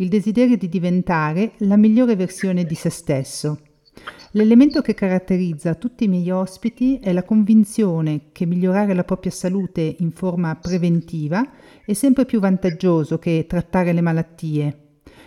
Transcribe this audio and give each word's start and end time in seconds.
il 0.00 0.08
desiderio 0.08 0.56
di 0.56 0.68
diventare 0.68 1.52
la 1.58 1.76
migliore 1.76 2.14
versione 2.14 2.64
di 2.64 2.74
se 2.74 2.88
stesso. 2.88 3.58
L'elemento 4.32 4.80
che 4.80 4.94
caratterizza 4.94 5.74
tutti 5.74 6.04
i 6.04 6.08
miei 6.08 6.30
ospiti 6.30 6.98
è 7.00 7.12
la 7.12 7.24
convinzione 7.24 8.30
che 8.30 8.46
migliorare 8.46 8.94
la 8.94 9.02
propria 9.02 9.32
salute 9.32 9.96
in 9.98 10.12
forma 10.12 10.54
preventiva 10.54 11.50
è 11.84 11.92
sempre 11.94 12.26
più 12.26 12.38
vantaggioso 12.38 13.18
che 13.18 13.46
trattare 13.48 13.92
le 13.92 14.00
malattie. 14.00 14.78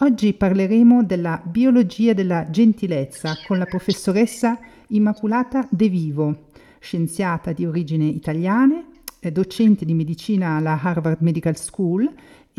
Oggi 0.01 0.33
parleremo 0.33 1.03
della 1.03 1.41
biologia 1.45 2.13
della 2.13 2.49
gentilezza 2.49 3.37
con 3.45 3.59
la 3.59 3.65
professoressa 3.65 4.57
Immaculata 4.87 5.67
De 5.69 5.87
Vivo, 5.87 6.47
scienziata 6.79 7.51
di 7.51 7.65
origine 7.65 8.05
italiana, 8.05 8.83
docente 9.31 9.83
di 9.83 9.93
medicina 9.93 10.55
alla 10.55 10.79
Harvard 10.81 11.21
Medical 11.21 11.57
School 11.57 12.09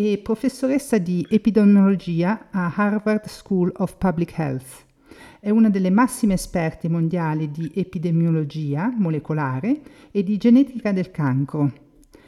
e 0.03 0.17
professoressa 0.17 0.97
di 0.97 1.27
epidemiologia 1.29 2.49
a 2.51 2.73
Harvard 2.75 3.27
School 3.27 3.71
of 3.77 3.99
Public 3.99 4.39
Health. 4.39 4.87
È 5.39 5.51
una 5.51 5.69
delle 5.69 5.91
massime 5.91 6.35
esperte 6.35 6.89
mondiali 6.89 7.51
di 7.51 7.71
epidemiologia 7.75 8.91
molecolare 8.97 9.83
e 10.11 10.23
di 10.23 10.39
genetica 10.39 10.93
del 10.93 11.11
cancro. 11.11 11.71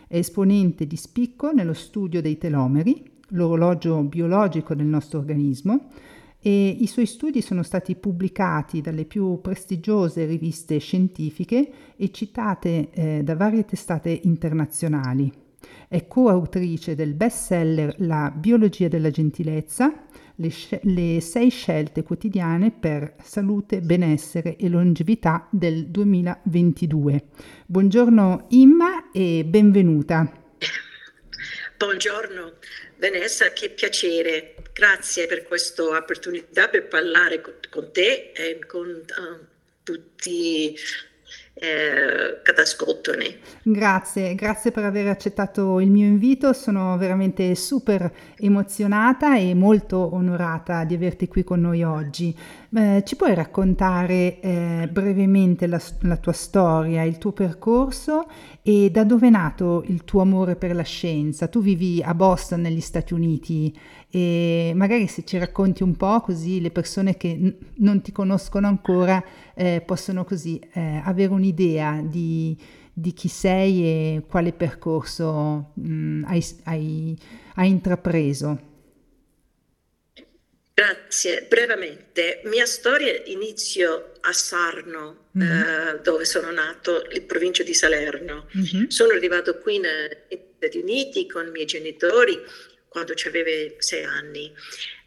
È 0.07 0.19
esponente 0.19 0.87
di 0.87 0.97
spicco 0.97 1.51
nello 1.53 1.73
studio 1.73 2.21
dei 2.21 2.37
telomeri, 2.37 3.11
l'orologio 3.29 4.03
biologico 4.03 4.75
del 4.75 4.85
nostro 4.85 5.21
organismo, 5.21 5.89
e 6.43 6.69
i 6.69 6.87
suoi 6.87 7.07
studi 7.07 7.41
sono 7.41 7.63
stati 7.63 7.95
pubblicati 7.95 8.83
dalle 8.83 9.07
più 9.07 9.41
prestigiose 9.41 10.27
riviste 10.27 10.77
scientifiche 10.77 11.73
e 11.97 12.11
citate 12.11 12.91
eh, 12.91 13.23
da 13.23 13.35
varie 13.35 13.65
testate 13.65 14.21
internazionali. 14.25 15.42
È 15.89 16.07
coautrice 16.07 16.95
del 16.95 17.15
bestseller 17.15 17.95
La 17.99 18.33
biologia 18.35 18.89
della 18.89 19.11
gentilezza, 19.11 20.07
le, 20.37 20.51
sc- 20.51 20.81
le, 20.83 21.21
sei 21.21 21.51
scelte 21.51 22.03
quotidiane 22.03 22.71
per 22.71 23.15
salute, 23.23 23.81
benessere 23.81 24.57
e 24.57 24.69
longevità 24.69 25.47
del 25.51 25.87
2022. 25.89 27.25
Buongiorno 27.67 28.47
Imma 28.51 29.11
e 29.13 29.45
benvenuta. 29.45 30.31
Buongiorno 31.77 32.53
Vanessa, 32.97 33.53
che 33.53 33.71
piacere. 33.71 34.55
Grazie 34.73 35.27
per 35.27 35.43
questa 35.43 35.83
opportunità 35.83 36.69
per 36.69 36.87
parlare 36.87 37.41
con, 37.41 37.91
te 37.93 38.31
e 38.35 38.59
con 38.65 38.89
uh, 38.89 39.47
tutti 39.83 40.77
eh. 41.55 43.41
Grazie, 43.63 44.35
grazie 44.35 44.71
per 44.71 44.85
aver 44.85 45.09
accettato 45.09 45.81
il 45.81 45.91
mio 45.91 46.07
invito, 46.07 46.53
sono 46.53 46.97
veramente 46.97 47.55
super 47.55 48.11
emozionata 48.43 49.37
e 49.39 49.55
molto 49.55 50.15
onorata 50.15 50.85
di 50.85 50.95
averti 50.95 51.29
qui 51.29 51.45
con 51.45 51.61
noi 51.61 51.83
oggi. 51.83 52.37
Eh, 52.75 53.03
ci 53.05 53.17
puoi 53.17 53.35
raccontare 53.35 54.41
eh, 54.41 54.89
brevemente 54.91 55.67
la, 55.67 55.81
la, 56.01 56.17
tua 56.17 56.33
storia, 56.33 57.03
il 57.03 57.19
tuo 57.19 57.33
percorso 57.33 58.27
e 58.63 58.91
da 58.91 59.05
dove 59.05 59.29
è 59.29 59.31
nato 59.31 59.85
il 59.87 60.05
tuo 60.05 60.23
amore 60.23 60.57
per 60.57 60.75
la 60.75 60.83
scienza? 60.83 61.49
Tu 61.49 61.61
vivi 61.61 62.03
a 62.03 62.15
Boston 62.15 62.63
negli 62.63 62.81
Stati 62.81 63.15
Uniti 63.15 63.75
e 64.15 64.73
magari 64.75 65.07
se 65.07 65.25
ci 65.25 65.39
racconti 65.39 65.83
un 65.83 65.97
po' 65.97 66.21
così 66.21 66.61
le 66.61 66.71
persone 66.71 67.17
che 67.17 67.35
n- 67.35 67.55
non 67.77 68.03
ti 68.03 68.13
conoscono 68.13 68.67
ancora 68.67 69.23
eh, 69.55 69.83
possono 69.85 70.25
così 70.25 70.61
eh, 70.73 71.01
avere 71.03 71.33
un'idea 71.33 72.03
di, 72.03 72.57
di, 72.93 73.13
chi 73.13 73.29
sei 73.29 73.83
e 73.83 74.25
quale 74.29 74.53
percorso 74.53 75.71
mh, 75.73 75.93
mm, 75.93 76.25
hai, 76.25 76.45
hai, 76.65 77.19
hai 77.55 77.69
intrapreso. 77.69 78.71
Grazie, 80.75 81.47
brevemente. 81.49 82.41
Mia 82.45 82.65
storia 82.65 83.23
inizio 83.27 84.15
a 84.21 84.33
Sarno, 84.33 85.29
mm-hmm. 85.37 85.51
eh, 85.51 86.01
dove 86.03 86.25
sono 86.25 86.51
nato, 86.51 87.07
in 87.11 87.27
provincia 87.27 87.63
di 87.63 87.75
Salerno. 87.75 88.49
Mm-hmm. 88.57 88.87
Sono 88.87 89.13
arrivato 89.13 89.59
qui 89.59 89.79
negli 89.79 90.41
Stati 90.57 90.79
Uniti 90.79 91.29
con 91.29 91.47
i 91.47 91.51
miei 91.51 91.67
genitori 91.67 92.41
quando 92.89 93.15
avevo 93.27 93.75
sei 93.79 94.05
anni. 94.05 94.53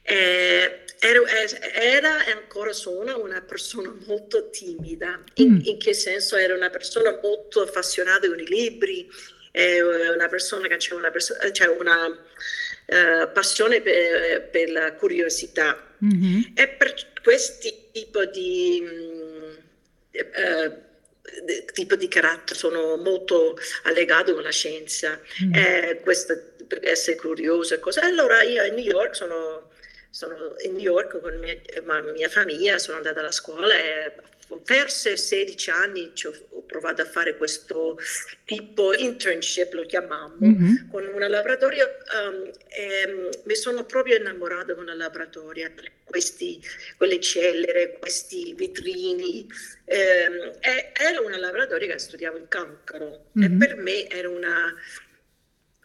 Eh, 0.04 0.84
ero, 1.00 1.26
era 1.26 2.26
e 2.26 2.32
ancora 2.32 2.72
sono 2.72 3.20
una 3.20 3.42
persona 3.42 3.94
molto 4.06 4.50
timida. 4.52 5.24
In, 5.36 5.54
mm. 5.54 5.60
in, 5.64 5.78
che 5.80 5.94
senso? 5.94 6.36
Era 6.36 6.54
una 6.54 6.70
persona 6.70 7.20
molto 7.22 7.62
appassionata 7.62 8.28
con 8.28 8.40
i 8.40 8.46
libri, 8.46 9.10
eh, 9.56 9.82
una 9.82 10.28
persona 10.28 10.68
che 10.68 10.74
aveva 10.74 10.96
una, 10.98 11.12
perso- 11.12 11.36
cioè 11.54 11.68
una 11.68 12.08
eh, 12.88 13.30
passione 13.34 13.82
per, 13.82 14.50
per, 14.50 14.70
la 14.70 14.94
curiosità. 14.94 15.96
Mm-hmm. 16.04 16.42
E 16.56 16.68
per 16.68 16.94
questo 17.24 17.70
tipo 17.94 18.26
di, 18.26 18.84
uh, 20.12 20.74
tipo 21.72 21.96
di 21.96 22.08
carattere 22.10 22.60
sono 22.60 22.98
molto 22.98 23.58
allegato 23.84 24.34
con 24.34 24.44
la 24.44 24.52
scienza, 24.52 25.20
mm-hmm. 25.44 26.02
questo, 26.02 26.38
per 26.68 26.80
essere 26.84 27.16
curioso 27.16 27.76
e 27.76 27.80
cose. 27.80 28.02
Allora 28.02 28.44
io 28.44 28.62
a 28.62 28.68
New 28.68 28.84
York 28.84 29.16
sono, 29.16 29.72
sono 30.10 30.56
in 30.64 30.74
New 30.74 30.82
York 30.82 31.22
con 31.22 31.40
mia, 31.40 31.56
la 31.82 32.12
mia 32.12 32.30
famiglia, 32.30 32.78
sono 32.78 32.98
andata 32.98 33.22
alla 33.22 33.32
scuola 33.32 33.74
e 33.74 34.12
verso 34.64 35.16
16 35.16 35.70
anni 35.70 36.12
ho 36.52 36.62
provato 36.64 37.02
a 37.02 37.06
fare 37.06 37.38
questo 37.38 37.98
tipo 38.46 38.94
internship, 38.94 39.74
lo 39.74 39.86
chiamiamo, 39.86 40.38
mm-hmm. 40.44 40.90
con 40.90 41.06
un 41.06 41.20
laboratorio 41.20 41.86
um, 42.14 42.52
e 42.68 43.32
mi 43.44 43.56
sono 43.56 43.86
proprio 43.86 44.18
innamorata 44.18 44.76
con 44.76 44.88
il 44.88 44.98
laboratorio, 44.98 45.72
questi, 46.04 46.62
quelle 46.98 47.20
cellule, 47.20 47.98
questi 48.00 48.54
vitrini. 48.54 49.48
Um, 49.86 50.52
era 50.62 51.22
un 51.22 51.32
laboratorio 51.32 51.88
che 51.88 52.00
studiava 52.00 52.38
il 52.38 52.48
cancro 52.48 53.28
mm-hmm. 53.38 53.54
e 53.54 53.58
per 53.58 53.76
me 53.78 54.10
era 54.10 54.30
una 54.30 54.74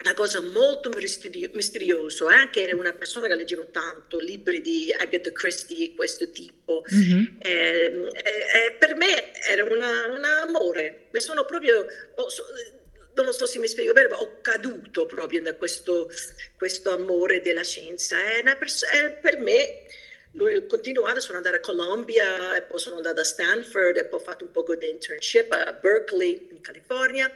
una 0.02 0.14
cosa 0.14 0.40
molto 0.40 0.90
misteriosa, 0.90 2.26
anche 2.28 2.62
era 2.62 2.74
una 2.74 2.92
persona 2.92 3.26
che 3.26 3.34
leggeva 3.34 3.64
tanto 3.64 4.18
libri 4.18 4.60
di 4.62 4.94
Agatha 4.98 5.30
Christie, 5.30 5.94
questo 5.94 6.30
tipo. 6.30 6.82
Mm-hmm. 6.94 7.24
Eh, 7.40 8.08
eh, 8.12 8.76
per 8.78 8.94
me 8.96 9.32
era 9.46 9.62
un 9.64 10.24
amore, 10.24 11.08
mi 11.10 11.20
sono 11.20 11.44
proprio, 11.44 11.86
non 13.14 13.32
so 13.34 13.46
se 13.46 13.58
mi 13.58 13.68
spiego 13.68 13.92
bene, 13.92 14.08
ma 14.08 14.20
ho 14.20 14.40
caduto 14.40 15.04
proprio 15.04 15.42
da 15.42 15.54
questo, 15.54 16.10
questo 16.56 16.92
amore 16.92 17.42
della 17.42 17.64
scienza. 17.64 18.16
Pers- 18.58 18.86
per 19.20 19.38
me 19.38 19.82
lui 20.34 20.64
continuato, 20.66 21.20
sono 21.20 21.38
andata 21.38 21.56
a 21.56 21.60
Columbia, 21.60 22.56
e 22.56 22.62
poi 22.62 22.78
sono 22.78 22.96
andata 22.96 23.20
a 23.20 23.24
Stanford, 23.24 23.96
e 23.96 24.04
poi 24.04 24.20
ho 24.20 24.22
fatto 24.22 24.44
un 24.44 24.52
po' 24.52 24.64
di 24.76 24.88
internship 24.88 25.50
a 25.52 25.72
Berkeley, 25.72 26.48
in 26.52 26.60
California, 26.60 27.32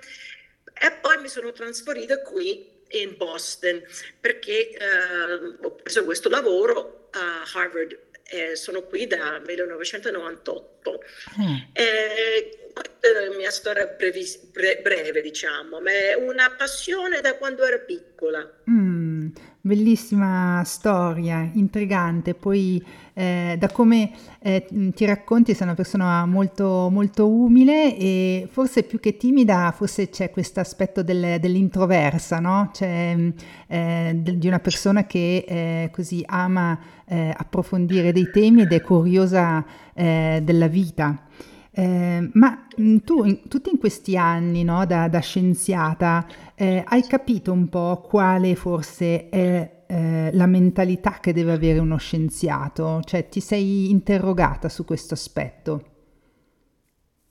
e 0.75 0.93
poi 1.01 1.19
mi 1.21 1.29
sono 1.29 1.53
trasferita 1.53 2.21
qui 2.23 2.73
in 2.89 3.17
Boston 3.17 3.83
perché 4.21 4.71
eh, 4.71 5.57
ho 5.63 5.75
preso 5.75 6.05
questo 6.05 6.29
lavoro 6.29 7.09
a 7.13 7.43
Harvard 7.55 7.99
e 8.27 8.57
sono 8.57 8.83
qui 8.83 9.07
da 9.07 9.41
1998. 9.45 11.05
Mm. 11.41 11.57
E, 11.73 12.65
questa 12.75 13.21
è 13.21 13.29
la 13.29 13.37
mia 13.37 13.51
storia 13.51 13.87
brevi, 13.87 14.27
bre, 14.51 14.81
breve, 14.83 15.21
diciamo, 15.21 15.81
ma 15.81 15.91
è 15.91 16.15
una 16.15 16.51
passione 16.57 17.21
da 17.21 17.37
quando 17.37 17.65
ero 17.65 17.85
piccola. 17.85 18.51
Mm, 18.69 19.14
bellissima 19.61 20.63
storia, 20.65 21.49
intrigante. 21.55 22.35
Poi 22.35 22.85
eh, 23.15 23.57
da 23.59 23.69
come 23.69 24.11
eh, 24.41 24.67
ti 24.95 25.05
racconti 25.05 25.55
sei 25.55 25.67
una 25.67 25.77
persona 25.77 26.27
molto, 26.27 26.89
molto 26.91 27.29
umile 27.29 27.97
e 27.97 28.49
forse 28.51 28.83
più 28.83 29.01
che 29.01 29.17
timida, 29.17 29.73
forse 29.75 30.11
c'è 30.11 30.31
questo 30.31 30.61
aspetto 30.61 31.03
del, 31.03 31.39
dell'introversa, 31.41 32.41
no? 32.41 32.71
Cioè, 32.73 33.17
eh, 33.67 34.21
di 34.23 34.47
una 34.47 34.61
persona 34.61 35.07
che 35.07 35.45
eh, 35.47 35.91
così 35.93 36.23
ama 36.27 36.79
eh, 37.07 37.35
approfondire 37.37 38.13
dei 38.13 38.31
temi 38.31 38.63
ed 38.63 38.73
è 38.73 38.81
curiosa 38.81 39.65
eh, 39.95 40.41
della 40.43 40.69
vita. 40.69 41.23
Eh, 41.77 42.31
ma 42.35 42.69
mm, 42.81 42.99
tu, 42.99 43.25
in, 43.25 43.49
tutti 43.49 43.69
in 43.69 43.79
questi 43.79 44.17
anni 44.17 44.63
no, 44.63 44.87
da, 44.87 45.09
da, 45.09 45.19
scienziata, 45.19 46.25
eh, 46.55 46.85
hai 46.87 47.05
capito 47.05 47.51
un 47.51 47.69
po' 47.69 48.01
quale 48.09 48.55
forse 48.55 49.29
è 49.29 49.83
eh, 49.89 50.31
la 50.33 50.47
mentalità 50.47 51.19
che 51.21 51.33
deve 51.33 51.53
avere 51.53 51.81
uno 51.81 51.97
scienziato? 51.97 53.01
Cioè, 53.05 53.29
ti 53.29 53.41
sei 53.41 53.91
interrogata 53.91 54.69
su 54.69 54.85
questo 54.85 55.15
aspetto? 55.15 55.91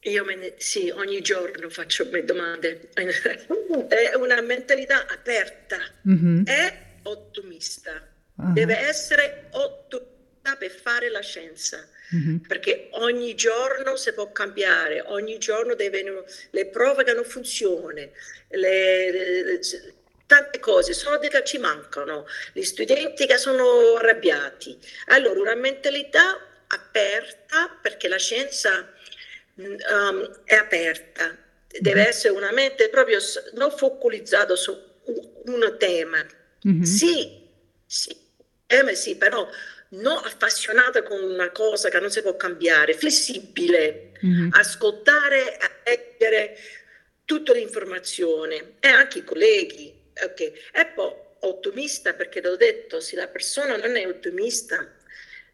Io 0.02 0.26
ne, 0.26 0.56
sì, 0.58 0.90
ogni 0.90 1.22
giorno 1.22 1.70
faccio 1.70 2.06
le 2.12 2.26
domande. 2.26 2.90
È 2.94 4.16
una 4.18 4.42
mentalità 4.42 5.08
aperta, 5.08 5.78
mm-hmm. 6.08 6.44
è 6.46 6.78
ottimista, 7.04 7.92
uh-huh. 8.36 8.52
deve 8.52 8.78
essere 8.78 9.48
ottimista 9.52 10.56
per 10.58 10.70
fare 10.70 11.10
la 11.10 11.22
scienza 11.22 11.88
mm-hmm. 12.14 12.38
perché 12.48 12.90
ogni 12.92 13.36
giorno 13.36 13.96
si 13.96 14.14
può 14.14 14.32
cambiare, 14.32 15.02
ogni 15.08 15.38
giorno 15.38 15.76
devono, 15.76 16.24
le 16.52 16.66
prove 16.68 17.04
che 17.04 17.14
non 17.14 17.24
funzionano, 17.24 18.10
le, 18.50 19.12
le, 19.12 19.60
tante 20.26 20.60
cose, 20.60 20.94
soldi 20.94 21.30
che 21.30 21.44
ci 21.44 21.58
mancano, 21.58 22.26
gli 22.54 22.64
studenti 22.64 23.26
che 23.26 23.38
sono 23.38 23.96
arrabbiati. 23.96 24.78
Allora, 25.08 25.40
una 25.40 25.56
mentalità 25.56 26.40
aperta, 26.68 27.78
perché 27.82 28.08
la 28.08 28.18
scienza 28.18 28.92
um, 29.56 30.44
è 30.46 30.56
aperta, 30.56 31.38
deve 31.68 32.00
mm-hmm. 32.00 32.10
essere 32.10 32.34
una 32.34 32.52
mente 32.52 32.90
proprio 32.90 33.20
non 33.54 33.72
focalizzata 33.72 34.56
su 34.56 34.76
un 35.46 35.76
tema. 35.78 36.26
Mm-hmm. 36.68 36.82
Sì, 36.82 37.42
sì, 37.86 38.16
eh, 38.68 38.96
sì, 38.96 39.16
però 39.18 39.48
non 39.94 40.18
appassionata 40.24 41.04
con 41.04 41.22
una 41.22 41.52
cosa 41.52 41.90
che 41.90 42.00
non 42.00 42.10
si 42.10 42.22
può 42.22 42.36
cambiare, 42.36 42.94
flessibile, 42.94 44.12
mm-hmm. 44.26 44.50
ascoltare, 44.52 45.58
leggere 45.86 46.58
tutta 47.26 47.54
l'informazione 47.54 48.76
e 48.80 48.88
anche 48.88 49.20
i 49.20 49.24
colleghi. 49.24 50.02
Okay. 50.16 50.54
E 50.72 50.86
poi 50.88 51.12
ottimista 51.42 52.14
perché 52.14 52.42
l'ho 52.42 52.56
detto, 52.56 53.00
se 53.00 53.16
la 53.16 53.28
persona 53.28 53.76
non 53.76 53.96
è 53.96 54.08
ottimista 54.08 54.96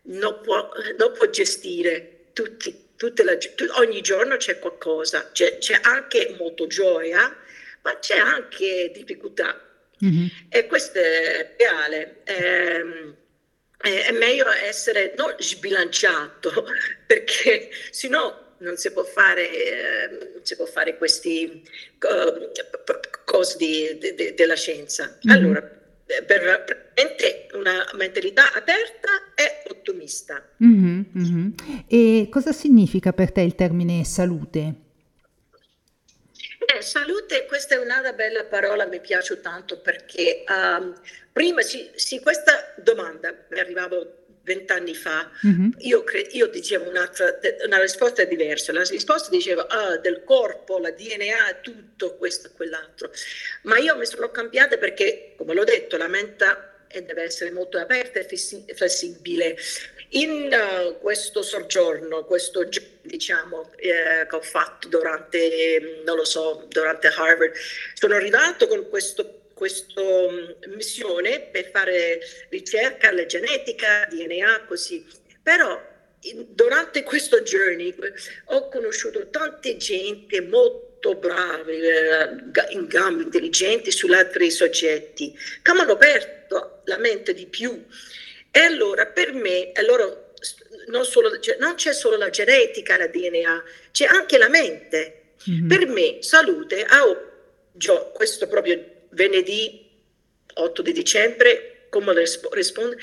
non 0.04 0.42
può, 0.42 0.70
non 0.98 1.12
può 1.14 1.30
gestire 1.30 2.28
tutti, 2.34 2.88
la, 3.24 3.38
ogni 3.78 4.02
giorno 4.02 4.38
c'è 4.38 4.60
qualcosa, 4.60 5.30
c'è, 5.32 5.58
c'è, 5.58 5.80
anche 5.84 6.36
molto 6.38 6.68
gioia, 6.68 7.36
ma 7.82 8.00
c'è 8.00 8.18
anche 8.18 8.92
difficoltà. 8.94 9.68
Mm-hmm. 10.04 10.28
E 10.50 10.68
questo 10.68 11.00
è 11.00 11.56
reale. 11.58 12.22
Eh, 12.24 13.16
è 13.82 14.12
meglio 14.12 14.48
essere 14.50 15.14
non 15.16 15.36
sbilanciato 15.40 16.66
perché 17.08 17.70
sennò 17.92 18.48
non 18.60 18.76
si 18.76 18.92
può 18.92 19.04
fare, 19.04 19.50
eh, 19.50 20.08
non 20.34 20.42
si 20.44 20.56
può 20.56 20.66
fare 20.66 20.98
queste 20.98 21.62
uh, 22.00 22.52
cose 23.24 23.56
di, 23.58 23.98
di, 24.16 24.34
della 24.34 24.56
scienza. 24.56 25.18
Mm-hmm. 25.26 25.38
Allora, 25.38 25.62
per, 26.26 26.64
per 26.66 26.90
una 27.54 27.88
mentalità 27.96 28.54
aperta 28.54 29.10
e 29.36 29.70
ottimista. 29.70 30.44
Mm-hmm, 30.64 31.02
mm-hmm. 31.18 31.50
E 31.88 32.28
cosa 32.30 32.52
significa 32.52 33.14
per 33.14 33.32
te 33.32 33.42
il 33.42 33.56
termine 33.56 34.04
salute? 34.04 34.88
Eh, 36.72 36.84
salute, 36.84 37.48
questa 37.48 37.74
è 37.74 37.78
un'altra 37.80 38.14
bella 38.14 38.44
parola, 38.44 38.86
mi 38.86 39.00
piace 39.00 39.42
tanto 39.42 39.80
perché 39.80 40.44
um, 40.48 40.94
prima 41.32 41.62
sì, 41.62 41.90
sì, 41.96 42.20
questa 42.20 42.76
domanda 42.78 43.34
mi 43.50 43.60
arrivava 43.60 43.98
vent'anni 44.44 44.94
fa, 44.94 45.32
mm-hmm. 45.48 45.72
io, 45.80 46.04
cre- 46.04 46.28
io, 46.30 46.46
dicevo 46.46 46.90
una 46.90 47.82
risposta 47.82 48.24
diversa, 48.24 48.72
la 48.72 48.84
risposta 48.84 49.32
diceva 49.32 49.66
ah, 49.68 49.98
del 49.98 50.24
corpo, 50.24 50.78
la 50.78 50.92
DNA, 50.92 51.58
tutto 51.62 52.16
questo 52.18 52.48
e 52.48 52.52
quell'altro, 52.52 53.12
ma 53.64 53.80
io 53.80 53.98
mi 53.98 54.06
sono 54.06 54.30
cambiata 54.30 54.78
perché, 54.78 55.34
come 55.38 55.56
l'ho 55.56 55.64
detto, 55.64 55.98
la 55.98 56.08
mente 56.08 56.46
deve 56.88 57.24
essere 57.24 57.50
molto 57.52 57.80
aperta 57.80 58.20
e 58.20 58.28
flessibile. 58.76 59.58
In 60.12 60.50
uh, 60.52 61.00
questo 61.00 61.42
soggiorno, 61.44 62.26
questo 62.26 62.68
diciamo, 63.02 63.72
eh, 63.76 64.26
che 64.28 64.36
ho 64.36 64.42
fatto 64.42 64.88
durante, 64.88 66.02
non 66.04 66.16
lo 66.16 66.26
so, 66.26 66.66
durante 66.68 67.08
Harvard, 67.08 67.54
sono 67.94 68.16
arrivato 68.16 68.68
con 68.68 68.90
questo 68.90 69.40
questa 69.60 70.02
mm, 70.02 70.74
missione 70.74 71.42
per 71.52 71.70
fare 71.70 72.22
ricerca 72.48 73.10
alla 73.10 73.26
genetica, 73.26 74.08
DNA, 74.10 74.64
così. 74.66 75.06
Però 75.44 75.78
durante 76.48 77.04
questo 77.04 77.42
journey 77.42 77.94
ho 78.46 78.70
conosciuto 78.70 79.28
tante 79.30 79.76
gente 79.76 80.40
molto 80.42 81.16
bravi, 81.16 81.74
eh, 81.74 82.30
in 82.70 82.88
gambe 82.88 83.24
intelligenti 83.24 83.92
su 83.92 84.08
altri 84.08 84.50
soggetti, 84.50 85.38
che 85.62 85.74
mi 85.74 85.80
hanno 85.82 85.92
aperto 85.92 86.82
la 86.86 86.98
mente 86.98 87.34
di 87.34 87.46
più. 87.46 87.86
E 88.52 88.60
allora 88.60 89.06
per 89.06 89.34
me, 89.34 89.72
allora, 89.74 90.06
non, 90.88 91.06
solo, 91.06 91.40
cioè, 91.40 91.58
non 91.60 91.76
c'è 91.76 91.94
solo 91.94 92.18
la 92.18 92.30
genetica, 92.30 92.98
la 92.98 93.08
DNA, 93.08 93.64
c'è 93.92 94.06
anche 94.06 94.38
la 94.38 94.50
mente. 94.50 95.34
Mm-hmm. 95.50 95.68
Per 95.68 95.88
me, 95.88 96.18
salute, 96.22 96.84
ah, 96.84 97.04
questo 98.14 98.48
proprio 98.48 98.84
venerdì 99.10 99.88
8 100.54 100.82
di 100.82 100.92
dicembre, 100.92 101.86
come 101.90 102.14
risponde, 102.52 102.98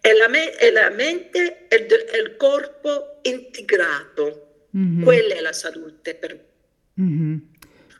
è 0.00 0.12
la, 0.12 0.28
me- 0.28 0.52
è 0.52 0.70
la 0.70 0.90
mente 0.90 1.66
e 1.68 1.76
il 1.76 2.36
corpo 2.36 3.18
integrato. 3.22 4.66
Mm-hmm. 4.76 5.02
Quella 5.02 5.34
è 5.34 5.40
la 5.40 5.52
salute 5.52 6.14
per 6.14 6.34
me. 6.34 7.04
Mm-hmm. 7.04 7.36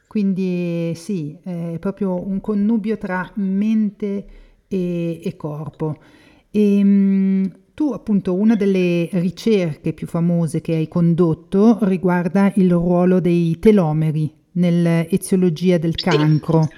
Quindi 0.07 0.93
sì, 0.97 1.39
è 1.45 1.77
proprio 1.79 2.21
un 2.27 2.41
connubio 2.41 2.99
tra 2.99 3.31
mente 3.37 4.25
e, 4.67 5.21
e 5.23 5.37
corpo. 5.37 6.03
E, 6.51 6.79
ehm, 6.79 7.59
tu 7.75 7.93
appunto 7.93 8.35
una 8.35 8.57
delle 8.57 9.09
ricerche 9.13 9.93
più 9.93 10.07
famose 10.07 10.61
che 10.61 10.75
hai 10.75 10.89
condotto 10.89 11.79
riguarda 11.83 12.53
il 12.57 12.71
ruolo 12.71 13.21
dei 13.21 13.59
telomeri 13.59 14.31
nell'eziologia 14.53 15.79
del 15.79 15.95
cancro. 15.95 16.69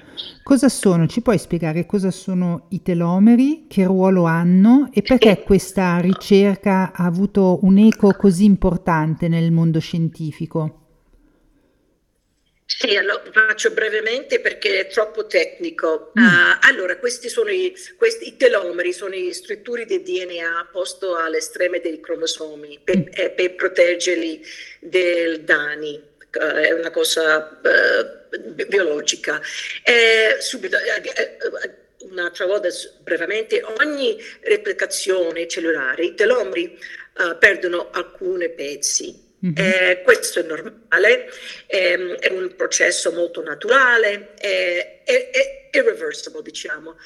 Cosa 0.43 0.69
sono? 0.69 1.07
Ci 1.07 1.21
puoi 1.21 1.37
spiegare 1.37 1.85
cosa 1.85 2.11
sono 2.11 2.67
i 2.69 2.81
telomeri, 2.81 3.65
che 3.67 3.83
ruolo 3.85 4.25
hanno 4.25 4.89
e 4.91 5.01
perché 5.01 5.43
questa 5.43 5.97
ricerca 5.99 6.93
ha 6.93 7.05
avuto 7.05 7.59
un 7.63 7.77
eco 7.77 8.13
così 8.13 8.45
importante 8.45 9.27
nel 9.27 9.51
mondo 9.51 9.79
scientifico? 9.79 10.82
Sì, 12.65 12.95
allora, 12.95 13.21
faccio 13.31 13.71
brevemente 13.71 14.39
perché 14.39 14.79
è 14.79 14.87
troppo 14.87 15.27
tecnico. 15.27 16.11
Mm. 16.17 16.23
Uh, 16.23 16.57
allora, 16.61 16.97
questi 16.97 17.29
sono 17.29 17.49
i, 17.49 17.75
questi, 17.97 18.27
i, 18.27 18.37
telomeri, 18.37 18.93
sono 18.93 19.13
le 19.13 19.33
strutture 19.33 19.85
di 19.85 20.01
DNA 20.01 20.69
posto 20.71 21.15
all'estremo 21.15 21.77
dei 21.79 21.99
cromosomi 21.99 22.79
per, 22.83 22.97
mm. 22.97 23.01
eh, 23.11 23.29
per 23.31 23.55
proteggerli 23.55 24.41
dai 24.79 25.43
danni 25.43 26.11
è 26.39 26.71
una 26.71 26.91
cosa 26.91 27.59
eh, 27.61 28.65
biologica. 28.67 29.41
E 29.83 30.37
subito, 30.39 30.77
eh, 30.77 31.01
eh, 31.03 31.37
un'altra 32.09 32.45
volta 32.45 32.69
brevemente, 33.01 33.63
ogni 33.79 34.17
replicazione 34.41 35.47
cellulare, 35.47 36.05
i 36.05 36.15
telomeri 36.15 36.77
uh, 37.17 37.37
perdono 37.37 37.89
alcuni 37.91 38.49
pezzi. 38.49 39.22
Mm-hmm. 39.45 39.55
Eh, 39.57 40.01
questo 40.03 40.39
è 40.39 40.43
normale, 40.43 41.29
eh, 41.67 42.15
è 42.15 42.31
un 42.31 42.55
processo 42.55 43.11
molto 43.11 43.43
naturale, 43.43 44.33
è, 44.35 45.01
è, 45.03 45.29
è 45.31 45.69
irreversible, 45.71 46.41
diciamo. 46.41 46.97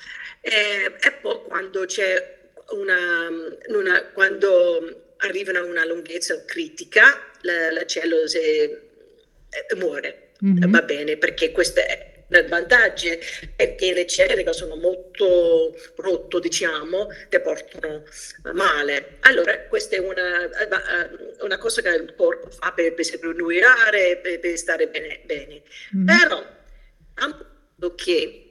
Eh, 0.42 0.94
e 1.00 1.12
poi 1.20 1.42
quando 1.48 1.86
c'è 1.86 2.38
una, 2.70 3.28
una, 3.70 4.04
quando 4.14 5.14
arrivano 5.18 5.60
a 5.60 5.64
una 5.64 5.86
lunghezza 5.86 6.44
critica, 6.46 7.32
la, 7.42 7.72
la 7.72 7.86
cellula 7.86 8.24
eh, 8.32 9.76
muore. 9.76 10.34
Mm-hmm. 10.46 10.72
Va 10.72 10.82
bene, 10.84 11.18
perché 11.18 11.52
questo 11.52 11.80
è 11.80 12.17
è 13.56 13.76
che 13.76 13.94
le 13.94 14.06
cellule 14.06 14.44
che 14.44 14.54
sono 14.54 14.76
molto 14.76 15.76
rotte, 15.96 16.40
diciamo, 16.40 17.08
ti 17.30 17.40
portano 17.40 18.04
male. 18.54 19.18
Allora, 19.22 19.58
questa 19.68 19.96
è 19.96 20.00
una, 20.00 20.44
eh, 20.44 21.36
una 21.42 21.58
cosa 21.58 21.82
che 21.82 21.90
il 21.90 22.14
corpo 22.16 22.50
fa 22.50 22.74
per, 22.74 22.94
per 22.94 23.06
per, 24.22 24.40
per 24.40 24.58
stare 24.58 24.88
bene. 24.88 25.22
bene. 25.24 25.62
Mm. 25.96 26.06
Però, 26.06 26.46
che 27.96 28.42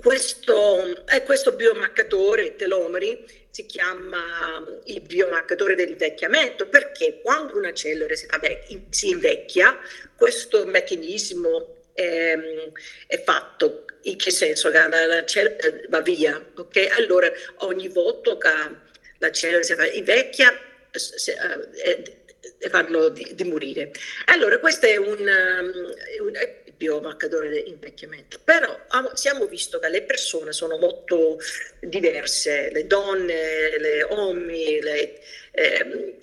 questo, 0.00 1.06
eh, 1.06 1.22
questo 1.22 1.52
biomarcatore 1.52 2.56
telomeri 2.56 3.24
si 3.50 3.64
chiama 3.66 4.64
il 4.84 5.00
biomarcatore 5.00 5.74
dell'invecchiamento 5.74 6.68
perché 6.68 7.20
quando 7.22 7.56
una 7.56 7.72
cellula 7.72 8.14
si 8.14 9.08
invecchia, 9.08 9.78
questo 10.16 10.66
meccanismo 10.66 11.76
è, 11.98 12.32
ehm, 12.32 12.72
è 13.06 13.22
fatto. 13.22 13.84
In 14.02 14.16
che 14.16 14.30
senso? 14.30 14.70
Che 14.70 14.78
la, 14.78 15.06
la 15.06 15.24
cellula 15.24 15.56
va 15.88 16.00
via, 16.00 16.42
ok? 16.56 16.88
Allora 16.96 17.30
ogni 17.58 17.88
volta 17.88 18.36
che 18.38 18.76
la 19.18 19.30
cellula 19.32 19.62
si 19.62 19.74
invecchia, 19.94 20.56
si, 20.92 21.32
eh, 21.32 22.16
eh, 22.58 22.68
fanno 22.68 23.08
di, 23.08 23.32
di, 23.34 23.44
morire. 23.44 23.90
Allora 24.26 24.58
questo 24.60 24.86
è 24.86 24.96
un, 24.96 25.18
um, 25.18 26.26
un 26.26 26.36
biomarcatore 26.78 27.50
di 27.50 27.70
invecchiamento, 27.70 28.38
però 28.42 28.74
abbiamo 28.88 29.46
visto 29.46 29.80
che 29.80 29.88
le 29.88 30.02
persone 30.02 30.52
sono 30.52 30.78
molto 30.78 31.38
diverse, 31.80 32.70
le 32.72 32.86
donne, 32.86 33.76
le 33.78 34.02
uomini, 34.04 34.80
le, 34.80 35.20
eh, 35.50 36.16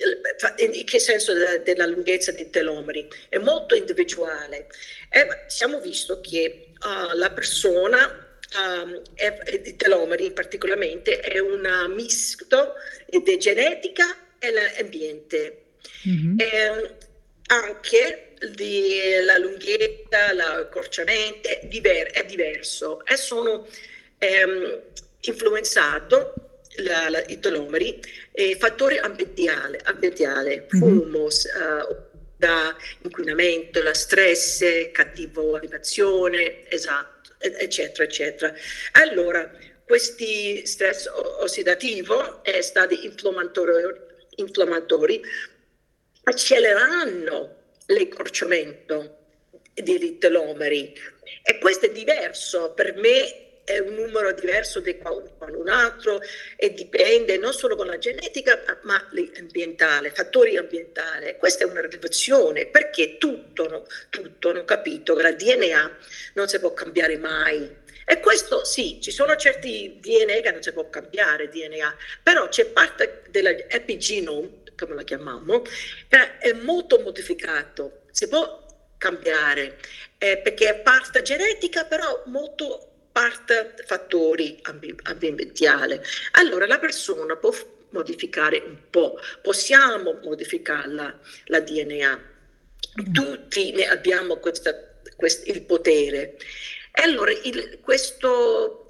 in 0.57 0.85
che 0.85 0.99
senso 0.99 1.33
della, 1.33 1.57
della, 1.57 1.85
lunghezza 1.85 2.31
dei 2.31 2.49
telomeri, 2.49 3.07
è 3.27 3.37
molto 3.37 3.75
individuale. 3.75 4.67
E 5.09 5.27
abbiamo 5.51 5.81
visto 5.81 6.21
che 6.21 6.69
uh, 6.79 7.15
la 7.15 7.31
persona 7.31 8.21
Um, 8.55 9.01
è, 9.15 9.35
i 9.65 9.75
telomeri 9.75 10.31
particolarmente 10.31 11.19
è 11.19 11.39
un 11.39 11.67
misto 11.93 12.75
di 13.09 13.37
genetica 13.37 14.05
e 14.39 14.51
l'ambiente. 14.51 15.63
Mm-hmm. 16.07 16.39
E 16.39 16.95
anche 17.47 18.34
la 19.23 19.37
lunghezza, 19.37 20.33
l'accorciamento 20.33 21.47
è, 21.47 21.61
diver- 21.63 22.11
è 22.11 22.25
diverso 22.25 23.05
e 23.05 23.15
sono 23.17 23.67
ehm, 24.17 24.81
influenzato 25.21 26.33
la, 26.77 27.09
la, 27.09 27.23
i 27.27 27.39
telomeri 27.39 28.01
e 28.31 28.57
fattori 28.59 28.97
ambientali, 28.97 29.77
ambientale, 29.83 30.67
mm-hmm. 30.75 30.99
fumo, 30.99 31.25
uh, 31.25 31.95
da 32.37 32.75
inquinamento, 33.03 33.81
la 33.81 33.93
stress, 33.93 34.91
cattiva 34.91 35.41
alimentazione, 35.41 36.69
esatto, 36.69 37.31
eccetera, 37.39 38.03
eccetera. 38.03 38.53
Allora, 38.93 39.49
questi 39.85 40.65
stress 40.65 41.07
ossidativo 41.39 42.43
e 42.43 42.61
stati 42.61 43.05
inflammatori, 43.05 43.95
inflammatori 44.35 45.21
accelereranno 46.23 47.54
l'accorciamento 47.87 49.17
dei 49.73 50.17
telomeri 50.17 50.93
e 51.43 51.57
questo 51.57 51.87
è 51.87 51.91
diverso 51.91 52.71
per 52.71 52.95
me 52.95 53.45
è 53.65 53.79
un 53.79 53.95
numero 53.95 54.31
diverso 54.31 54.79
di 54.79 54.95
qualcun 54.97 55.67
altro 55.67 56.21
e 56.55 56.71
dipende 56.73 57.37
non 57.37 57.51
solo 57.51 57.75
con 57.75 57.87
la 57.87 57.97
genetica 57.97 58.61
ma 58.83 59.03
l'ambientale, 59.11 60.11
fattori 60.11 60.55
ambientali. 60.55 61.35
Questa 61.37 61.63
è 61.63 61.67
una 61.67 61.81
rilevazione 61.81 62.67
perché 62.67 63.17
tutto, 63.17 63.87
tutto 64.09 64.49
hanno 64.49 64.63
capito 64.65 65.15
che 65.15 65.21
la 65.23 65.31
DNA 65.31 65.97
non 66.35 66.47
si 66.47 66.59
può 66.59 66.73
cambiare 66.73 67.17
mai. 67.17 67.83
E 68.07 68.19
questo 68.19 68.63
sì, 68.63 68.99
ci 69.01 69.09
sono 69.09 69.35
certi 69.35 69.97
DNA 69.99 70.41
che 70.41 70.51
non 70.51 70.61
si 70.61 70.71
può 70.71 70.87
cambiare, 70.87 71.49
DNA, 71.49 71.97
però 72.21 72.47
c'è 72.47 72.67
parte 72.67 73.23
dell'epigenome 73.29 74.61
come 74.77 74.95
la 74.95 75.03
chiamiamo, 75.03 75.63
è 76.07 76.53
molto 76.53 76.99
modificato, 76.99 78.03
si 78.11 78.27
può 78.27 78.63
cambiare 78.97 79.77
eh, 80.17 80.37
perché 80.37 80.69
è 80.69 80.79
parte 80.79 81.21
genetica, 81.21 81.85
però 81.85 82.23
molto 82.27 82.91
parte 83.11 83.75
fattori 83.85 84.59
ambientali. 84.61 85.99
Allora 86.31 86.65
la 86.65 86.79
persona 86.79 87.35
può 87.37 87.53
modificare 87.91 88.61
un 88.65 88.77
po', 88.89 89.17
possiamo 89.41 90.19
modificare 90.23 90.87
la, 90.91 91.19
la 91.45 91.59
DNA, 91.61 92.23
tutti 93.13 93.71
ne 93.71 93.87
abbiamo 93.87 94.37
questa, 94.37 94.75
quest, 95.15 95.47
il 95.47 95.61
potere. 95.61 96.37
E 96.91 97.01
allora 97.01 97.31
il, 97.31 97.79
questo 97.81 98.85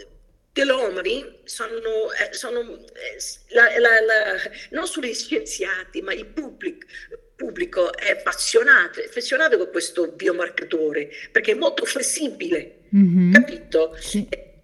telomeri 0.56 1.42
sono, 1.44 2.14
eh, 2.14 2.32
sono 2.32 2.62
eh, 2.62 3.18
la, 3.50 3.78
la, 3.78 4.00
la, 4.00 4.38
non 4.72 4.88
solo 4.88 5.06
gli 5.06 5.14
scienziati, 5.14 6.02
ma 6.02 6.14
il 6.14 6.28
pubblico, 6.28 6.88
pubblico 7.36 7.94
è 7.94 8.12
appassionato, 8.12 9.02
è 9.02 9.06
affezionato 9.06 9.58
con 9.58 9.70
questo 9.70 10.08
biomarcatore 10.14 11.10
perché 11.30 11.52
è 11.52 11.56
molto 11.56 11.84
flessibile, 11.84 12.84
mm-hmm. 12.96 13.34
capito? 13.34 13.98
Sì. 14.00 14.26
Eh, 14.30 14.64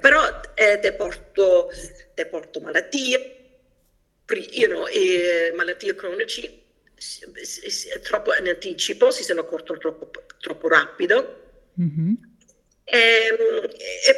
però 0.00 0.22
eh, 0.54 0.78
te, 0.78 0.94
porto, 0.94 1.68
te 2.14 2.24
porto 2.24 2.60
malattie, 2.60 3.58
you 4.52 4.68
know, 4.68 4.86
eh, 4.86 5.52
malattie 5.54 5.94
croniche 5.94 6.62
troppo 8.02 8.34
in 8.40 8.48
anticipo, 8.48 9.10
si 9.10 9.22
sono 9.22 9.40
accorto 9.40 9.76
troppo, 9.76 10.10
troppo 10.40 10.66
rapido. 10.66 11.42
Mm-hmm 11.78 12.14
e, 12.88 13.36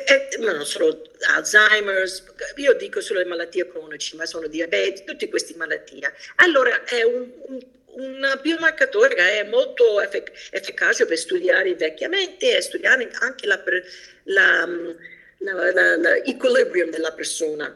e, 0.07 0.29
e, 0.31 0.37
non 0.41 0.67
solo 0.67 1.03
Alzheimer's, 1.35 2.23
io 2.57 2.75
dico 2.75 3.01
solo 3.01 3.21
le 3.21 3.25
malattie 3.25 3.67
croniche, 3.67 4.15
ma 4.15 4.27
sono 4.27 4.47
diabete, 4.47 5.05
tutte 5.05 5.31
queste 5.31 5.55
malattie. 5.57 6.13
Allora 6.37 6.85
è 6.85 7.03
un, 7.03 7.33
un, 7.47 7.61
un 7.87 8.39
biomarcatore 8.43 9.15
che 9.15 9.41
è 9.41 9.45
molto 9.45 10.03
effic- 10.03 10.51
efficace 10.51 11.07
per 11.07 11.17
studiare 11.17 11.71
i 11.71 11.75
vecchiamenti 11.75 12.51
e 12.51 12.61
studiare 12.61 13.09
anche 13.21 13.47
la, 13.47 13.63
la, 14.25 14.69
la, 15.39 15.73
la, 15.73 15.97
l'equilibrium 15.97 16.91
della 16.91 17.13
persona. 17.13 17.75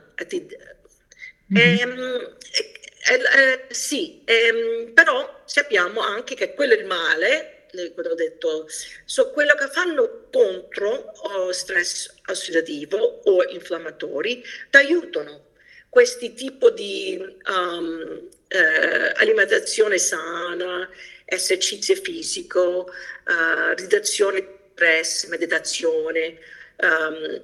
Mm-hmm. 1.54 1.58
E, 1.58 2.68
eh, 3.04 3.64
sì, 3.70 4.20
ehm, 4.26 4.92
però 4.92 5.42
sappiamo 5.46 6.00
anche 6.00 6.34
che 6.34 6.52
quello 6.52 6.75
è 6.75 6.78
il 6.78 6.84
male 6.87 7.51
quello 7.95 8.11
ho 8.11 8.14
detto, 8.14 8.67
so, 9.05 9.31
quello 9.31 9.55
che 9.55 9.69
fanno 9.69 10.26
contro 10.31 11.12
oh, 11.23 11.52
stress 11.52 12.14
ossidativo 12.26 13.21
o 13.25 13.49
inflammatori 13.49 14.43
ti 14.71 14.76
aiutano. 14.76 15.50
Questi 15.88 16.33
tipi 16.35 16.73
di 16.75 17.37
um, 17.49 18.29
eh, 18.49 19.12
alimentazione 19.17 19.99
sana, 19.99 20.88
esercizio 21.25 21.95
fisico, 21.97 22.88
uh, 23.26 23.75
riduzione 23.75 24.41
di 24.41 24.47
stress, 24.73 25.26
meditazione, 25.26 26.38
um, 26.76 27.41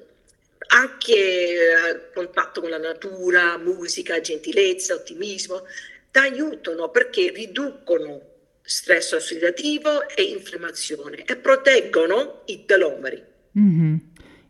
anche 0.69 1.59
uh, 1.75 2.15
contatto 2.15 2.61
con 2.61 2.71
la 2.71 2.79
natura, 2.79 3.59
musica, 3.59 4.21
gentilezza, 4.21 4.95
ottimismo, 4.95 5.67
ti 6.11 6.19
aiutano 6.19 6.89
perché 6.91 7.31
riducono 7.31 8.28
stress 8.69 9.13
ossidativo 9.13 10.07
e 10.11 10.25
infiammazione 10.25 11.25
e 11.25 11.37
proteggono 11.37 12.43
i 12.47 12.67
telomeri. 12.67 13.23
Mm-hmm. 13.59 13.97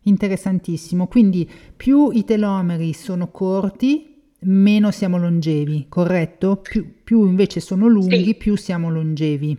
Interessantissimo, 0.03 1.07
quindi 1.07 1.49
più 1.75 2.11
i 2.11 2.25
telomeri 2.25 2.93
sono 2.93 3.31
corti, 3.31 4.33
meno 4.39 4.91
siamo 4.91 5.17
longevi, 5.17 5.85
corretto? 5.87 6.57
Più, 6.57 7.01
più 7.01 7.25
invece 7.25 7.61
sono 7.61 7.87
lunghi, 7.87 8.25
sì. 8.25 8.35
più 8.35 8.57
siamo 8.57 8.91
longevi. 8.91 9.57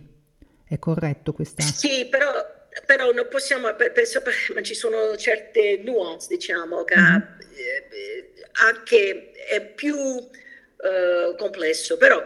È 0.63 0.77
corretto 0.77 1.33
questa? 1.33 1.63
Sì, 1.63 2.05
però, 2.05 2.31
però 2.85 3.11
non 3.11 3.27
possiamo, 3.31 3.67
penso, 3.73 4.21
ma 4.53 4.61
ci 4.61 4.75
sono 4.75 5.15
certe 5.17 5.81
nuance, 5.83 6.27
diciamo, 6.29 6.83
che 6.83 6.95
mm-hmm. 6.95 7.21
anche 8.69 9.31
è 9.31 9.65
più 9.73 9.95
uh, 9.95 11.35
complesso, 11.35 11.97
però 11.97 12.21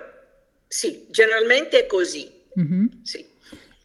sì, 0.76 1.06
generalmente 1.10 1.80
è 1.80 1.86
così. 1.86 2.30
Mm-hmm. 2.60 2.86
Sì. 3.02 3.26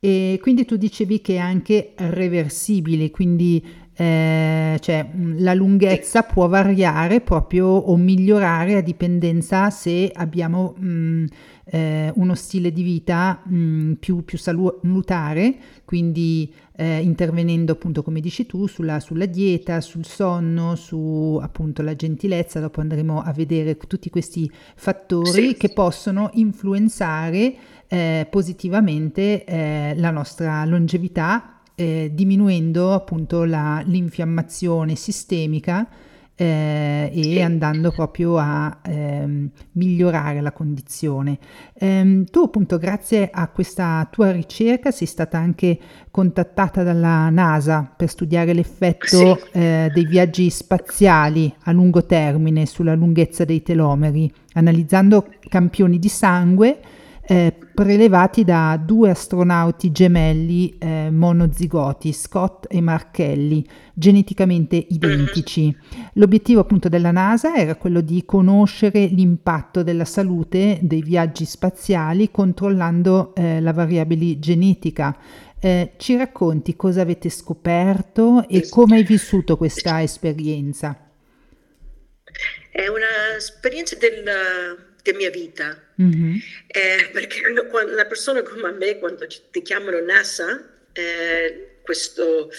E 0.00 0.40
quindi 0.42 0.64
tu 0.64 0.74
dicevi 0.74 1.20
che 1.20 1.34
è 1.34 1.38
anche 1.38 1.92
reversibile, 1.94 3.12
quindi 3.12 3.64
eh, 3.94 4.76
cioè 4.80 5.08
la 5.36 5.54
lunghezza 5.54 6.24
può 6.24 6.48
variare 6.48 7.20
proprio 7.20 7.66
o 7.66 7.96
migliorare 7.96 8.74
a 8.74 8.80
dipendenza 8.80 9.70
se 9.70 10.10
abbiamo 10.12 10.74
mh, 10.76 11.26
eh, 11.72 12.10
uno 12.16 12.34
stile 12.34 12.72
di 12.72 12.82
vita 12.82 13.42
mh, 13.44 13.92
più, 14.00 14.24
più, 14.24 14.36
salutare, 14.36 15.54
quindi 15.84 16.52
eh, 16.76 16.98
intervenendo 16.98 17.72
appunto 17.72 18.02
come 18.02 18.20
dici 18.20 18.44
tu 18.44 18.66
sulla, 18.66 18.98
sulla, 18.98 19.26
dieta, 19.26 19.80
sul 19.80 20.04
sonno, 20.04 20.74
su 20.74 21.38
appunto 21.40 21.82
la 21.82 21.94
gentilezza, 21.94 22.58
dopo 22.58 22.80
andremo 22.80 23.20
a 23.20 23.32
vedere 23.32 23.76
tutti 23.76 24.10
questi 24.10 24.50
fattori 24.74 25.48
sì. 25.50 25.54
che 25.54 25.68
possono 25.68 26.30
influenzare 26.34 27.54
eh, 27.86 28.26
positivamente 28.28 29.44
eh, 29.44 29.94
la 29.96 30.10
nostra 30.10 30.64
longevità 30.64 31.60
eh, 31.76 32.10
diminuendo 32.12 32.92
appunto 32.92 33.44
la, 33.44 33.80
l'infiammazione 33.86 34.96
sistemica 34.96 35.88
eh, 36.40 37.10
e 37.12 37.42
andando 37.42 37.90
proprio 37.90 38.38
a 38.38 38.78
ehm, 38.82 39.50
migliorare 39.72 40.40
la 40.40 40.52
condizione. 40.52 41.38
Ehm, 41.74 42.24
tu 42.24 42.44
appunto 42.44 42.78
grazie 42.78 43.28
a 43.30 43.48
questa 43.48 44.08
tua 44.10 44.30
ricerca 44.30 44.90
sei 44.90 45.06
stata 45.06 45.36
anche 45.36 45.78
contattata 46.10 46.82
dalla 46.82 47.28
NASA 47.28 47.92
per 47.94 48.08
studiare 48.08 48.54
l'effetto 48.54 49.06
sì. 49.06 49.36
eh, 49.52 49.90
dei 49.92 50.06
viaggi 50.06 50.48
spaziali 50.48 51.52
a 51.64 51.72
lungo 51.72 52.06
termine 52.06 52.64
sulla 52.64 52.94
lunghezza 52.94 53.44
dei 53.44 53.62
telomeri, 53.62 54.32
analizzando 54.54 55.26
campioni 55.46 55.98
di 55.98 56.08
sangue 56.08 56.80
eh, 57.30 57.54
prelevati 57.72 58.42
da 58.42 58.76
due 58.84 59.10
astronauti 59.10 59.92
gemelli 59.92 60.76
eh, 60.78 61.10
monozigoti, 61.12 62.12
Scott 62.12 62.66
e 62.68 62.80
Marchelli, 62.80 63.64
geneticamente 63.94 64.74
identici. 64.74 65.72
L'obiettivo 66.14 66.58
appunto 66.58 66.88
della 66.88 67.12
NASA 67.12 67.54
era 67.54 67.76
quello 67.76 68.00
di 68.00 68.24
conoscere 68.24 69.06
l'impatto 69.06 69.84
della 69.84 70.04
salute 70.04 70.80
dei 70.82 71.02
viaggi 71.02 71.44
spaziali 71.44 72.32
controllando 72.32 73.32
eh, 73.36 73.60
la 73.60 73.72
variabile 73.72 74.40
genetica. 74.40 75.16
Eh, 75.60 75.92
ci 75.98 76.16
racconti 76.16 76.74
cosa 76.74 77.02
avete 77.02 77.28
scoperto 77.28 78.48
e 78.48 78.68
come 78.68 78.96
hai 78.96 79.04
vissuto 79.04 79.56
questa 79.56 80.02
esperienza? 80.02 81.10
È 82.72 82.86
un'esperienza 82.88 83.96
del 83.96 84.88
della 85.02 85.16
mia 85.16 85.30
vita. 85.30 85.80
Mm-hmm. 86.00 86.36
Eh, 86.66 87.10
perché 87.12 87.40
quando, 87.68 87.92
una 87.92 88.06
persona 88.06 88.42
come 88.42 88.70
me, 88.72 88.98
quando 88.98 89.26
ti 89.26 89.62
chiamano 89.62 90.00
NASA, 90.00 90.68
eh, 90.92 91.76
questo 91.82 92.50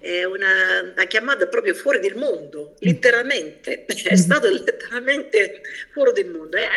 è 0.00 0.24
una, 0.24 0.92
una, 0.92 1.04
chiamata 1.06 1.46
proprio 1.46 1.74
fuori 1.74 2.00
del 2.00 2.16
mondo, 2.16 2.72
mm. 2.72 2.74
letteralmente, 2.80 3.84
è 3.86 3.94
mm-hmm. 3.94 4.14
stato 4.14 4.48
letteralmente 4.48 5.62
fuori 5.92 6.12
del 6.12 6.30
mondo. 6.30 6.56
Eh, 6.56 6.68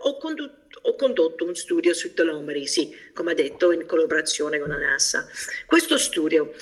ho, 0.00 0.16
condotto, 0.16 0.80
ho, 0.82 0.94
condotto, 0.94 1.44
un 1.44 1.54
studio 1.54 1.92
sui 1.94 2.14
telomeri, 2.14 2.66
sì, 2.66 2.94
come 3.12 3.32
ha 3.32 3.34
detto, 3.34 3.72
in 3.72 3.86
collaborazione 3.86 4.58
con 4.58 4.68
la 4.68 4.78
NASA. 4.78 5.28
Questo 5.66 5.98
studio 5.98 6.54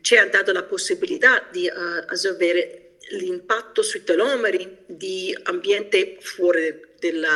ci 0.00 0.16
ha 0.16 0.26
dato 0.26 0.52
la 0.52 0.64
possibilità 0.64 1.48
di 1.50 1.66
uh, 1.66 2.28
avere 2.28 2.96
l'impatto 3.10 3.82
sui 3.82 4.04
telomeri 4.04 4.78
di 4.86 5.36
ambiente 5.44 6.16
fuori 6.20 6.92
del 7.04 7.26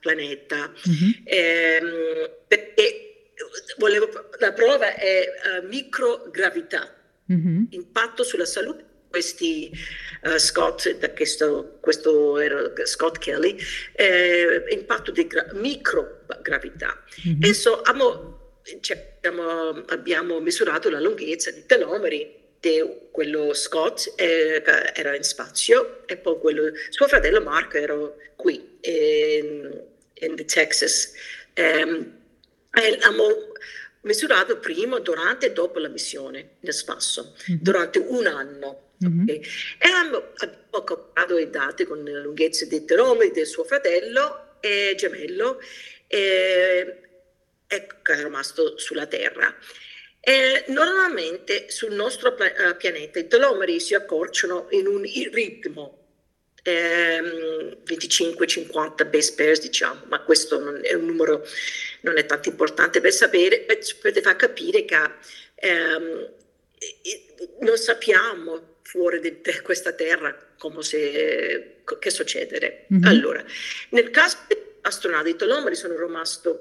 pianeta. 0.00 0.72
Mm-hmm. 0.88 1.10
Eh, 1.24 2.30
perché 2.46 3.32
volevo, 3.78 4.08
la 4.38 4.52
prova 4.52 4.94
è 4.94 5.26
uh, 5.60 5.66
microgravità, 5.66 6.94
mm-hmm. 7.30 7.64
impatto 7.70 8.22
sulla 8.22 8.46
salute. 8.46 8.86
Questi 9.08 9.70
uh, 10.24 10.36
Scott, 10.36 11.14
questo, 11.14 11.78
questo 11.80 12.38
era 12.38 12.72
Scott 12.84 13.18
Kelly, 13.18 13.56
eh, 13.94 14.64
impatto 14.70 15.10
di 15.10 15.26
gra- 15.26 15.48
microgravità. 15.54 17.02
Mm-hmm. 17.26 17.42
E 17.42 17.54
so, 17.54 17.80
abbiamo, 17.80 18.60
cioè, 18.80 19.16
abbiamo, 19.16 19.82
abbiamo 19.86 20.40
misurato 20.40 20.90
la 20.90 21.00
lunghezza 21.00 21.50
dei 21.50 21.64
telomeri 21.64 22.37
di 22.60 22.82
quello 23.10 23.54
Scott 23.54 24.14
eh, 24.16 24.62
era 24.94 25.14
in 25.14 25.22
spazio 25.22 26.06
e 26.06 26.16
poi 26.16 26.38
quello, 26.38 26.72
suo 26.90 27.06
fratello 27.06 27.40
Mark 27.40 27.74
era 27.74 27.96
qui 28.36 28.78
in, 28.80 29.82
in 30.14 30.46
Texas. 30.46 31.12
Um, 31.56 32.16
abbiamo 32.70 33.52
misurato 34.02 34.58
prima, 34.58 34.98
durante 35.00 35.46
e 35.46 35.52
dopo 35.52 35.78
la 35.78 35.88
missione 35.88 36.56
nel 36.60 36.74
spazio, 36.74 37.34
mm-hmm. 37.50 37.60
durante 37.62 37.98
un 37.98 38.26
anno. 38.26 38.90
Mm-hmm. 39.04 39.22
Okay. 39.22 39.42
E 39.78 39.88
abbiamo, 39.88 40.24
comparato 40.84 41.38
i 41.38 41.50
dati 41.50 41.84
con 41.84 42.02
le 42.02 42.20
lunghezze 42.22 42.66
dei 42.68 42.84
telomeri 42.84 43.30
del 43.30 43.46
suo 43.46 43.64
fratello 43.64 44.56
e 44.60 44.94
gemello 44.96 45.60
e, 46.06 46.98
e 47.66 47.86
che 48.02 48.12
è 48.12 48.22
rimasto 48.22 48.78
sulla 48.78 49.06
Terra. 49.06 49.54
Eh, 50.28 50.64
normalmente 50.66 51.70
sul 51.70 51.94
nostro 51.94 52.34
pla- 52.34 52.54
eh, 52.54 52.74
pianeta 52.74 53.18
i 53.18 53.26
telomeri 53.26 53.80
si 53.80 53.94
accorciano 53.94 54.66
in 54.72 54.86
un 54.86 55.00
ritmo 55.00 56.08
ehm, 56.62 57.78
25-50 57.82 59.08
base 59.08 59.32
pairs, 59.34 59.60
diciamo, 59.62 60.02
ma 60.08 60.20
questo 60.20 60.58
non 60.58 60.80
è 60.82 60.92
un 60.92 61.06
numero 61.06 61.46
non 62.02 62.18
è 62.18 62.26
tanto 62.26 62.50
importante 62.50 63.00
per 63.00 63.10
sapere, 63.10 63.60
per, 63.60 63.78
per 64.02 64.20
far 64.20 64.36
capire 64.36 64.84
che 64.84 65.10
ehm, 65.54 66.30
non 67.60 67.78
sappiamo 67.78 68.80
fuori 68.82 69.20
di 69.20 69.40
questa 69.62 69.92
terra 69.92 70.36
come 70.58 70.82
se, 70.82 71.76
che 71.98 72.10
succedere. 72.10 72.84
Mm-hmm. 72.92 73.04
Allora, 73.04 73.42
nel 73.92 74.10
caso 74.10 74.36
astronauti, 74.82 75.30
i 75.30 75.36
telomeri 75.36 75.74
sono 75.74 75.98
rimasti 75.98 76.48
uh, 76.48 76.60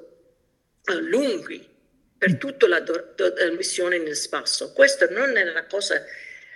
lunghi 1.01 1.75
per 2.17 2.32
mm. 2.32 2.38
tutta 2.38 2.67
la, 2.67 2.80
do, 2.80 3.13
do, 3.15 3.34
la 3.36 3.51
missione 3.51 3.97
nel 3.97 4.15
spazio. 4.15 4.71
Questa 4.73 5.08
non 5.10 5.38
è 5.38 5.49
una 5.49 5.65
cosa 5.65 6.03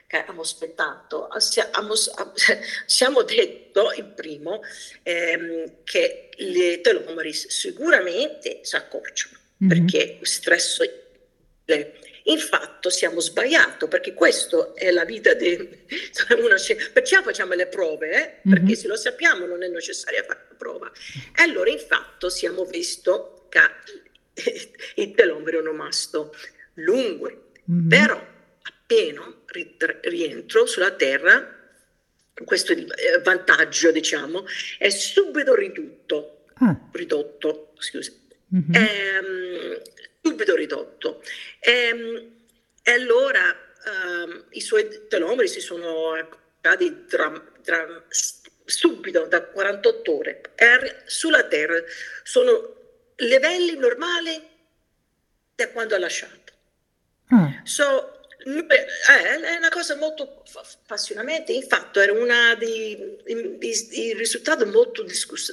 che 0.08 0.18
abbiamo 0.18 0.42
aspettato, 0.42 1.30
siamo 2.86 3.22
detto 3.24 3.94
il 3.94 4.06
primo 4.06 4.62
ehm, 5.04 5.84
che 5.84 6.30
le 6.36 6.82
telomeri 6.82 7.32
sicuramente 7.32 8.60
si 8.64 8.76
accorciano 8.76 9.38
mm-hmm. 9.64 9.70
perché 9.70 10.20
stress 10.24 10.80
Infatti 12.24 12.92
siamo 12.92 13.20
sbagliati 13.20 13.88
perché 13.88 14.14
questa 14.14 14.74
è 14.76 14.92
la 14.92 15.06
vita 15.06 15.34
di 15.34 15.56
una 16.38 16.56
perciò 16.94 17.22
facciamo 17.24 17.54
le 17.54 17.68
prove, 17.68 18.12
eh? 18.12 18.18
mm-hmm. 18.18 18.58
perché 18.58 18.76
se 18.76 18.88
lo 18.88 18.96
sappiamo 18.96 19.46
non 19.46 19.64
è 19.64 19.68
necessario 19.68 20.24
fare 20.24 20.46
la 20.50 20.56
prova. 20.56 20.92
E 21.36 21.42
allora 21.42 21.70
infatti 21.70 22.30
siamo 22.30 22.66
visto 22.66 23.48
che 23.50 23.60
il 24.96 25.14
telomero 25.14 25.60
è 25.60 25.64
rimasto 25.64 26.34
lungo, 26.76 27.54
mm-hmm. 27.70 27.88
però 27.88 28.28
appena 28.62 29.36
rientro 30.02 30.66
sulla 30.66 30.92
Terra, 30.92 31.60
questo 32.44 32.74
vantaggio 33.24 33.92
diciamo, 33.92 34.46
è 34.78 34.90
subito 34.90 35.56
ridotto, 35.56 36.46
ah. 36.56 36.90
ridotto, 36.92 37.74
scusa, 37.78 38.12
mm-hmm. 38.56 38.74
ehm, 38.74 39.82
subito 40.22 40.56
ridotto. 40.56 41.22
Ehm, 41.60 42.40
e 42.84 42.92
allora 42.92 43.56
ehm, 43.86 44.46
i 44.52 44.62
suoi 44.62 45.08
telomeri 45.08 45.48
si 45.48 45.60
sono 45.60 46.14
accordati 46.14 47.06
subito 48.66 49.26
da 49.26 49.44
48 49.44 50.16
ore 50.16 50.42
e 50.56 50.96
sulla 51.06 51.44
Terra 51.48 51.82
sono 52.24 52.81
livelli 53.22 53.76
normali 53.76 54.50
da 55.56 55.70
quando 55.70 55.96
ha 55.96 56.00
lasciato. 56.00 56.40
Ah. 57.28 57.62
So, 57.64 58.22
eh, 58.44 59.40
è 59.40 59.56
una 59.56 59.70
cosa 59.70 59.96
molto 59.96 60.44
appassionante, 60.56 61.52
infatti 61.52 62.00
era 62.00 62.12
una 62.12 62.56
dei, 62.56 63.18
dei 63.24 64.14
risultati 64.16 64.66
molto 64.66 65.04
discussi 65.04 65.52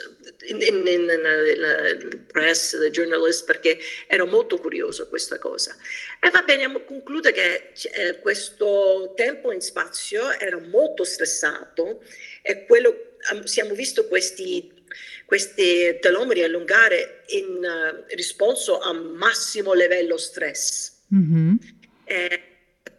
nel 0.54 2.24
press, 2.26 2.78
the 2.78 2.90
journalist, 2.90 3.44
perché 3.44 3.78
ero 4.06 4.26
molto 4.26 4.58
curioso 4.58 5.02
di 5.04 5.08
questa 5.10 5.38
cosa. 5.38 5.76
E 6.20 6.30
va 6.30 6.42
bene, 6.42 6.84
conclude 6.84 7.32
che 7.32 7.72
eh, 7.92 8.18
questo 8.20 9.12
tempo 9.14 9.52
in 9.52 9.60
spazio 9.60 10.30
era 10.38 10.58
molto 10.58 11.04
stressato 11.04 12.02
e 12.42 12.64
quello, 12.64 13.16
abbiamo 13.30 13.74
visto 13.74 14.08
questi 14.08 14.76
questi 15.24 15.98
telomeri 16.00 16.42
allungare 16.42 17.24
in 17.28 17.58
uh, 17.62 18.04
risposta 18.14 18.80
a 18.80 18.92
massimo 18.92 19.72
livello 19.72 20.16
stress. 20.16 20.92
Mm-hmm. 21.14 21.56
Eh, 22.04 22.42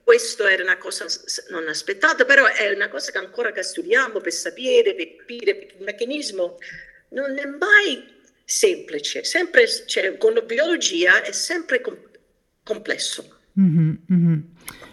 questo 0.04 0.48
era 0.48 0.64
una 0.64 0.78
cosa 0.78 1.06
non 1.50 1.68
aspettata, 1.68 2.26
però 2.26 2.46
è 2.48 2.72
una 2.74 2.90
cosa 2.90 3.12
che 3.12 3.20
ancora 3.20 3.52
che 3.52 3.62
studiamo 3.62 4.20
per 4.20 4.34
sapere, 4.34 4.96
per 4.96 5.16
capire, 5.18 5.56
perché 5.56 5.76
il 5.78 5.84
meccanismo 5.84 6.58
non 7.10 7.38
è 7.38 7.46
mai 7.46 8.18
semplice, 8.44 9.24
sempre, 9.24 9.68
cioè, 9.86 10.18
con 10.18 10.34
la 10.34 10.42
biologia 10.42 11.22
è 11.22 11.32
sempre 11.32 11.82
com- 11.82 12.10
complesso. 12.64 13.38
Mm-hmm, 13.60 13.92
mm-hmm. 14.12 14.40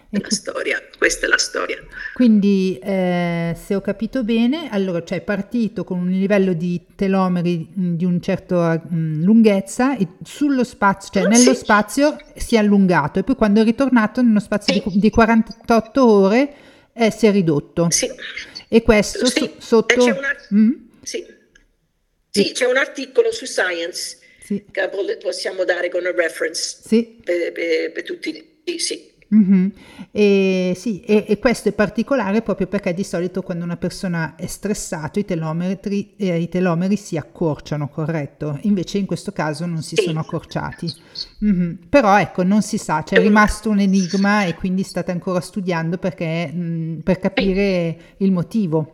È 0.09 0.19
la 0.19 0.31
storia, 0.31 0.83
questa 0.97 1.27
è 1.27 1.29
la 1.29 1.39
storia. 1.39 1.83
Quindi, 2.15 2.79
eh, 2.83 3.57
se 3.61 3.75
ho 3.75 3.81
capito 3.81 4.23
bene, 4.23 4.69
allora 4.71 5.03
cioè 5.03 5.19
è 5.19 5.21
partito 5.21 5.85
con 5.85 5.99
un 5.99 6.11
livello 6.11 6.53
di 6.53 6.81
telomeri 6.95 7.69
di 7.73 8.05
un 8.05 8.21
certo 8.21 8.57
mh, 8.61 9.23
lunghezza 9.23 9.97
e 9.97 10.07
sullo 10.23 10.65
spazio, 10.65 11.11
cioè 11.13 11.25
oh, 11.25 11.29
nello 11.29 11.55
sì. 11.55 11.61
spazio 11.61 12.17
si 12.37 12.55
è 12.55 12.59
allungato 12.59 13.19
e 13.19 13.25
poi 13.25 13.35
quando 13.35 13.61
è 13.61 13.65
ritornato 13.65 14.23
nello 14.23 14.41
spazio 14.41 14.75
sì. 14.75 14.83
di, 14.87 14.99
di, 15.01 15.11
48 15.11 16.07
ore 16.09 16.55
eh, 16.93 17.11
si 17.11 17.27
è 17.27 17.33
ridotto. 17.33 17.89
Sì. 17.91 18.09
E 18.69 18.83
questo 18.83 19.27
sì. 19.27 19.41
so, 19.41 19.55
sotto... 19.59 20.05
Una... 20.05 20.35
Mm? 20.55 20.73
Sì. 21.03 21.25
sì, 22.31 22.53
c'è 22.53 22.67
un 22.67 22.77
articolo 22.77 23.33
su 23.33 23.45
Science 23.45 24.19
che 24.47 24.89
possiamo 25.21 25.65
dare 25.65 25.89
come 25.89 26.13
reference 26.13 26.81
per, 27.25 27.53
per, 27.53 27.93
per 27.93 28.03
tutti. 28.05 28.61
Sì. 28.77 29.15
Mm-hmm. 29.35 29.69
E, 30.13 30.73
sì, 30.77 31.01
e, 31.01 31.25
e, 31.27 31.39
questo 31.41 31.69
è 31.69 31.73
particolare 31.73 32.43
proprio 32.43 32.69
perché 32.69 32.95
di 32.95 33.03
solito 33.03 33.43
quando 33.43 33.65
una 33.65 33.77
persona 33.77 34.37
è 34.37 34.47
stressata 34.47 35.19
i 35.19 35.25
telomeri, 35.25 36.15
eh, 36.17 36.39
i 36.39 36.49
telomeri 36.49 36.97
si 36.97 37.17
accorciano, 37.17 37.89
corretto? 37.89 38.59
Invece 38.63 38.99
in 38.99 39.07
questo 39.07 39.33
caso 39.33 39.67
non 39.67 39.83
si 39.83 39.97
sono 39.97 40.21
accorciati. 40.21 40.93
Mm-hmm. 41.45 41.73
Però 41.89 42.19
ecco, 42.19 42.45
non 42.45 42.63
si 42.63 42.79
sa, 42.79 43.03
c'è 43.03 43.19
rimasto 43.19 43.69
un 43.69 43.81
enigma 43.81 44.45
e 44.45 44.55
quindi 44.55 44.85
state 44.85 45.11
ancora 45.11 45.41
studiando 45.41 45.99
perché, 45.99 46.47
mh, 46.47 47.01
per 47.03 47.19
capire 47.19 47.99
il 48.19 48.31
motivo. 48.31 48.93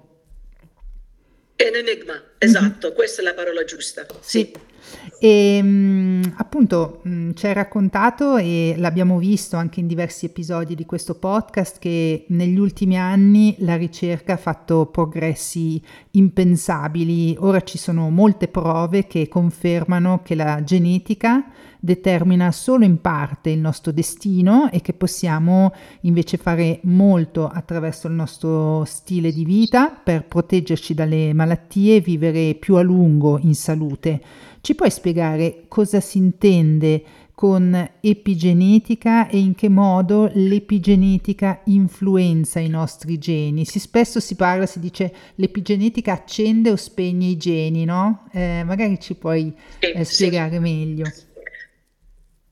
È 1.54 1.68
un 1.68 1.74
enigma, 1.74 2.14
esatto, 2.38 2.86
mm-hmm. 2.86 2.96
questa 2.96 3.20
è 3.20 3.24
la 3.24 3.34
parola 3.34 3.64
giusta. 3.64 4.06
Sì. 4.20 4.38
sì. 4.38 4.70
E 5.18 5.56
ehm, 5.56 6.34
appunto 6.36 7.00
ci 7.34 7.46
hai 7.46 7.52
raccontato 7.52 8.36
e 8.36 8.74
l'abbiamo 8.76 9.18
visto 9.18 9.56
anche 9.56 9.80
in 9.80 9.86
diversi 9.86 10.26
episodi 10.26 10.74
di 10.74 10.84
questo 10.84 11.14
podcast 11.14 11.78
che 11.78 12.24
negli 12.28 12.58
ultimi 12.58 12.98
anni 12.98 13.54
la 13.58 13.76
ricerca 13.76 14.34
ha 14.34 14.36
fatto 14.36 14.86
progressi 14.86 15.80
impensabili. 16.12 17.36
Ora 17.38 17.60
ci 17.60 17.78
sono 17.78 18.10
molte 18.10 18.48
prove 18.48 19.06
che 19.06 19.28
confermano 19.28 20.22
che 20.22 20.34
la 20.34 20.62
genetica 20.64 21.44
determina 21.84 22.52
solo 22.52 22.84
in 22.84 23.00
parte 23.00 23.50
il 23.50 23.58
nostro 23.58 23.90
destino 23.90 24.70
e 24.70 24.80
che 24.80 24.92
possiamo 24.92 25.72
invece 26.02 26.36
fare 26.36 26.78
molto 26.84 27.48
attraverso 27.48 28.06
il 28.06 28.12
nostro 28.12 28.84
stile 28.84 29.32
di 29.32 29.44
vita 29.44 29.90
per 29.90 30.24
proteggerci 30.24 30.94
dalle 30.94 31.32
malattie 31.32 31.96
e 31.96 32.00
vivere 32.00 32.54
più 32.54 32.76
a 32.76 32.82
lungo 32.82 33.36
in 33.40 33.56
salute. 33.56 34.20
Ci 34.62 34.76
puoi 34.76 34.92
spiegare 34.92 35.64
cosa 35.66 35.98
si 35.98 36.18
intende 36.18 37.02
con 37.34 37.90
epigenetica 38.00 39.28
e 39.28 39.38
in 39.38 39.56
che 39.56 39.68
modo 39.68 40.30
l'epigenetica 40.34 41.62
influenza 41.64 42.60
i 42.60 42.68
nostri 42.68 43.18
geni? 43.18 43.64
Si, 43.64 43.80
spesso 43.80 44.20
si 44.20 44.36
parla, 44.36 44.64
si 44.66 44.78
dice 44.78 45.12
l'epigenetica 45.34 46.12
accende 46.12 46.70
o 46.70 46.76
spegne 46.76 47.26
i 47.26 47.36
geni, 47.36 47.84
no? 47.84 48.28
Eh, 48.32 48.62
magari 48.64 49.00
ci 49.00 49.16
puoi 49.16 49.52
eh, 49.80 50.04
spiegare 50.04 50.60
meglio. 50.60 51.06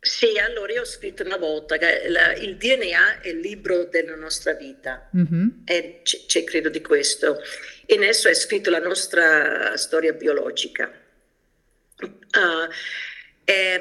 Sì, 0.01 0.37
allora 0.37 0.73
io 0.73 0.81
ho 0.81 0.87
scritto 0.87 1.23
una 1.23 1.37
volta 1.37 1.77
che 1.77 2.09
la, 2.09 2.35
il 2.35 2.57
DNA 2.57 3.21
è 3.21 3.29
il 3.29 3.39
libro 3.39 3.85
della 3.85 4.17
nostra 4.17 4.55
vita 4.55 5.09
mm-hmm. 5.17 5.49
e 5.65 6.01
c- 6.03 6.27
c- 6.27 6.43
credo 6.43 6.71
di 6.71 6.81
questo. 6.81 7.39
In 7.87 8.03
esso 8.03 8.29
è 8.29 8.35
scritto 8.35 8.69
la 8.69 8.81
nostra 8.81 9.77
storia 9.77 10.13
biologica. 10.13 10.91
È, 13.45 13.81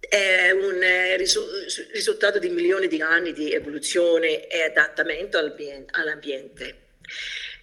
è, 0.00 0.50
un 0.50 1.16
risu- 1.16 1.90
risultato 1.92 2.38
di 2.38 2.48
milioni 2.48 2.88
di 2.88 3.02
anni 3.02 3.32
di 3.32 3.52
evoluzione 3.52 4.46
e 4.46 4.62
adattamento 4.62 5.38
all'ambiente. 5.38 6.86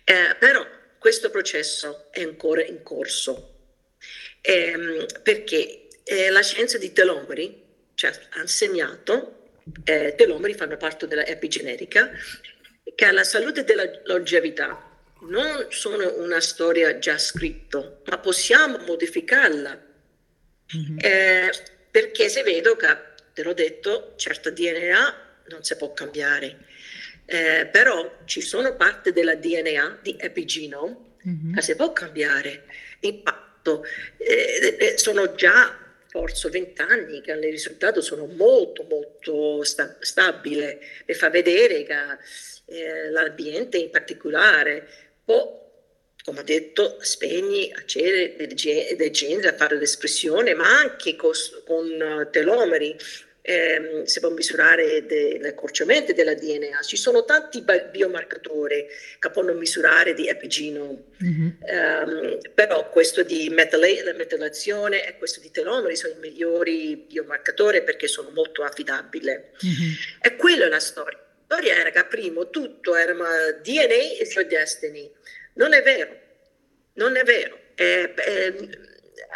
Eh, 0.04 0.36
però 0.38 0.66
questo 1.00 1.30
processo 1.30 2.08
è 2.12 2.22
ancora 2.22 2.64
in 2.64 2.84
corso 2.84 3.56
eh, 4.42 5.08
perché 5.24 5.88
eh, 6.04 6.30
la 6.30 6.42
scienza 6.42 6.78
di 6.78 6.94
telomeri 6.94 7.64
cioè, 7.96 8.12
ha 8.32 8.42
insegnato 8.42 9.54
eh, 9.84 10.14
telomeri 10.16 10.54
fanno 10.54 10.78
parte 10.78 11.08
della 11.08 11.26
epigenetica 11.26 12.12
che 12.94 13.06
alla 13.06 13.24
salute 13.24 13.64
della 13.64 13.90
longevità 14.04 14.85
non 15.28 15.68
sono 15.70 16.18
una 16.18 16.40
storia 16.40 16.98
già 17.00 17.18
scritta, 17.18 18.00
ma 18.06 18.18
possiamo 18.20 18.78
modificarla. 18.80 19.84
Mm-hmm. 20.76 20.98
Eh, 21.00 21.52
perché 21.92 22.30
se 22.30 22.44
vedo 22.44 22.76
che, 22.76 22.98
te 23.34 23.44
l'ho 23.44 23.54
detto, 23.54 24.14
certo 24.16 24.50
DNA 24.52 25.24
non 25.48 25.64
si 25.64 25.76
può 25.78 25.94
cambiare, 25.94 26.66
eh, 27.26 27.68
però 27.72 28.20
ci 28.26 28.42
sono 28.42 28.76
parti 28.76 29.12
della 29.12 29.36
DNA 29.36 30.00
di 30.02 30.16
epigenome 30.20 30.98
mm-hmm. 31.28 31.54
che 31.54 31.62
si 31.62 31.76
può 31.76 31.94
cambiare. 31.94 32.64
Impatto, 33.02 33.84
eh, 34.18 34.78
eh 34.80 34.98
sono 34.98 35.36
già 35.36 35.80
forse 36.08 36.50
20 36.50 36.82
anni 36.82 37.22
che 37.22 37.34
il 37.34 37.42
risultato 37.42 38.00
sono 38.00 38.26
molto 38.26 38.86
molto 38.90 39.64
sta- 39.64 39.98
stabile 40.00 40.80
e 41.04 41.14
fa 41.14 41.30
vedere 41.30 41.84
che 41.84 41.94
eh, 42.68 43.10
l'ambiente 43.10 43.78
in 43.78 43.90
particolare 43.90 44.88
o 45.26 45.60
come 46.26 46.40
ho 46.40 46.44
detto, 46.44 46.98
spegni, 47.02 47.72
accende 47.72 48.36
del 48.36 49.12
genere 49.12 49.50
a 49.50 49.54
fare 49.54 49.78
l'espressione, 49.78 50.56
ma 50.56 50.80
anche 50.80 51.16
con 51.16 52.28
telomeri 52.32 52.98
ehm, 53.46 54.04
si 54.06 54.20
può 54.20 54.30
misurare 54.32 55.06
de- 55.06 55.38
l'accorciamento 55.40 56.14
della 56.14 56.34
DNA. 56.34 56.82
Ci 56.82 56.98
sono 56.98 57.24
tanti 57.26 57.64
biomarcatori 57.92 58.88
che 59.20 59.30
possono 59.30 59.54
misurare 59.54 60.16
di 60.16 60.28
epigenome, 60.28 61.04
mm-hmm. 61.24 61.50
um, 61.62 62.38
però 62.56 62.90
questo 62.90 63.22
di 63.22 63.50
metala- 63.50 63.86
metallazione 64.16 65.08
e 65.08 65.18
questo 65.18 65.40
di 65.40 65.52
telomeri 65.52 65.96
sono 65.96 66.16
i 66.16 66.20
migliori 66.20 67.06
biomarcatori 67.08 67.84
perché 67.84 68.08
sono 68.08 68.32
molto 68.32 68.64
affidabili. 68.64 69.28
Mm-hmm. 69.28 69.92
E 70.22 70.36
quella 70.36 70.66
è 70.66 70.70
la 70.70 70.80
storia. 70.80 71.20
Storia 71.56 71.78
era 71.78 71.90
che 71.90 72.04
prima 72.04 72.44
tutto 72.52 72.96
era 72.96 73.14
DNA 73.14 74.22
is 74.22 74.36
your 74.36 74.46
destiny. 74.46 75.10
Non 75.54 75.74
è 75.74 75.82
vero, 75.82 76.12
non 76.96 77.16
è 77.16 77.24
vero. 77.24 77.58
Eh, 77.76 78.14
eh, 78.14 78.70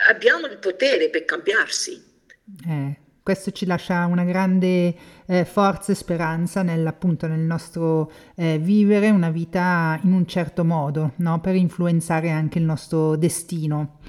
abbiamo 0.09 0.45
il 0.47 0.57
potere 0.57 1.09
per 1.09 1.23
cambiarsi. 1.23 2.03
Eh, 2.67 2.97
questo 3.23 3.51
ci 3.51 3.65
lascia 3.65 4.05
una 4.05 4.25
grande 4.25 4.93
eh, 5.27 5.45
forza 5.45 5.93
e 5.93 5.95
speranza 5.95 6.61
nel, 6.61 6.85
appunto, 6.85 7.25
nel 7.25 7.39
nostro 7.39 8.11
eh, 8.35 8.57
vivere 8.59 9.09
una 9.11 9.29
vita 9.29 9.97
in 10.03 10.11
un 10.11 10.27
certo 10.27 10.65
modo, 10.65 11.13
no? 11.17 11.39
per 11.39 11.55
influenzare 11.55 12.31
anche 12.31 12.57
il 12.57 12.65
nostro 12.65 13.15
destino. 13.15 13.99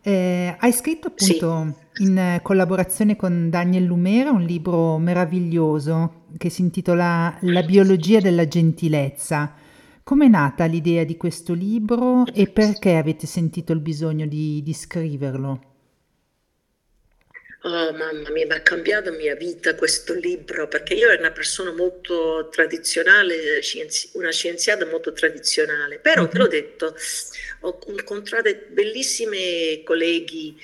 Eh, 0.00 0.56
hai 0.58 0.72
scritto 0.72 1.08
appunto 1.08 1.74
sì. 1.76 1.81
In 1.96 2.40
collaborazione 2.42 3.16
con 3.16 3.50
Daniel 3.50 3.84
Lumera 3.84 4.30
un 4.30 4.42
libro 4.42 4.98
meraviglioso 4.98 6.24
che 6.38 6.48
si 6.48 6.62
intitola 6.62 7.36
La 7.42 7.62
biologia 7.62 8.20
della 8.20 8.48
gentilezza. 8.48 9.54
Com'è 10.02 10.26
nata 10.26 10.64
l'idea 10.64 11.04
di 11.04 11.16
questo 11.16 11.52
libro 11.52 12.24
e 12.32 12.48
perché 12.48 12.96
avete 12.96 13.26
sentito 13.26 13.72
il 13.72 13.80
bisogno 13.80 14.26
di, 14.26 14.62
di 14.62 14.72
scriverlo? 14.72 15.70
Oh 17.64 17.92
mamma 17.92 18.30
mia, 18.30 18.44
mi 18.46 18.52
ha 18.52 18.60
cambiato 18.60 19.10
la 19.10 19.16
mia 19.16 19.36
vita 19.36 19.76
questo 19.76 20.14
libro 20.14 20.66
perché 20.66 20.94
io 20.94 21.08
ero 21.08 21.20
una 21.20 21.30
persona 21.30 21.72
molto 21.72 22.48
tradizionale, 22.50 23.60
scienzi- 23.60 24.10
una 24.14 24.32
scienziata 24.32 24.84
molto 24.86 25.12
tradizionale, 25.12 26.00
però 26.00 26.22
mm-hmm. 26.22 26.30
te 26.32 26.38
l'ho 26.38 26.48
detto, 26.48 26.96
ho 27.60 27.78
incontrato 27.86 28.50
bellissimi 28.70 29.80
colleghi 29.84 30.58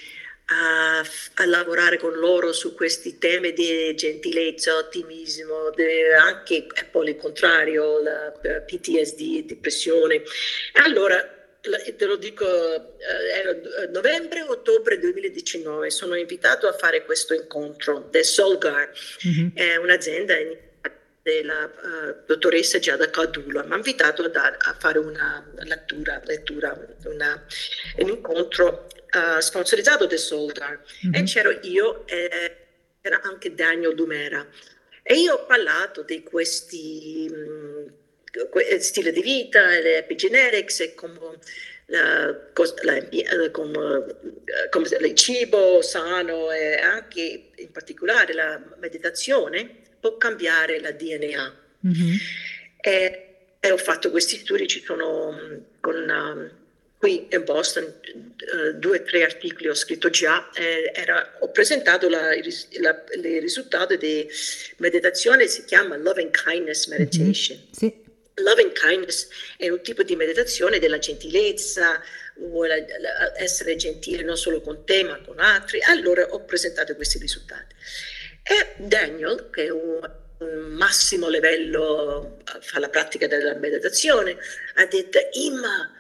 a, 0.50 0.98
a, 1.00 1.46
lavorare 1.46 1.98
con 1.98 2.14
loro 2.14 2.52
su 2.52 2.74
questi 2.74 3.18
temi 3.18 3.52
di 3.52 3.94
gentilezza, 3.94 4.76
ottimismo, 4.76 5.72
anche 6.18 6.66
e 6.74 6.84
poi 6.90 7.10
il 7.10 7.16
contrario, 7.16 8.02
la 8.02 8.32
PTSD, 8.64 9.44
depressione. 9.44 10.22
Allora, 10.84 11.36
te 11.60 12.04
lo 12.06 12.16
dico, 12.16 12.46
eh, 12.46 13.38
era 13.40 13.88
novembre 13.90 14.42
ottobre 14.42 14.98
2019, 14.98 15.90
sono 15.90 16.14
invitato 16.14 16.66
a 16.66 16.72
fare 16.72 17.04
questo 17.04 17.34
incontro 17.34 18.08
del 18.10 18.24
Solgar, 18.24 18.90
mm-hmm. 19.26 19.48
è 19.54 19.76
un'azienda 19.76 20.34
della 21.28 21.64
uh, 21.66 22.24
dottoressa 22.24 22.78
Giada 22.78 23.10
Cadula, 23.10 23.62
mi 23.64 23.72
ha 23.74 23.76
invitato 23.76 24.22
a, 24.22 24.28
dar, 24.28 24.56
a 24.58 24.74
fare 24.78 24.98
una 24.98 25.46
lettura, 25.58 26.22
lettura 26.24 26.74
una, 27.04 27.44
un 27.98 28.08
incontro 28.08 28.88
uh, 29.12 29.38
sponsorizzato 29.38 30.06
da 30.06 30.16
Soldar 30.16 30.80
mm-hmm. 31.06 31.14
e 31.14 31.22
c'ero 31.24 31.50
io 31.62 32.06
e 32.06 32.56
c'era 33.02 33.20
anche 33.22 33.54
Daniel 33.54 33.94
Dumera. 33.94 34.46
E 35.02 35.14
io 35.20 35.34
ho 35.34 35.44
parlato 35.44 36.02
di 36.02 36.22
questi 36.22 37.30
mh, 37.30 37.92
mm, 38.40 38.78
stile 38.78 39.12
di 39.12 39.20
vita, 39.20 39.66
le 39.66 39.98
epigenetics 39.98 40.80
e 40.80 40.94
come 40.94 41.38
la, 41.86 42.26
la, 42.26 43.50
come, 43.50 44.06
come 44.70 44.88
il 45.00 45.14
cibo 45.14 45.82
sano 45.82 46.50
e 46.50 46.74
anche 46.74 47.50
in 47.54 47.70
particolare 47.70 48.32
la 48.34 48.60
meditazione 48.78 49.86
può 50.00 50.16
cambiare 50.16 50.80
la 50.80 50.92
DNA. 50.92 51.56
Mm-hmm. 51.86 52.16
E, 52.80 53.26
e, 53.60 53.70
ho 53.70 53.76
fatto 53.76 54.10
questi 54.10 54.38
studi, 54.38 54.66
ci 54.66 54.82
sono 54.84 55.36
con, 55.80 56.08
um, 56.08 56.50
qui 56.98 57.28
in 57.30 57.44
Boston 57.44 57.84
uh, 57.84 58.78
due 58.78 58.98
o 58.98 59.02
tre 59.02 59.22
articoli 59.22 59.68
ho 59.68 59.74
scritto 59.74 60.10
già, 60.10 60.50
eh, 60.52 60.90
era, 60.94 61.36
ho 61.40 61.50
presentato 61.50 62.08
la, 62.08 62.30
la, 62.80 63.04
i 63.22 63.38
risultati 63.38 63.96
di 63.96 64.28
meditazione, 64.78 65.46
si 65.46 65.64
chiama 65.64 65.96
Loving 65.96 66.30
Kindness 66.30 66.86
Meditation. 66.86 67.58
Mm-hmm. 67.58 67.72
Sì. 67.72 68.06
Loving 68.40 68.72
kindness 68.72 69.28
è 69.56 69.68
un 69.68 69.80
tipo 69.82 70.04
di 70.04 70.14
meditazione 70.14 70.78
della 70.78 70.98
gentilezza, 70.98 72.00
vuole 72.36 72.86
essere 73.36 73.74
gentile 73.74 74.22
non 74.22 74.36
solo 74.36 74.60
con 74.60 74.84
te 74.84 75.02
ma 75.02 75.20
con 75.20 75.40
altri. 75.40 75.80
Allora 75.82 76.24
ho 76.24 76.44
presentato 76.44 76.94
questi 76.94 77.18
risultati. 77.18 77.74
E 78.50 78.74
Daniel, 78.76 79.50
che 79.52 79.66
è 79.66 79.68
un, 79.68 80.00
un 80.38 80.72
massimo 80.72 81.28
livello, 81.28 82.38
fa 82.60 82.78
la 82.78 82.88
pratica 82.88 83.26
della 83.26 83.54
meditazione, 83.54 84.38
ha 84.76 84.86
detto, 84.86 85.18
Imma, 85.32 85.92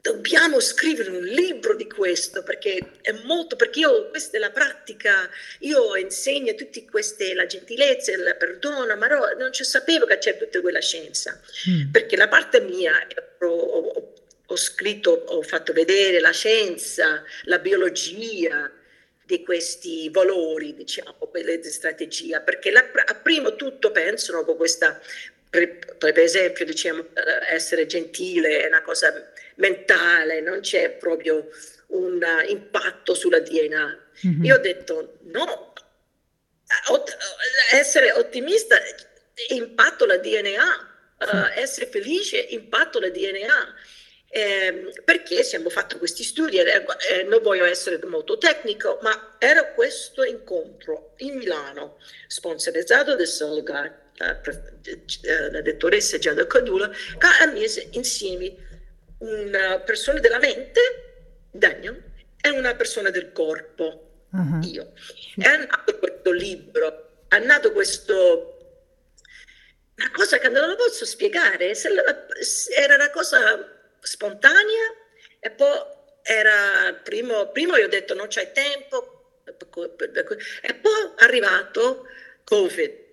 dobbiamo 0.00 0.58
scrivere 0.58 1.10
un 1.10 1.22
libro 1.22 1.76
di 1.76 1.86
questo 1.86 2.42
perché 2.42 2.92
è 3.02 3.12
molto, 3.24 3.54
perché 3.54 3.80
io 3.80 4.08
questa 4.08 4.36
è 4.36 4.40
la 4.40 4.50
pratica, 4.50 5.30
io 5.60 5.94
insegno 5.96 6.54
tutte 6.54 6.84
queste, 6.84 7.34
la 7.34 7.46
gentilezza, 7.46 8.10
il 8.10 8.36
perdono, 8.36 8.96
ma 8.96 9.06
no, 9.06 9.32
non 9.38 9.52
ci 9.52 9.62
sapevo 9.62 10.06
che 10.06 10.18
c'è 10.18 10.36
tutta 10.36 10.60
quella 10.60 10.80
scienza, 10.80 11.40
mm. 11.68 11.90
perché 11.92 12.16
la 12.16 12.26
parte 12.26 12.60
mia, 12.60 12.94
ho, 13.40 13.46
ho, 13.46 14.12
ho, 14.44 14.56
scritto, 14.56 15.10
ho 15.10 15.42
fatto 15.42 15.72
vedere 15.72 16.18
la 16.18 16.32
scienza, 16.32 17.22
la 17.44 17.58
biologia 17.58 18.70
di 19.26 19.42
questi 19.42 20.08
valori, 20.08 20.74
diciamo, 20.74 21.30
di 21.32 21.62
strategia, 21.64 22.40
perché 22.40 22.70
la, 22.70 22.88
a 23.04 23.14
primo 23.16 23.56
tutto 23.56 23.90
pensano 23.90 24.44
con 24.44 24.56
questa 24.56 25.00
per, 25.48 25.96
per, 25.96 26.18
esempio, 26.18 26.64
diciamo, 26.64 27.00
eh, 27.00 27.54
essere 27.54 27.86
gentile 27.86 28.60
è 28.60 28.66
una 28.66 28.82
cosa 28.82 29.12
mentale, 29.56 30.40
non 30.40 30.60
c'è 30.60 30.90
proprio 30.90 31.48
un 31.88 32.24
impatto 32.48 33.14
sulla 33.14 33.40
DNA. 33.40 33.98
Mm-hmm. 34.26 34.44
Io 34.44 34.54
ho 34.54 34.58
detto 34.58 35.18
no, 35.22 35.72
essere 37.72 38.12
ottimista 38.12 38.76
impatto 39.48 40.04
la 40.04 40.18
DNA, 40.18 40.94
uh, 41.18 41.58
essere 41.58 41.86
felice 41.86 42.38
impatto 42.38 43.00
la 43.00 43.08
DNA. 43.08 43.74
Eh, 44.28 44.92
perché 45.04 45.38
abbiamo 45.40 45.70
fatto 45.70 45.98
questi 45.98 46.22
studi, 46.22 46.58
eh, 46.58 46.84
eh, 47.10 47.22
non 47.22 47.40
voglio 47.42 47.64
essere 47.64 47.98
molto 48.06 48.36
tecnico, 48.36 48.98
ma 49.00 49.36
era 49.38 49.72
questo 49.72 50.24
incontro 50.24 51.14
in 51.18 51.36
Milano, 51.36 51.98
sponsorizzato 52.26 53.14
da 53.14 53.24
Solgar, 53.24 54.10
la, 54.16 54.40
la 55.50 55.62
dottoressa 55.62 56.18
Giada 56.18 56.46
Cadula, 56.46 56.88
che 56.88 57.26
ha 57.40 57.46
messo 57.46 57.80
insieme 57.92 58.54
una 59.18 59.78
persona 59.78 60.18
della 60.20 60.38
mente, 60.38 60.80
Daniel, 61.50 62.02
e 62.40 62.50
una 62.50 62.74
persona 62.74 63.10
del 63.10 63.32
corpo, 63.32 64.26
uh-huh. 64.30 64.60
io. 64.64 64.92
È 65.36 65.56
nato 65.56 65.98
questo 65.98 66.30
libro, 66.32 67.24
è 67.28 67.38
nato 67.38 67.72
questo... 67.72 68.52
Una 69.98 70.10
cosa 70.10 70.36
che 70.36 70.50
non 70.50 70.68
lo 70.68 70.76
posso 70.76 71.06
spiegare, 71.06 71.72
era 72.76 72.96
una 72.96 73.10
cosa 73.10 73.74
spontanea 74.00 74.94
e 75.40 75.50
poi 75.50 75.78
era, 76.22 76.92
primo, 77.02 77.50
primo 77.50 77.76
io 77.76 77.86
ho 77.86 77.88
detto 77.88 78.14
non 78.14 78.26
c'è 78.26 78.52
tempo, 78.52 79.40
e 79.44 80.74
poi 80.74 81.12
è 81.16 81.24
arrivato 81.24 82.06
Covid 82.44 83.04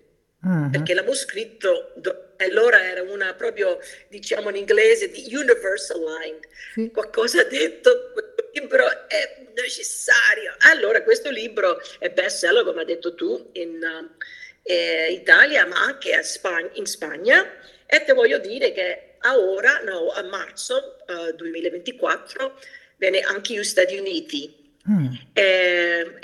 Uh-huh. 0.44 0.68
Perché 0.70 0.92
l'avevo 0.92 1.14
scritto, 1.14 1.94
e 2.36 2.44
allora 2.44 2.84
era 2.84 3.00
una 3.02 3.32
proprio, 3.32 3.78
diciamo 4.08 4.50
in 4.50 4.56
inglese, 4.56 5.10
di 5.10 5.34
universal 5.34 6.00
line. 6.00 6.38
Sì. 6.74 6.90
Qualcosa 6.90 7.40
ha 7.40 7.44
detto, 7.44 8.10
questo 8.12 8.50
libro 8.52 9.08
è 9.08 9.46
necessario. 9.54 10.54
Allora 10.70 11.02
questo 11.02 11.30
libro 11.30 11.80
è 11.98 12.10
bestseller, 12.10 12.62
come 12.62 12.80
hai 12.80 12.86
detto 12.86 13.14
tu, 13.14 13.50
in 13.52 13.80
uh, 13.80 14.22
eh, 14.62 15.12
Italia, 15.12 15.64
ma 15.64 15.82
anche 15.82 16.22
Spagna, 16.22 16.70
in 16.74 16.86
Spagna. 16.86 17.50
E 17.86 18.04
ti 18.04 18.12
voglio 18.12 18.38
dire 18.38 18.72
che 18.72 19.13
a 19.24 19.38
ora, 19.38 19.80
no, 19.82 20.10
a 20.10 20.22
marzo 20.22 20.96
uh, 21.06 21.34
2024, 21.34 22.58
viene 22.96 23.20
anche 23.20 23.54
negli 23.54 23.64
Stati 23.64 23.96
Uniti. 23.96 24.62
Mm. 24.88 25.14
E, 25.32 26.18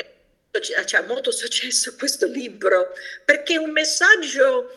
c'è 0.85 1.03
molto 1.03 1.31
successo 1.31 1.95
questo 1.97 2.27
libro 2.27 2.89
perché 3.25 3.55
è 3.55 3.59
un 3.59 3.71
messaggio 3.71 4.77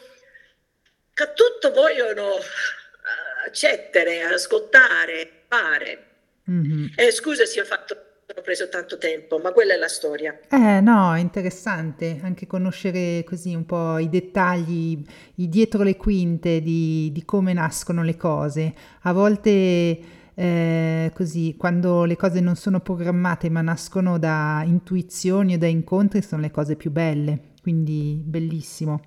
che 1.13 1.33
tutti 1.33 1.69
vogliono 1.73 2.37
eh, 2.37 3.47
accettare, 3.47 4.21
ascoltare, 4.21 5.43
fare. 5.47 6.05
Mm-hmm. 6.49 6.85
Eh, 6.95 7.11
scusa 7.11 7.45
se 7.45 7.61
ho 7.61 7.65
fatto 7.65 8.02
ho 8.35 8.41
preso 8.41 8.67
tanto 8.69 8.97
tempo, 8.97 9.39
ma 9.39 9.51
quella 9.51 9.73
è 9.73 9.77
la 9.77 9.87
storia. 9.87 10.37
Eh 10.49 10.81
no, 10.81 11.15
interessante 11.17 12.19
anche 12.23 12.47
conoscere 12.47 13.23
così 13.23 13.53
un 13.53 13.65
po' 13.65 13.97
i 13.97 14.09
dettagli, 14.09 15.03
i 15.35 15.49
dietro 15.49 15.83
le 15.83 15.95
quinte 15.95 16.61
di, 16.61 17.11
di 17.11 17.25
come 17.25 17.53
nascono 17.53 18.03
le 18.03 18.17
cose. 18.17 18.73
A 19.01 19.13
volte 19.13 20.21
eh, 20.35 21.11
così 21.13 21.55
quando 21.57 22.05
le 22.05 22.15
cose 22.15 22.39
non 22.39 22.55
sono 22.55 22.79
programmate 22.79 23.49
ma 23.49 23.61
nascono 23.61 24.17
da 24.17 24.63
intuizioni 24.65 25.53
o 25.53 25.57
da 25.57 25.67
incontri 25.67 26.21
sono 26.23 26.41
le 26.41 26.51
cose 26.51 26.75
più 26.75 26.91
belle, 26.91 27.39
quindi 27.61 28.19
bellissimo. 28.23 29.01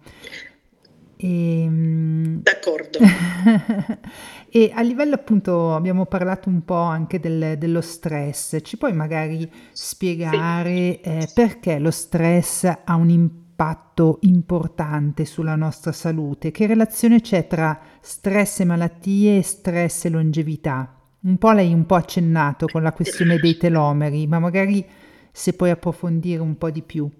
E, 1.16 1.62
ehm, 1.62 2.42
D'accordo. 2.42 2.98
e 4.50 4.70
a 4.74 4.83
livello 4.83 5.14
appunto 5.14 5.74
abbiamo 5.74 6.07
parlato 6.07 6.48
un 6.48 6.64
po' 6.64 6.74
anche 6.74 7.18
del, 7.18 7.57
dello 7.59 7.81
stress, 7.81 8.59
ci 8.62 8.76
puoi 8.76 8.92
magari 8.92 9.50
spiegare 9.72 11.00
sì. 11.02 11.09
eh, 11.09 11.31
perché 11.33 11.79
lo 11.79 11.90
stress 11.90 12.64
ha 12.64 12.94
un 12.94 13.09
impatto 13.09 14.18
importante 14.22 15.24
sulla 15.24 15.57
nostra 15.57 15.92
salute? 15.92 16.50
Che 16.50 16.66
relazione 16.66 17.20
c'è 17.20 17.46
tra 17.46 17.79
stress 18.00 18.61
e 18.61 18.64
malattie 18.64 19.38
e 19.38 19.42
stress 19.42 20.05
e 20.05 20.11
longevità? 20.11 20.90
Un 21.20 21.38
po' 21.38 21.50
lei 21.50 21.72
un 21.72 21.87
po' 21.87 21.96
accennato 21.96 22.66
con 22.66 22.83
la 22.83 22.92
questione 22.92 23.38
dei 23.38 23.57
telomeri, 23.57 24.26
ma 24.26 24.38
magari 24.38 24.87
se 25.33 25.55
puoi 25.55 25.70
approfondire 25.70 26.40
un 26.40 26.57
po' 26.57 26.70
di 26.70 26.83
più. 26.83 27.11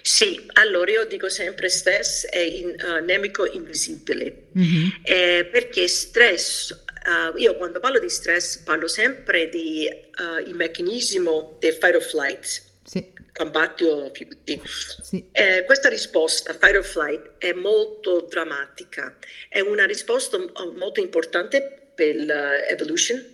Sì, 0.00 0.46
allora 0.52 0.90
io 0.92 1.04
dico 1.06 1.28
sempre 1.28 1.68
stress 1.68 2.26
è 2.26 2.38
in, 2.38 2.74
uh, 2.78 3.04
nemico 3.04 3.44
invisibile, 3.46 4.44
mm-hmm. 4.56 4.88
eh, 5.02 5.48
perché 5.50 5.88
stress, 5.88 6.70
uh, 6.70 7.36
io 7.36 7.56
quando 7.56 7.80
parlo 7.80 7.98
di 7.98 8.08
stress 8.08 8.58
parlo 8.58 8.86
sempre 8.86 9.48
di 9.48 9.88
uh, 9.90 10.38
il 10.46 10.54
meccanismo 10.54 11.56
del 11.58 11.74
fight 11.74 11.96
or 11.96 12.02
flight, 12.02 12.62
sì. 12.84 13.12
combatti 13.32 13.82
o 13.84 14.08
fiuti. 14.14 14.62
Sì. 15.02 15.24
Eh, 15.32 15.64
questa 15.64 15.88
risposta, 15.88 16.52
fight 16.52 16.76
or 16.76 16.84
flight, 16.84 17.30
è 17.38 17.52
molto 17.52 18.26
drammatica, 18.30 19.16
è 19.48 19.58
una 19.58 19.84
risposta 19.84 20.38
molto 20.76 21.00
importante 21.00 21.90
per 21.92 22.14
l'evolution, 22.14 23.32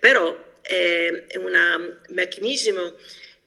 però 0.00 0.36
è, 0.60 1.24
è 1.28 1.36
un 1.36 1.96
meccanismo 2.08 2.94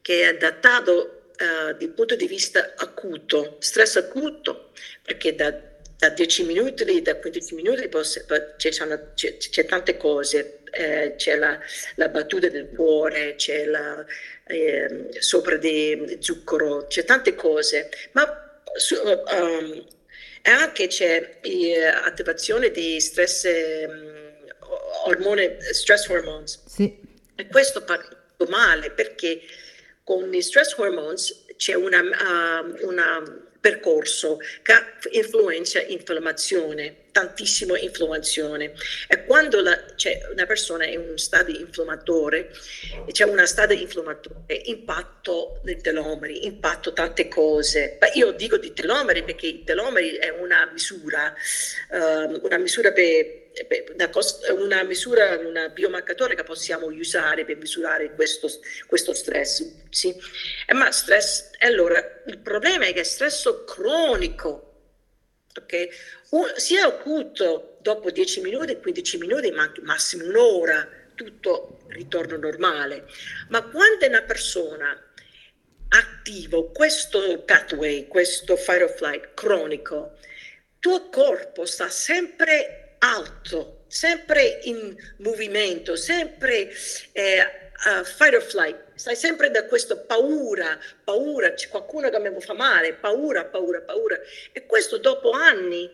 che 0.02 0.22
è 0.22 0.26
adattato 0.28 1.17
uh, 1.40 1.78
dal 1.78 1.90
punto 1.90 2.16
di 2.16 2.28
vista 2.28 2.74
acuto, 2.76 3.58
stress 3.60 3.96
acuto, 3.98 4.72
perché 5.04 5.36
da, 5.36 5.54
da 5.98 6.10
10 6.10 6.44
minuti, 6.44 7.02
da 7.02 7.16
15 7.16 7.56
minuti 7.56 7.88
posso, 7.88 8.24
c'è, 8.58 8.70
c'è, 8.70 9.38
c'è, 9.38 9.66
tante 9.66 9.98
cose, 9.98 10.60
eh, 10.72 11.14
c'è 11.16 11.36
la, 11.36 11.60
la, 11.96 12.10
battuta 12.10 12.48
del 12.50 12.70
cuore, 12.70 13.36
c'è 13.36 13.66
la 13.66 14.06
eh, 14.46 15.08
sopra 15.20 15.58
di 15.58 16.18
zucchero, 16.20 16.88
c'è 16.88 17.04
tante 17.04 17.36
cose, 17.36 17.90
ma 18.12 18.62
su, 18.76 18.96
um, 18.96 19.86
anche 20.44 20.88
c'è 20.88 21.40
l'attivazione 21.42 22.72
di 22.72 23.00
stress, 23.00 23.44
um, 23.88 24.46
ormone, 25.06 25.58
stress 25.74 26.08
hormones. 26.08 26.64
Sì. 26.66 27.06
E 27.36 27.48
questo 27.48 27.82
fa 27.82 28.00
male 28.48 28.92
perché 28.92 29.42
con 30.08 30.34
i 30.34 30.42
stress 30.42 30.74
hormones 30.78 31.44
c'è 31.58 31.74
un 31.74 31.92
uh, 31.92 33.46
percorso 33.60 34.38
che 34.62 34.74
influenza 35.12 35.82
inflammazione 35.82 37.08
tantissimo 37.18 37.76
inflammazione 37.76 38.74
e 39.08 39.26
quando 39.26 39.60
la, 39.60 39.76
una 40.32 40.46
persona 40.46 40.86
è 40.86 40.92
in 40.92 41.00
uno 41.00 41.18
stato 41.18 41.50
inflammatore, 41.50 42.52
c'è 43.12 43.24
una 43.24 43.48
stato 43.48 43.74
inflammatore, 43.74 44.54
impatto 44.66 45.60
dei 45.64 45.82
telomeri, 45.82 46.46
impatto 46.46 46.94
tante 46.94 47.28
cose. 47.28 47.98
Ma 48.00 48.12
io 48.14 48.32
dico 48.32 48.58
di 48.58 48.72
telomeri 48.72 49.24
perché 49.24 49.48
i 49.48 49.64
telomeri 49.64 50.16
è 50.18 50.30
una 50.30 50.70
misura, 50.72 51.34
uh, 51.90 52.40
una 52.46 52.58
misura 52.60 52.92
per 52.92 53.47
una 54.56 54.84
misura, 54.84 55.38
un 55.38 55.72
biomarcatore 55.74 56.36
che 56.36 56.44
possiamo 56.44 56.88
usare 56.88 57.46
per 57.46 57.58
misurare 57.58 58.14
questo, 58.14 58.48
questo 58.86 59.14
stress. 59.14 59.66
Sì? 59.90 60.16
Ma 60.74 60.92
stress, 60.92 61.52
allora, 61.60 62.22
il 62.26 62.40
problema 62.40 62.86
è 62.86 62.94
che 62.94 63.04
stress 63.04 63.64
cronico, 63.66 64.82
okay? 65.58 65.90
Un, 66.30 66.52
sia 66.56 66.86
acuto 66.86 67.78
dopo 67.82 68.12
10 68.12 68.42
minuti, 68.42 68.78
15 68.78 69.18
minuti, 69.18 69.52
ma 69.52 69.72
massimo 69.82 70.26
un'ora, 70.26 70.88
tutto 71.16 71.80
ritorno 71.88 72.38
normale. 72.38 73.06
Ma 73.50 73.64
quando 73.64 74.06
una 74.06 74.22
persona 74.22 75.02
attivo 75.90 76.72
questo 76.72 77.40
pathway, 77.46 78.08
questo 78.08 78.56
fight 78.56 78.82
or 78.82 78.90
flight 78.90 79.34
cronico, 79.34 80.18
tuo 80.80 81.10
corpo 81.10 81.66
sta 81.66 81.90
sempre 81.90 82.77
alto, 83.00 83.84
sempre 83.88 84.60
in 84.64 84.96
movimento, 85.18 85.96
sempre 85.96 86.72
eh, 87.12 87.42
uh, 87.86 88.04
fight 88.04 88.34
or 88.34 88.42
flight, 88.42 88.94
stai 88.96 89.16
sempre 89.16 89.52
da 89.52 89.66
questa 89.66 89.98
paura, 89.98 90.80
paura, 91.04 91.54
c'è 91.54 91.70
qualcuno 91.70 92.10
che 92.10 92.20
mi 92.20 92.42
fa 92.42 92.54
male, 92.54 92.94
paura, 92.94 93.46
paura, 93.46 93.82
paura. 93.82 94.20
E 94.52 94.66
questo 94.66 94.98
dopo 94.98 95.32
anni, 95.32 95.90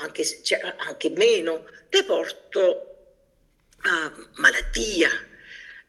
anche, 0.00 0.24
cioè, 0.42 0.74
anche 0.78 1.10
meno, 1.10 1.66
ti 1.88 2.02
porto 2.04 2.96
a 3.82 4.12
malattia. 4.34 5.10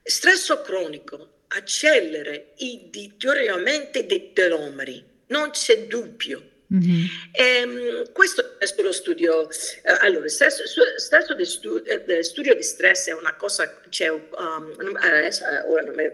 Stress 0.03 0.61
cronico 0.63 1.35
accelera 1.47 2.31
il 2.57 2.89
deterioramento 2.89 4.01
dei 4.03 4.33
telomeri, 4.33 5.03
non 5.27 5.49
c'è 5.49 5.87
dubbio. 5.87 6.55
Mm-hmm. 6.73 7.05
E, 7.31 7.63
um, 7.63 8.11
questo 8.11 8.59
è 8.59 8.65
lo 8.81 8.91
studio. 8.91 9.43
Uh, 9.43 9.47
allora, 10.01 10.27
stesso, 10.27 10.63
stesso 10.97 11.33
di 11.33 11.45
stu, 11.45 11.69
uh, 11.69 12.21
studio 12.21 12.53
di 12.53 12.63
stress 12.63 13.07
è 13.07 13.13
una 13.13 13.35
cosa, 13.35 13.79
c'è, 13.89 14.09
um, 14.09 14.21
uh, 14.31 15.71
ora 15.71 15.81
non 15.83 15.95
mi, 15.95 16.11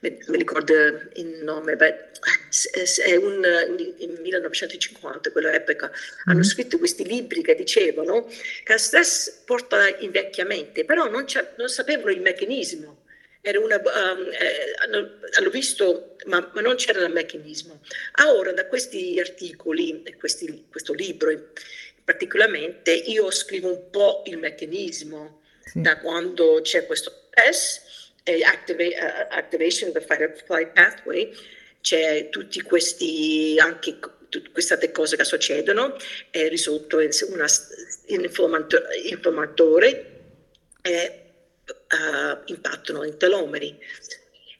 mi, 0.00 0.36
ricordo 0.36 0.72
il 1.14 1.40
nome, 1.42 1.76
è 1.76 3.16
un, 3.16 3.94
in 3.98 4.18
1950, 4.22 5.32
quell'epoca, 5.32 5.86
mm-hmm. 5.86 5.96
hanno 6.26 6.44
scritto 6.44 6.78
questi 6.78 7.04
libri 7.04 7.42
che 7.42 7.56
dicevano 7.56 8.28
che 8.62 8.74
il 8.74 8.78
stress 8.78 9.42
porta 9.44 9.88
invecchiamento, 9.98 10.84
però 10.84 11.08
non, 11.08 11.24
non 11.56 11.68
sapevano 11.68 12.10
il 12.10 12.20
meccanismo 12.20 13.06
una, 13.42 13.76
um, 13.76 14.30
eh, 14.30 14.74
hanno, 14.78 15.18
hanno, 15.38 15.50
visto, 15.50 16.16
ma, 16.26 16.50
ma, 16.52 16.60
non 16.60 16.76
c'era 16.76 17.04
il 17.04 17.12
meccanismo. 17.12 17.80
Ora, 18.26 18.52
da 18.52 18.66
questi 18.66 19.18
articoli, 19.18 20.02
questi, 20.18 20.66
questo 20.70 20.92
libro 20.92 21.30
particolarmente, 22.04 22.92
io 22.92 23.30
scrivo 23.30 23.68
un 23.68 23.90
po' 23.90 24.22
il 24.26 24.38
meccanismo 24.38 25.42
sì. 25.64 25.82
da 25.82 25.98
quando 25.98 26.60
c'è 26.62 26.86
questo 26.86 27.28
eh, 28.24 28.42
activa, 28.44 28.82
uh, 28.82 29.26
activation 29.30 29.90
of 29.90 29.94
the 29.94 30.00
fight 30.00 30.20
or 30.20 30.42
flight 30.44 30.72
pathway, 30.72 31.30
c'è 31.80 32.28
tutti 32.30 32.60
questi, 32.62 33.56
anche 33.58 33.98
tutte 34.28 34.50
queste 34.50 34.90
cose 34.90 35.16
che 35.16 35.24
succedono, 35.24 35.96
è 36.30 36.48
risolto 36.48 37.00
in 37.00 37.10
un 37.28 37.46
infiammatore, 39.02 40.20
eh, 40.82 41.27
uh, 41.88 42.38
impattano 42.46 43.04
in 43.04 43.16
telomeri. 43.16 43.78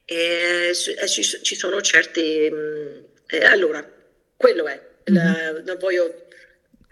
E, 0.04 0.70
e 0.70 1.08
ci, 1.08 1.22
ci, 1.22 1.54
sono 1.54 1.80
certi... 1.80 2.48
Mh, 2.50 2.56
mm, 2.56 3.04
eh, 3.26 3.44
allora, 3.44 3.86
quello 4.36 4.66
è. 4.66 4.80
La, 5.04 5.52
mm-hmm. 5.52 5.64
non, 5.64 5.76
voglio, 5.78 6.26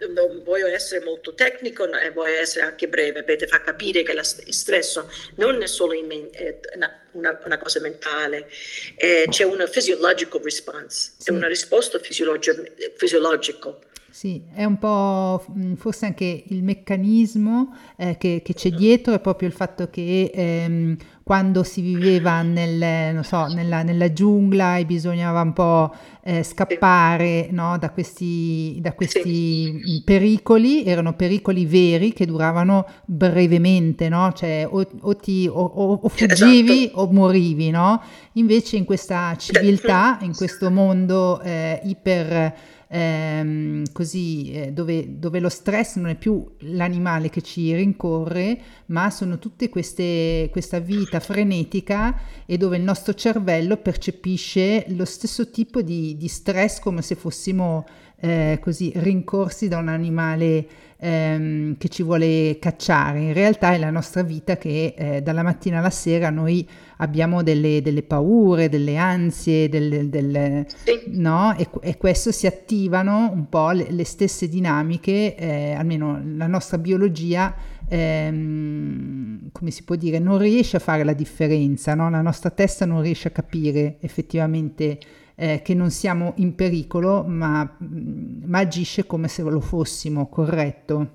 non, 0.09 0.43
voglio, 0.43 0.67
essere 0.67 1.03
molto 1.03 1.33
tecnico 1.33 1.85
e 1.91 2.11
voglio 2.11 2.35
essere 2.37 2.65
anche 2.65 2.87
breve 2.87 3.23
per 3.23 3.47
far 3.47 3.63
capire 3.63 4.03
che 4.03 4.11
il 4.11 4.53
stress 4.53 5.03
non 5.35 5.61
è 5.61 5.67
solo 5.67 5.93
in, 5.93 6.29
è 6.31 6.59
una, 6.75 7.39
una, 7.43 7.57
cosa 7.57 7.79
mentale, 7.79 8.49
eh, 8.95 9.25
c'è 9.29 9.43
una 9.43 9.65
physiological 9.65 10.41
response, 10.41 11.13
sì. 11.17 11.29
è 11.29 11.33
una 11.33 11.47
risposta 11.47 11.99
fisiologica. 11.99 13.75
Sì, 14.17 14.41
è 14.51 14.63
un 14.63 14.79
po' 14.79 15.45
mm, 15.55 15.75
forse 15.75 16.07
anche 16.07 16.45
il 16.47 16.63
meccanismo 16.63 17.71
eh, 17.97 18.17
che, 18.17 18.41
che, 18.43 18.55
c'è 18.55 18.71
dietro, 18.71 19.13
è 19.13 19.19
proprio 19.19 19.47
il 19.47 19.53
fatto 19.53 19.91
che 19.91 20.31
ehm, 20.33 20.97
quando 21.21 21.61
si 21.61 21.81
viveva 21.81 22.41
nel, 22.41 23.23
so, 23.23 23.45
nella, 23.45 23.83
nella, 23.83 24.11
giungla 24.13 24.77
e 24.77 24.85
bisognava 24.85 25.41
un 25.41 25.53
po' 25.53 25.93
eh, 26.23 26.41
scappare 26.41 27.49
no, 27.51 27.77
da 27.77 27.91
questi, 27.91 28.79
da 28.81 28.93
questi 28.93 29.81
sì. 29.83 30.01
pericoli, 30.03 30.83
erano 30.83 31.13
pericoli 31.13 31.67
veri 31.67 32.11
che 32.11 32.25
duravano 32.25 32.87
brevemente, 33.05 34.09
no? 34.09 34.33
cioè 34.33 34.67
o, 34.67 34.83
o, 35.01 35.15
ti, 35.15 35.47
o, 35.47 35.61
o 35.61 36.09
fuggivi 36.09 36.85
esatto. 36.85 37.01
o 37.01 37.11
morivi, 37.11 37.69
no? 37.69 38.01
invece 38.33 38.77
in 38.77 38.85
questa 38.85 39.35
civiltà, 39.37 40.17
in 40.21 40.33
questo 40.35 40.71
mondo 40.71 41.39
eh, 41.41 41.81
iper 41.83 42.75
ehm, 42.87 43.91
così, 43.91 44.51
eh, 44.51 44.71
dove, 44.71 45.19
dove, 45.19 45.39
lo 45.39 45.49
stress 45.49 45.95
non 45.95 46.07
è 46.07 46.15
più 46.15 46.45
l'animale 46.59 47.29
che 47.29 47.41
ci 47.41 47.73
rincorre, 47.75 48.59
ma 48.87 49.09
sono 49.09 49.39
tutte 49.39 49.69
queste, 49.69 50.49
questa 50.51 50.79
vita 50.79 51.19
frenetica 51.19 52.19
e 52.45 52.57
dove 52.57 52.77
il 52.77 52.83
nostro 52.83 53.13
cervello 53.13 53.77
percepisce 53.77 54.85
lo 54.89 55.05
stesso 55.05 55.49
tipo 55.49 55.81
di, 55.81 56.17
di 56.17 56.27
stress 56.27 56.79
come 56.79 57.01
se 57.01 57.15
fossimo 57.15 57.85
eh, 58.19 58.57
così 58.59 58.91
rincorsi 58.95 59.67
da 59.67 59.77
un 59.77 59.89
animale 59.89 60.67
ehm, 60.97 61.77
che 61.77 61.87
ci 61.89 62.03
vuole 62.03 62.57
cacciare. 62.59 63.19
In 63.19 63.33
realtà 63.33 63.73
è 63.73 63.77
la 63.77 63.91
nostra 63.91 64.23
vita 64.23 64.57
che 64.57 64.93
eh, 64.97 65.21
dalla 65.21 65.43
mattina 65.43 65.79
alla 65.79 65.91
sera 65.91 66.29
noi 66.29 66.67
abbiamo 66.97 67.43
delle, 67.43 67.81
delle 67.81 68.01
paure, 68.01 68.69
delle 68.69 68.97
ansie, 68.97 69.69
delle, 69.69 70.09
delle, 70.09 70.65
sì. 70.67 71.03
no? 71.07 71.55
e, 71.55 71.69
e, 71.81 71.97
questo 71.97 72.31
si 72.31 72.47
attivano 72.47 73.29
un 73.31 73.47
po' 73.49 73.71
le, 73.71 73.87
le 73.91 74.05
stesse 74.05 74.49
dinamiche, 74.49 75.35
eh, 75.35 75.73
almeno 75.73 76.19
la 76.35 76.47
nostra 76.47 76.79
biologia, 76.79 77.53
ehm, 77.87 79.49
come 79.51 79.69
si 79.69 79.83
può 79.83 79.95
dire, 79.95 80.17
non 80.17 80.39
riesce 80.39 80.77
a 80.77 80.79
fare 80.79 81.03
la 81.03 81.13
differenza, 81.13 81.93
no? 81.93 82.09
la 82.09 82.21
nostra 82.21 82.49
testa 82.49 82.85
non 82.85 83.01
riesce 83.01 83.27
a 83.27 83.31
capire 83.31 83.97
effettivamente 83.99 84.97
eh, 85.39 85.61
che 85.63 85.75
non 85.75 85.91
siamo 85.91 86.33
in 86.37 86.55
pericolo, 86.55 87.23
ma, 87.23 87.77
ma 87.77 88.59
agisce 88.59 89.05
come 89.05 89.27
se 89.27 89.43
lo 89.43 89.61
fossimo, 89.61 90.27
corretto? 90.29 91.11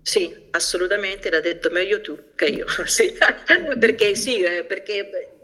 Sì, 0.00 0.46
assolutamente, 0.50 1.28
l'ha 1.28 1.40
detto 1.40 1.70
meglio 1.70 2.00
tu 2.00 2.16
che 2.36 2.46
io, 2.46 2.66
sì. 2.86 3.12
perché 3.78 4.14
sì, 4.14 4.42
eh, 4.42 4.64
perché 4.64 5.38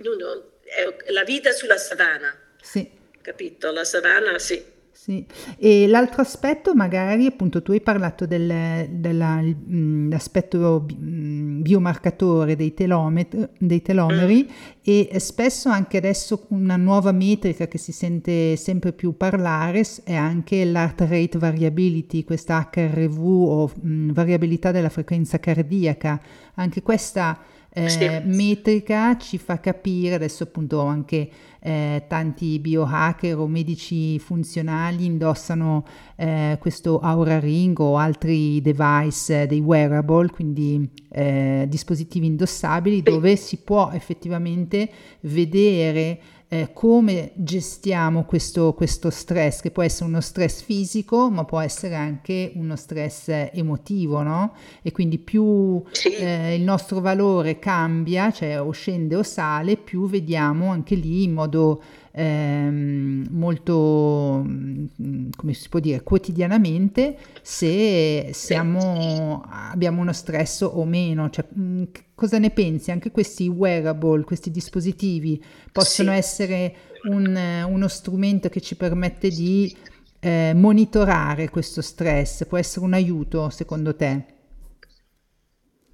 la 1.08 1.24
vita 1.24 1.50
sulla 1.50 1.76
savana, 1.76 2.32
sì. 2.60 2.88
capito? 3.20 3.72
La 3.72 3.84
savana, 3.84 4.38
sì, 4.38 4.64
sì, 5.08 5.24
e 5.56 5.86
l'altro 5.86 6.20
aspetto 6.20 6.74
magari, 6.74 7.24
appunto, 7.24 7.62
tu 7.62 7.72
hai 7.72 7.80
parlato 7.80 8.26
del, 8.26 8.86
dell'aspetto 8.90 10.86
mm, 10.86 11.62
biomarcatore 11.62 12.54
dei, 12.56 12.74
telomet- 12.74 13.52
dei 13.58 13.80
telomeri 13.80 14.46
mm. 14.46 14.80
e 14.82 15.18
spesso 15.18 15.70
anche 15.70 15.96
adesso 15.96 16.44
una 16.48 16.76
nuova 16.76 17.12
metrica 17.12 17.66
che 17.68 17.78
si 17.78 17.90
sente 17.90 18.54
sempre 18.56 18.92
più 18.92 19.16
parlare 19.16 19.82
è 20.04 20.14
anche 20.14 20.62
l'heart 20.66 21.00
rate 21.00 21.38
variability, 21.38 22.22
questa 22.24 22.68
HRV 22.70 23.18
o 23.18 23.72
mh, 23.74 23.88
mm, 23.88 24.10
variabilità 24.10 24.72
della 24.72 24.90
frequenza 24.90 25.40
cardiaca. 25.40 26.20
Anche 26.56 26.82
questa 26.82 27.40
eh, 27.70 27.88
sì. 27.88 28.06
metrica 28.24 29.16
ci 29.16 29.38
fa 29.38 29.58
capire, 29.58 30.16
adesso 30.16 30.42
appunto 30.42 30.82
anche 30.82 31.30
eh, 31.60 32.04
tanti 32.08 32.58
biohacker 32.58 33.38
o 33.38 33.46
medici 33.46 34.18
funzionali 34.18 35.04
indossano 35.04 35.84
eh, 36.16 36.56
questo 36.60 37.00
Aura 37.00 37.38
Ring 37.38 37.78
o 37.78 37.96
altri 37.96 38.60
device, 38.60 39.42
eh, 39.42 39.46
dei 39.46 39.60
wearable, 39.60 40.30
quindi 40.30 40.88
eh, 41.10 41.66
dispositivi 41.68 42.26
indossabili 42.26 43.02
dove 43.02 43.36
si 43.36 43.58
può 43.58 43.90
effettivamente 43.92 44.90
vedere 45.20 46.20
eh, 46.50 46.70
come 46.72 47.32
gestiamo 47.34 48.24
questo, 48.24 48.72
questo, 48.72 49.10
stress, 49.10 49.60
che 49.60 49.70
può 49.70 49.82
essere 49.82 50.08
uno 50.08 50.22
stress 50.22 50.62
fisico, 50.62 51.30
ma 51.30 51.44
può 51.44 51.60
essere 51.60 51.94
anche 51.94 52.52
uno 52.54 52.74
stress 52.74 53.28
emotivo, 53.52 54.22
no? 54.22 54.54
E 54.80 54.90
quindi 54.90 55.18
più 55.18 55.82
eh, 56.18 56.54
il 56.54 56.62
nostro 56.62 57.00
valore 57.00 57.58
cambia, 57.58 58.32
cioè 58.32 58.60
o 58.62 58.70
scende 58.70 59.16
o 59.16 59.22
sale, 59.22 59.76
più 59.76 60.08
vediamo 60.08 60.70
anche 60.70 60.94
lì 60.94 61.24
in 61.24 61.34
modo 61.34 61.82
ehm, 62.12 63.26
molto, 63.30 64.42
mm, 64.46 65.30
come 65.36 65.52
si 65.52 65.68
può 65.68 65.80
dire, 65.80 66.02
quotidianamente 66.02 67.16
se 67.42 68.30
siamo, 68.32 69.44
abbiamo 69.48 70.00
uno 70.00 70.12
stress 70.12 70.62
o 70.62 70.84
meno. 70.84 71.30
Cioè, 71.30 71.46
mm, 71.58 71.82
cosa 72.14 72.38
ne 72.38 72.50
pensi? 72.50 72.90
Anche 72.90 73.10
questi 73.10 73.48
wearable, 73.48 74.24
questi 74.24 74.50
dispositivi 74.50 75.42
possono 75.72 76.12
sì. 76.12 76.16
essere 76.16 76.74
un, 77.10 77.64
uno 77.66 77.88
strumento 77.88 78.48
che 78.48 78.60
ci 78.60 78.76
permette 78.76 79.28
di 79.28 79.74
eh, 80.20 80.52
monitorare 80.54 81.48
questo 81.48 81.82
stress? 81.82 82.46
Può 82.46 82.58
essere 82.58 82.84
un 82.84 82.94
aiuto 82.94 83.50
secondo 83.50 83.94
te? 83.94 84.36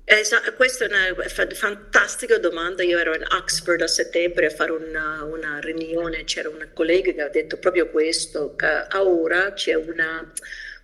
Esatto, 0.06 0.52
questa 0.52 0.84
è 0.84 0.88
una 0.88 1.28
fantastica 1.54 2.36
domanda. 2.36 2.82
Io 2.82 2.98
ero 2.98 3.14
in 3.14 3.24
Oxford 3.30 3.80
a 3.80 3.86
settembre 3.86 4.46
a 4.46 4.50
fare 4.50 4.70
una, 4.70 5.24
una 5.24 5.58
riunione, 5.60 6.24
c'era 6.24 6.50
una 6.50 6.68
collega 6.72 7.12
che 7.12 7.22
ha 7.22 7.28
detto 7.28 7.56
proprio 7.56 7.88
questo, 7.88 8.54
che 8.54 8.86
ora 8.98 9.54
c'è 9.54 9.74
una 9.74 10.30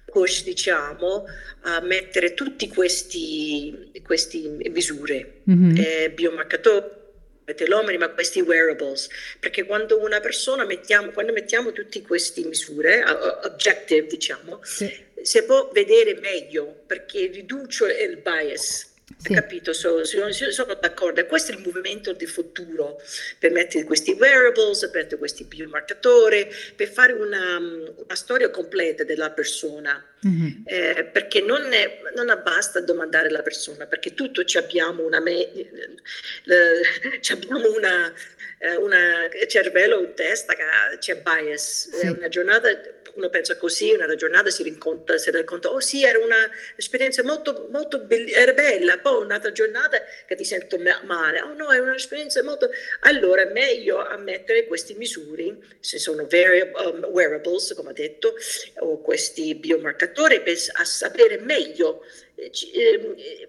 push, 0.07 0.43
diciamo, 0.45 1.27
a 1.63 1.81
mettere 1.81 2.33
tutte 2.33 2.69
queste 2.69 4.59
misure, 4.71 5.43
mm-hmm. 5.49 5.77
eh, 5.77 6.11
biomarcatori, 6.11 6.99
telomeri, 7.55 7.99
ma 7.99 8.09
questi 8.09 8.41
wearables, 8.41 9.09
perché 9.39 9.65
quando 9.65 10.01
una 10.01 10.21
persona 10.21 10.65
mettiamo, 10.65 11.11
quando 11.11 11.33
mettiamo 11.33 11.73
tutte 11.73 12.01
queste 12.03 12.43
misure, 12.45 13.05
objective 13.45 14.07
diciamo, 14.07 14.61
sì. 14.63 14.91
si 15.21 15.43
può 15.45 15.69
vedere 15.73 16.15
meglio 16.21 16.85
perché 16.87 17.27
riduce 17.27 17.93
il 17.93 18.17
bias 18.17 18.90
sì. 19.21 19.35
Capito? 19.35 19.75
So, 19.75 20.03
sono, 20.05 20.75
d'accordo. 20.81 21.25
Questo 21.27 21.53
è 21.53 21.55
il 21.55 21.63
movimento 21.63 22.13
di 22.15 22.25
futuro 22.25 23.01
per 23.39 23.51
mettere 23.53 23.85
questi 23.85 24.13
wearables, 24.13 24.89
per 24.89 25.03
mettere 25.03 25.19
questi 25.19 25.45
biomarcatori, 25.45 26.49
per 26.75 26.89
fare 26.89 27.13
una, 27.13 27.59
una 27.59 28.15
storia 28.15 28.51
completa 28.51 29.05
della 29.05 29.31
persona. 29.31 30.03
Mm-hmm. 30.27 30.63
Eh, 30.67 31.05
perché 31.13 31.41
non, 31.41 31.73
è, 31.73 32.01
non 32.15 32.27
basta 32.45 32.81
domandare 32.81 33.29
alla 33.29 33.43
persona, 33.43 33.87
perché 33.87 34.13
tutto 34.13 34.45
ci 34.45 34.59
abbiamo 34.59 35.05
una, 35.05 35.19
me, 35.21 35.49
le, 36.45 36.81
ci 37.21 37.33
abbiamo 37.33 37.73
una, 37.75 38.13
eh, 38.59 38.77
una 38.77 39.29
cervello 39.47 40.01
in 40.01 40.15
testa 40.15 40.55
che 40.55 40.65
c'è 40.99 41.23
bias. 41.23 41.91
Sì. 41.91 42.07
Una 42.07 42.29
giornata 42.29 42.69
uno 43.15 43.29
pensa 43.29 43.57
così, 43.57 43.93
una 43.93 44.15
giornata 44.15 44.51
si 44.51 44.63
rincontra, 44.63 45.19
si 45.19 45.31
rende 45.31 45.47
conto, 45.47 45.69
oh 45.71 45.81
sì, 45.81 46.05
era 46.05 46.19
un'esperienza 46.19 47.23
molto, 47.23 47.69
molto 47.71 48.01
be- 48.01 48.31
era 48.31 48.53
bella, 48.53 48.99
poi 48.99 49.25
un'altra 49.25 49.53
giornata 49.53 50.03
che 50.27 50.35
ti 50.35 50.45
sento 50.45 50.79
male, 51.05 51.41
oh 51.41 51.55
no, 51.55 51.71
è 51.71 51.79
un'esperienza 51.79 52.43
molto... 52.43 52.71
Allora 53.01 53.43
è 53.43 53.53
meglio 53.53 53.99
ammettere 53.99 54.67
queste 54.67 54.95
misure, 54.95 55.57
se 55.81 55.99
sono 55.99 56.27
vari- 56.27 56.71
um, 56.75 57.05
wearables, 57.11 57.75
come 57.75 57.91
ho 57.91 57.95
detto, 57.95 58.35
o 58.79 59.01
questi 59.01 59.55
biomarcatori, 59.55 60.10
per 60.43 60.57
a 60.73 60.85
sapere 60.85 61.39
meglio... 61.39 62.03
Eh, 62.35 62.51
eh, 62.75 63.49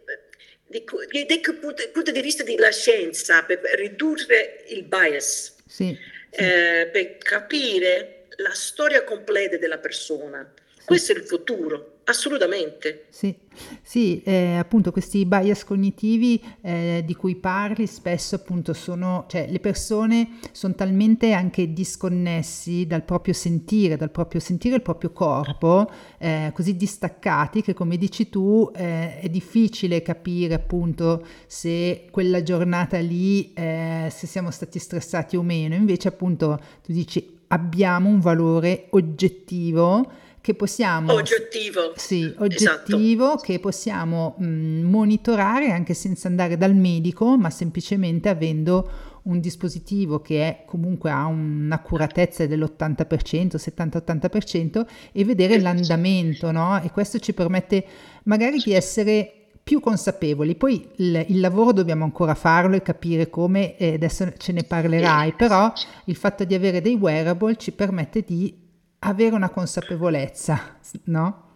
dal 0.71 1.59
punto, 1.59 1.89
punto 1.91 2.11
di 2.11 2.21
vista 2.21 2.43
della 2.43 2.71
scienza, 2.71 3.43
per 3.43 3.59
ridurre 3.73 4.63
il 4.67 4.83
bias, 4.83 5.55
sì, 5.67 5.87
sì. 5.87 5.97
Eh, 6.29 6.89
per 6.91 7.17
capire 7.17 8.27
la 8.37 8.53
storia 8.53 9.03
completa 9.03 9.57
della 9.57 9.79
persona. 9.79 10.49
Questo 10.85 11.11
è 11.11 11.15
il 11.15 11.23
futuro, 11.23 11.90
assolutamente. 12.11 13.07
Sì, 13.09 13.35
sì 13.81 14.21
eh, 14.23 14.55
appunto 14.57 14.91
questi 14.91 15.25
bias 15.25 15.63
cognitivi 15.63 16.41
eh, 16.61 17.03
di 17.05 17.15
cui 17.15 17.35
parli 17.35 17.87
spesso 17.87 18.35
appunto 18.35 18.73
sono, 18.73 19.25
cioè 19.27 19.47
le 19.49 19.59
persone 19.59 20.37
sono 20.51 20.75
talmente 20.75 21.31
anche 21.31 21.73
disconnessi 21.73 22.85
dal 22.85 23.03
proprio 23.03 23.33
sentire, 23.33 23.97
dal 23.97 24.11
proprio 24.11 24.39
sentire 24.39 24.75
il 24.75 24.81
proprio 24.81 25.11
corpo, 25.11 25.89
eh, 26.17 26.51
così 26.53 26.75
distaccati 26.75 27.61
che 27.61 27.73
come 27.73 27.97
dici 27.97 28.29
tu 28.29 28.71
eh, 28.75 29.19
è 29.19 29.29
difficile 29.29 30.01
capire 30.01 30.53
appunto 30.53 31.25
se 31.47 32.07
quella 32.11 32.43
giornata 32.43 32.99
lì, 32.99 33.53
eh, 33.53 34.09
se 34.11 34.27
siamo 34.27 34.51
stati 34.51 34.79
stressati 34.79 35.35
o 35.35 35.41
meno, 35.41 35.75
invece 35.75 36.09
appunto 36.09 36.59
tu 36.83 36.91
dici 36.91 37.39
abbiamo 37.47 38.09
un 38.09 38.19
valore 38.19 38.87
oggettivo 38.91 40.29
che 40.41 40.55
possiamo 40.55 41.13
oggettivo, 41.13 41.93
sì, 41.95 42.23
esatto. 42.23 42.43
oggettivo 42.43 43.25
esatto. 43.27 43.41
che 43.43 43.59
possiamo 43.59 44.35
mh, 44.39 44.81
monitorare 44.81 45.71
anche 45.71 45.93
senza 45.93 46.27
andare 46.27 46.57
dal 46.57 46.75
medico, 46.75 47.37
ma 47.37 47.51
semplicemente 47.51 48.27
avendo 48.27 48.89
un 49.23 49.39
dispositivo 49.39 50.19
che 50.19 50.41
è, 50.47 50.63
comunque 50.65 51.11
ha 51.11 51.25
un'accuratezza 51.27 52.47
dell'80%, 52.47 53.55
70-80% 53.55 54.85
e 55.11 55.23
vedere 55.23 55.59
l'andamento, 55.59 56.51
no? 56.51 56.81
E 56.81 56.89
questo 56.89 57.19
ci 57.19 57.33
permette 57.33 57.85
magari 58.23 58.57
di 58.57 58.73
essere 58.73 59.31
più 59.63 59.79
consapevoli. 59.79 60.55
Poi 60.55 60.89
il, 60.97 61.25
il, 61.27 61.39
lavoro 61.39 61.71
dobbiamo 61.71 62.03
ancora 62.03 62.33
farlo 62.33 62.75
e 62.75 62.81
capire 62.81 63.29
come, 63.29 63.77
e 63.77 63.93
adesso 63.93 64.33
ce 64.37 64.51
ne 64.53 64.63
parlerai, 64.63 65.33
però 65.33 65.71
il 66.05 66.15
fatto 66.15 66.43
di 66.43 66.55
avere 66.55 66.81
dei 66.81 66.95
wearable 66.95 67.57
ci 67.57 67.71
permette 67.71 68.23
di 68.25 68.69
avere 69.03 69.35
una 69.35 69.49
consapevolezza, 69.49 70.77
no? 71.05 71.49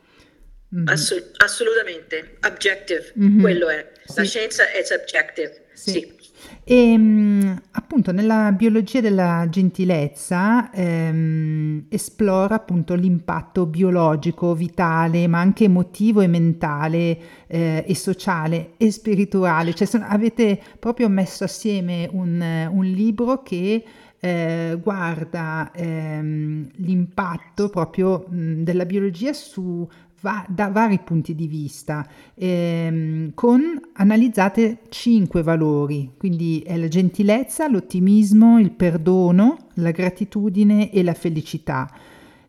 Mm-hmm. 0.75 0.87
Assolut- 0.87 1.43
assolutamente, 1.43 2.37
objective, 2.45 3.13
mm-hmm. 3.19 3.39
quello 3.39 3.69
è. 3.69 3.91
La 4.15 4.23
sì. 4.23 4.29
scienza 4.29 4.71
è 4.71 4.83
subjective, 4.83 5.67
sì. 5.73 5.91
sì. 5.91 6.15
E 6.63 6.91
ehm, 6.91 7.61
appunto 7.71 8.11
nella 8.11 8.51
biologia 8.51 8.99
della 8.99 9.47
gentilezza 9.49 10.71
ehm, 10.71 11.85
esplora 11.89 12.55
appunto 12.55 12.95
l'impatto 12.95 13.67
biologico, 13.67 14.55
vitale, 14.55 15.27
ma 15.27 15.39
anche 15.39 15.65
emotivo 15.65 16.21
e 16.21 16.27
mentale 16.27 17.17
eh, 17.47 17.83
e 17.87 17.95
sociale 17.95 18.71
e 18.77 18.91
spirituale. 18.91 19.73
Cioè 19.73 19.87
sono, 19.87 20.05
avete 20.07 20.59
proprio 20.79 21.07
messo 21.09 21.43
assieme 21.43 22.09
un, 22.11 22.67
un 22.71 22.85
libro 22.85 23.43
che 23.43 23.83
eh, 24.25 24.79
guarda 24.81 25.71
ehm, 25.71 26.67
l'impatto 26.77 27.69
proprio 27.69 28.25
mh, 28.27 28.63
della 28.63 28.85
biologia 28.85 29.33
su 29.33 29.87
va, 30.21 30.43
da 30.49 30.69
vari 30.69 30.99
punti 31.03 31.35
di 31.35 31.45
vista, 31.45 32.07
ehm, 32.33 33.35
con 33.35 33.61
analizzate 33.93 34.79
cinque 34.89 35.43
valori, 35.43 36.13
quindi 36.17 36.61
è 36.65 36.75
la 36.75 36.87
gentilezza, 36.87 37.67
l'ottimismo, 37.69 38.59
il 38.59 38.71
perdono, 38.71 39.67
la 39.75 39.91
gratitudine 39.91 40.91
e 40.91 41.03
la 41.03 41.13
felicità. 41.13 41.87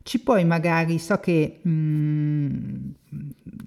Ci 0.03 0.21
puoi 0.21 0.47
magari, 0.47 0.99
so 0.99 1.19
che 1.19 1.61
mm, 1.69 2.47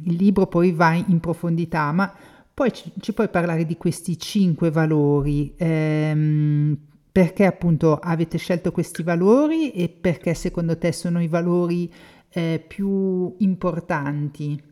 il 0.06 0.16
libro 0.16 0.48
poi 0.48 0.72
va 0.72 0.94
in 0.96 1.20
profondità, 1.20 1.92
ma 1.92 2.12
poi 2.52 2.74
ci, 2.74 2.92
ci 3.00 3.14
puoi 3.14 3.30
parlare 3.30 3.66
di 3.66 3.78
questi 3.78 4.18
cinque 4.18 4.72
valori, 4.72 5.54
ehm, 5.58 6.78
perché 7.12 7.46
appunto 7.46 7.96
avete 7.96 8.38
scelto 8.38 8.72
questi 8.72 9.04
valori 9.04 9.72
e 9.72 9.90
perché 9.90 10.34
secondo 10.34 10.78
te 10.78 10.92
sono 10.92 11.22
i 11.22 11.28
valori 11.28 11.92
eh, 12.32 12.64
più 12.66 13.36
importanti? 13.40 14.68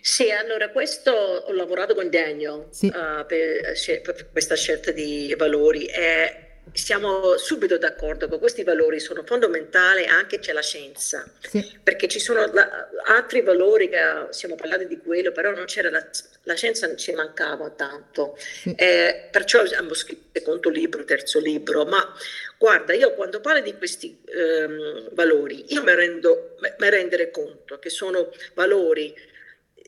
Sì, 0.00 0.30
allora 0.30 0.70
questo 0.70 1.10
ho 1.10 1.52
lavorato 1.52 1.94
con 1.94 2.08
Daniel 2.08 2.68
sì. 2.70 2.86
uh, 2.86 3.26
per, 3.26 3.74
per, 4.02 4.30
questa 4.30 4.54
scelta 4.54 4.90
di 4.90 5.34
valori 5.36 5.84
e 5.84 6.45
siamo 6.72 7.36
subito 7.36 7.78
d'accordo 7.78 8.28
che 8.28 8.38
questi 8.38 8.64
valori 8.64 8.98
sono 9.00 9.22
fondamentali 9.24 10.04
anche 10.04 10.38
c'è 10.38 10.52
la 10.52 10.62
scienza, 10.62 11.28
sì. 11.40 11.78
perché 11.82 12.08
ci 12.08 12.18
sono 12.18 12.50
la, 12.52 12.88
altri 13.06 13.40
valori 13.40 13.88
che 13.88 14.26
siamo 14.30 14.56
parlati 14.56 14.86
di 14.86 14.98
quello, 14.98 15.32
però 15.32 15.52
non 15.52 15.64
c'era 15.66 15.90
la, 15.90 16.04
la 16.42 16.54
scienza 16.54 16.94
ci 16.96 17.12
mancava 17.12 17.70
tanto. 17.70 18.36
Sì. 18.38 18.74
Eh, 18.76 19.28
perciò 19.30 19.60
abbiamo 19.60 19.94
scritto 19.94 20.26
il 20.32 20.42
secondo 20.42 20.68
libro, 20.68 21.00
il 21.00 21.06
terzo 21.06 21.38
libro, 21.38 21.84
ma 21.84 22.12
guarda, 22.58 22.92
io 22.92 23.14
quando 23.14 23.40
parlo 23.40 23.60
di 23.60 23.76
questi 23.76 24.20
ehm, 24.24 25.14
valori, 25.14 25.72
io 25.72 25.82
mi 25.82 25.94
rendo 25.94 26.56
mi 26.78 26.90
rendere 26.90 27.30
conto 27.30 27.78
che 27.78 27.90
sono 27.90 28.32
valori 28.54 29.14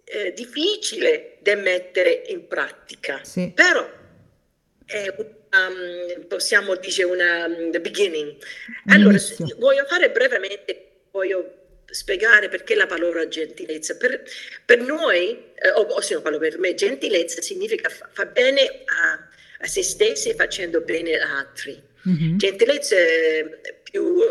eh, 0.05 0.33
difficili 0.33 1.37
da 1.41 1.55
mettere 1.57 2.23
in 2.29 2.47
pratica, 2.47 3.21
sì. 3.25 3.53
però 3.55 3.89
è 4.87 5.15
un 5.17 5.38
um, 5.53 6.27
possiamo 6.27 6.77
dire 6.77 7.05
una 7.05 7.47
um, 7.47 7.71
the 7.71 7.81
beginning. 7.81 8.37
Allora, 8.87 9.19
voglio 9.57 9.85
fare 9.87 10.11
brevemente, 10.11 10.91
voglio 11.11 11.59
spiegare 11.91 12.49
perché 12.49 12.75
la 12.75 12.87
parola 12.87 13.27
gentilezza. 13.29 13.97
Per, 13.97 14.23
per 14.65 14.81
noi, 14.81 15.31
eh, 15.55 15.71
o, 15.71 15.81
o 15.81 16.01
se 16.01 16.15
no 16.15 16.21
parlo 16.21 16.39
per 16.39 16.59
me, 16.59 16.75
gentilezza 16.75 17.41
significa 17.41 17.89
fa, 17.89 18.09
fa 18.13 18.27
bene 18.27 18.83
a, 18.85 19.29
a, 19.61 19.67
se 19.67 19.83
stessi 19.83 20.35
facendo 20.35 20.81
bene 20.81 21.15
ad 21.19 21.29
altri. 21.29 21.83
Mm-hmm. 22.09 22.37
Gentilezza 22.37 22.97
è 22.97 23.81
più 23.83 24.23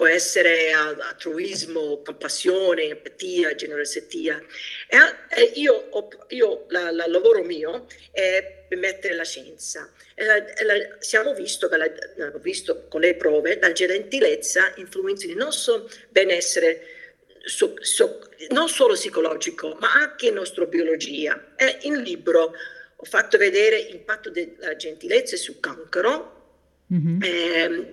può 0.00 0.08
essere 0.08 0.72
altruismo, 0.72 2.00
compassione, 2.02 2.84
empatia, 2.84 3.54
generosità. 3.54 4.42
E, 4.88 5.42
io, 5.56 5.90
io 6.28 6.64
la, 6.68 6.90
la 6.90 7.06
lavoro 7.06 7.42
mio 7.42 7.86
è 8.10 8.64
mettere 8.70 9.14
la 9.14 9.24
scienza. 9.24 9.92
E 10.14 10.24
la, 10.24 10.36
la, 10.38 10.96
siamo 11.00 11.34
visto, 11.34 11.68
la, 11.68 11.86
visto 12.40 12.86
con 12.88 13.02
le 13.02 13.14
prove, 13.14 13.58
la 13.60 13.72
gentilezza 13.72 14.72
influenza 14.76 15.26
il 15.26 15.36
nostro 15.36 15.86
benessere 16.08 16.96
So, 17.42 17.72
so, 17.80 18.20
non 18.50 18.68
solo 18.68 18.92
psicologico, 18.92 19.74
ma 19.80 19.92
anche 19.94 20.26
in 20.26 20.34
nostra 20.34 20.66
biologia. 20.66 21.54
E 21.56 21.78
in 21.82 22.02
libro 22.02 22.52
ho 22.96 23.04
fatto 23.04 23.38
vedere 23.38 23.88
l'impatto 23.90 24.28
della 24.28 24.76
gentilezza 24.76 25.38
sul 25.38 25.58
cancro, 25.58 26.58
mm-hmm. 26.92 27.22
eh, 27.22 27.92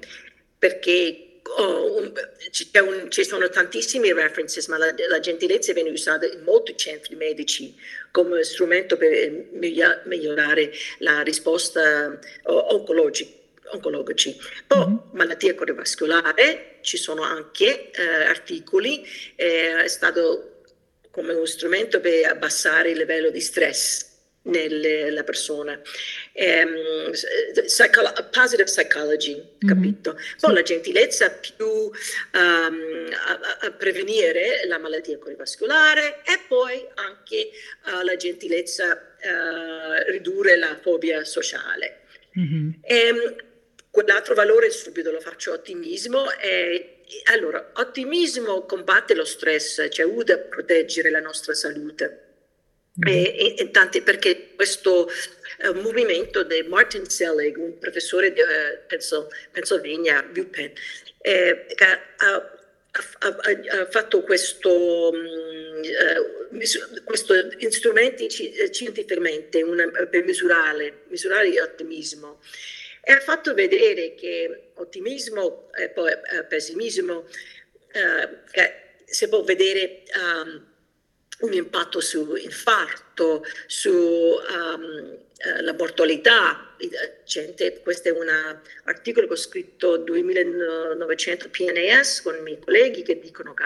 perché 0.60 1.27
oh, 1.58 1.98
un, 1.98 2.12
un, 2.14 3.12
ci 3.12 3.24
sono 3.24 3.50
tantissimi 3.50 4.12
references, 4.12 4.68
ma 4.68 4.78
la, 4.78 4.94
la, 5.08 5.20
gentilezza 5.20 5.74
viene 5.74 5.90
usata 5.90 6.26
in 6.26 6.44
molti 6.44 6.76
centri 6.78 7.16
medici 7.16 7.76
come 8.12 8.44
strumento 8.44 8.98
per 8.98 9.48
migliorare 9.54 10.72
la 11.00 11.22
risposta 11.22 12.20
oncologica 12.44 13.36
oncologici. 13.70 14.38
Poi 14.66 14.80
mm-hmm. 14.80 14.96
malattia 15.12 15.54
cardiovascolare, 15.54 16.78
ci 16.82 16.96
sono 16.96 17.24
anche 17.24 17.92
eh, 17.92 18.24
articoli, 18.24 19.06
eh, 19.36 19.84
è 19.84 19.88
stato 19.88 20.62
come 21.12 21.34
uno 21.34 21.46
strumento 21.46 22.00
per 22.00 22.26
abbassare 22.28 22.92
il 22.92 22.98
livello 22.98 23.30
di 23.30 23.42
stress 23.42 24.17
nella 24.48 25.24
persona. 25.24 25.80
Um, 26.34 27.12
psycho- 27.66 28.14
positive 28.32 28.66
psychology, 28.66 29.36
mm-hmm. 29.36 29.68
capito? 29.68 30.14
Poi 30.14 30.50
sì. 30.50 30.54
la 30.54 30.62
gentilezza 30.62 31.30
più 31.32 31.66
um, 31.66 31.92
a, 32.34 33.40
a, 33.62 33.72
prevenire 33.72 34.66
la 34.68 34.78
malattia 34.78 35.18
cardiovascolare 35.18 36.22
e 36.24 36.40
poi 36.48 36.86
anche 36.96 37.50
uh, 37.86 38.04
la 38.04 38.16
gentilezza 38.16 38.94
uh, 38.94 40.12
ridurre 40.12 40.56
la 40.58 40.78
fobia 40.82 41.24
sociale. 41.24 42.02
Mm-hmm. 42.38 42.70
Um, 42.88 43.36
quell'altro 43.90 44.36
valore 44.36 44.70
subito 44.70 45.12
lo 45.12 45.20
faccio 45.20 45.54
ottimismo 45.54 46.30
è 46.32 46.96
allora, 47.32 47.72
ottimismo 47.76 48.66
combatte 48.66 49.16
lo 49.16 49.24
stress, 49.24 49.82
ci 49.84 49.90
cioè 49.92 50.06
aiuta 50.06 50.34
a 50.34 50.38
proteggere 50.40 51.10
la 51.10 51.22
nostra 51.22 51.54
salute. 51.54 52.27
Mm. 52.98 53.08
E, 53.08 53.56
e, 53.60 53.70
tanti 53.70 54.02
perché 54.02 54.54
questo 54.56 55.08
uh, 55.08 55.74
movimento 55.82 56.42
di 56.42 56.64
Martin 56.64 57.08
Selig, 57.08 57.56
un 57.58 57.78
professore 57.78 58.34
di 58.34 58.42
uh, 58.42 58.98
Pennsylvania, 59.52 60.28
UPenn, 60.36 60.72
eh, 61.22 61.66
ha, 61.78 62.00
ha, 62.18 62.58
ha, 63.20 63.86
fatto 63.92 64.24
questo, 64.24 65.10
um, 65.14 65.82
uh, 66.50 67.04
questo 67.04 67.36
strumenti 67.70 68.28
scientificamente 68.30 69.62
una, 69.62 69.88
per 70.10 70.24
misurare, 70.24 71.02
misurare 71.10 71.54
l'ottimismo 71.54 72.40
e 73.04 73.12
ha 73.12 73.20
fatto 73.20 73.54
vedere 73.54 74.16
che 74.16 74.72
ottimismo 74.74 75.70
e 75.78 75.90
poi 75.90 76.12
pessimismo 76.50 77.28
si 79.06 79.30
può 79.30 79.44
vedere 79.44 80.04
um, 80.16 80.76
un 81.40 81.54
impatto 81.54 82.00
su 82.00 82.36
infarto, 82.36 83.46
sulla 83.68 84.74
um, 84.76 85.18
uh, 85.70 85.76
mortalità. 85.78 86.76
Gente, 87.26 87.80
questo 87.82 88.10
è 88.10 88.12
un 88.12 88.28
articolo 88.86 89.28
che 89.28 89.34
ho 89.34 89.38
scritto 89.38 89.98
nel 89.98 90.04
2900 90.06 91.50
PNS 91.50 92.22
con 92.22 92.36
i 92.36 92.42
miei 92.42 92.60
colleghi 92.60 93.04
che 93.04 93.20
dicono 93.20 93.54
che 93.54 93.66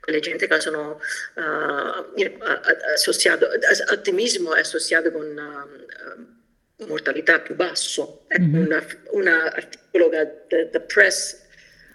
quelle 0.00 0.20
gente 0.20 0.46
che 0.46 0.60
sono 0.60 1.00
uh, 1.34 2.32
associato, 2.94 3.48
ottimismo 3.90 4.54
è 4.54 4.60
associato 4.60 5.12
con 5.12 5.26
uh, 6.78 6.86
mortalità 6.86 7.40
più 7.40 7.54
basso. 7.54 8.24
È 8.26 8.38
mm-hmm. 8.38 8.72
un 9.10 9.28
articolo 9.28 10.08
che 10.08 10.68
the 10.70 10.80
press 10.80 11.40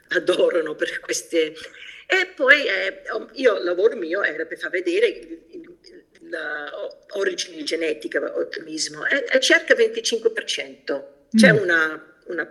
adorano 0.10 0.76
per 0.76 1.00
queste 1.00 1.54
e 2.10 2.28
poi 2.34 2.66
eh, 2.66 3.04
io, 3.34 3.58
il 3.58 3.64
lavoro 3.66 3.98
mio 3.98 4.24
era 4.24 4.46
per 4.46 4.58
far 4.58 4.70
vedere 4.70 5.46
l'origine 7.14 7.64
genetica 7.64 8.20
dell'ottimismo, 8.20 9.06
è, 9.06 9.26
è 9.26 9.40
circa 9.40 9.76
25%, 9.76 11.04
c'è 11.36 11.52
mm. 11.52 11.58
una, 11.58 12.16
una 12.28 12.46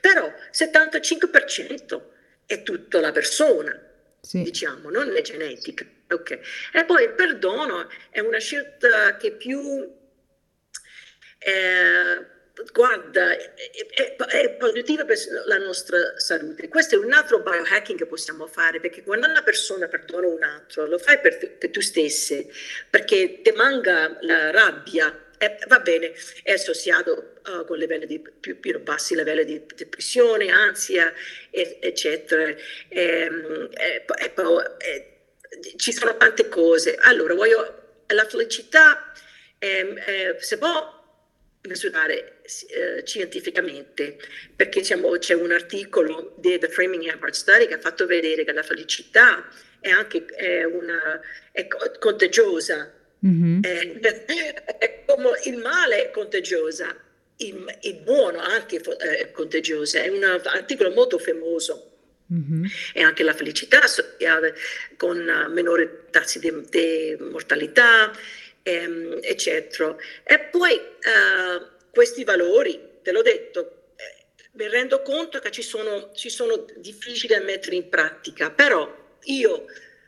però 0.00 0.32
75% 0.52 2.02
è 2.46 2.62
tutta 2.62 3.00
la 3.00 3.10
persona, 3.10 3.76
sì. 4.20 4.42
diciamo, 4.42 4.90
non 4.90 5.14
è 5.16 5.20
genetica. 5.22 5.84
Okay. 6.08 6.40
E 6.72 6.84
poi 6.84 7.04
il 7.04 7.14
perdono 7.14 7.88
è 8.10 8.20
una 8.20 8.38
scelta 8.38 9.16
che 9.16 9.32
più 9.32 9.60
eh, 11.38 12.26
guarda, 12.72 13.36
è, 13.36 13.54
è, 13.94 14.16
è, 14.16 14.50
positiva 14.50 15.04
per 15.04 15.18
la 15.46 15.58
nostra 15.58 16.18
salute. 16.18 16.68
Questo 16.68 16.96
è 16.96 16.98
un 16.98 17.12
altro 17.12 17.40
biohacking 17.40 17.98
che 17.98 18.06
possiamo 18.06 18.46
fare, 18.46 18.80
perché 18.80 19.02
quando 19.02 19.26
una 19.26 19.42
persona 19.42 19.88
perdona 19.88 20.26
un 20.26 20.42
altro, 20.42 20.86
lo 20.86 20.98
fai 20.98 21.18
per, 21.18 21.56
per 21.58 21.70
tu 21.70 21.80
stesse, 21.80 22.48
perché 22.90 23.40
ti 23.42 23.52
manca 23.52 24.16
la 24.20 24.50
rabbia, 24.50 25.30
eh, 25.38 25.58
va 25.66 25.80
bene, 25.80 26.12
è 26.42 26.52
associato 26.52 27.32
uh, 27.46 27.64
con 27.64 27.78
livelli 27.78 28.06
di, 28.06 28.20
più, 28.20 28.60
più, 28.60 28.80
bassi 28.80 29.16
livelli 29.16 29.44
di 29.44 29.62
depressione, 29.74 30.50
ansia, 30.50 31.12
eccetera. 31.50 32.54
Ehm, 32.88 33.68
e, 33.72 34.04
e, 34.06 35.06
ci 35.76 35.92
sono 35.92 36.16
tante 36.16 36.48
cose. 36.48 36.96
Allora, 36.96 37.34
voglio, 37.34 38.02
la 38.06 38.26
felicità 38.26 39.12
eh, 39.58 39.94
eh, 40.06 40.36
si 40.38 40.58
può 40.58 41.01
misurare 41.62 42.40
eh, 42.42 43.02
scientificamente, 43.04 44.18
perché 44.54 44.80
diciamo, 44.80 45.10
c'è 45.18 45.34
un 45.34 45.52
articolo 45.52 46.34
di 46.38 46.58
The 46.58 46.68
Framing 46.68 47.04
Heart 47.04 47.34
Study 47.34 47.66
che 47.66 47.74
ha 47.74 47.80
fatto 47.80 48.06
vedere 48.06 48.44
che 48.44 48.52
la 48.52 48.62
felicità 48.62 49.48
è 49.78 49.90
anche 49.90 50.24
è 50.26 50.64
una, 50.64 51.20
è 51.52 51.66
contagiosa, 51.98 52.92
mm-hmm. 53.24 53.62
è, 53.62 54.00
è 54.78 55.04
come 55.06 55.30
il 55.44 55.58
male 55.58 56.06
è 56.06 56.10
contagiosa, 56.10 56.96
il, 57.36 57.78
il 57.82 57.94
buono 57.96 58.40
anche 58.40 58.80
è 58.80 59.30
contagiosa, 59.30 60.02
è 60.02 60.08
un 60.08 60.22
articolo 60.22 60.90
molto 60.90 61.18
famoso. 61.18 61.88
Mm-hmm. 62.32 62.64
E 62.94 63.02
anche 63.02 63.22
la 63.22 63.34
felicità 63.34 63.80
con 64.96 65.22
minori 65.50 65.86
tassi 66.10 66.38
di, 66.38 66.50
di 66.70 67.14
mortalità, 67.18 68.10
ehm, 68.62 69.18
eccetera. 69.22 69.94
E 70.24 70.38
poi 70.38 70.74
eh, 70.74 71.80
questi 71.90 72.24
valori, 72.24 72.80
te 73.02 73.12
l'ho 73.12 73.22
detto, 73.22 73.92
eh, 73.96 74.46
mi 74.52 74.68
rendo 74.68 75.02
conto 75.02 75.38
che 75.38 75.50
ci 75.50 75.62
sono, 75.62 76.10
ci 76.14 76.30
sono 76.30 76.64
difficili 76.76 77.34
da 77.34 77.40
mettere 77.40 77.76
in 77.76 77.88
pratica, 77.88 78.50
però 78.50 79.00
io 79.24 79.64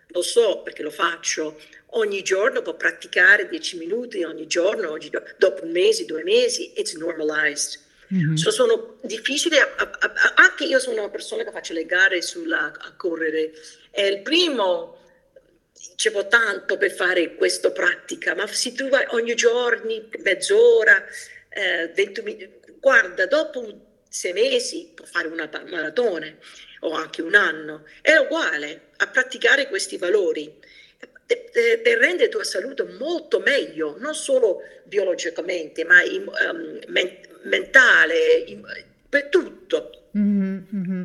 lo 0.08 0.22
so 0.22 0.62
perché 0.62 0.82
lo 0.82 0.90
faccio, 0.90 1.60
ogni 1.90 2.22
giorno 2.22 2.62
può 2.62 2.74
praticare 2.74 3.48
10 3.48 3.76
minuti 3.78 4.22
ogni 4.22 4.46
giorno, 4.46 4.90
ogni 4.90 5.10
dopo 5.36 5.64
un 5.64 5.70
mese, 5.70 6.04
due 6.04 6.22
mesi, 6.22 6.72
it's 6.76 6.94
normalized. 6.94 7.80
Mm-hmm. 8.12 8.34
So, 8.34 8.50
sono 8.50 8.96
difficili, 9.02 9.58
a, 9.58 9.74
a, 9.76 9.90
a, 9.98 10.32
anche 10.36 10.64
io 10.64 10.78
sono 10.78 11.00
una 11.00 11.10
persona 11.10 11.42
che 11.42 11.50
faccio 11.50 11.72
le 11.72 11.86
gare 11.86 12.22
sulla, 12.22 12.72
a 12.78 12.92
correre. 12.96 13.52
È 13.90 14.02
il 14.02 14.22
primo 14.22 14.98
dicevo 15.90 16.26
tanto 16.26 16.76
per 16.76 16.90
fare 16.92 17.34
questa 17.34 17.70
pratica, 17.70 18.34
ma 18.34 18.46
tu 18.74 18.88
vai 18.88 19.04
ogni 19.10 19.34
giorno, 19.34 20.08
mezz'ora, 20.22 21.04
eh, 21.48 21.90
20 21.94 22.22
minuti, 22.22 22.50
guarda, 22.80 23.26
dopo 23.26 23.92
sei 24.08 24.32
mesi 24.32 24.92
puoi 24.94 25.08
fare 25.08 25.28
una 25.28 25.48
maratona 25.68 26.32
o 26.80 26.92
anche 26.92 27.22
un 27.22 27.34
anno, 27.34 27.84
è 28.00 28.14
uguale 28.16 28.88
a 28.96 29.06
praticare 29.08 29.68
questi 29.68 29.96
valori 29.96 30.52
per 31.26 31.98
rendere 31.98 32.24
la 32.24 32.28
tua 32.28 32.44
salute 32.44 32.84
molto 32.98 33.40
meglio, 33.40 33.96
non 33.98 34.14
solo 34.14 34.60
biologicamente, 34.84 35.84
ma 35.84 36.02
in, 36.02 36.26
um, 36.26 36.78
men- 36.88 37.18
mentale, 37.44 38.44
in, 38.46 38.62
per 39.08 39.28
tutto. 39.28 40.10
Mm-hmm. 40.16 41.04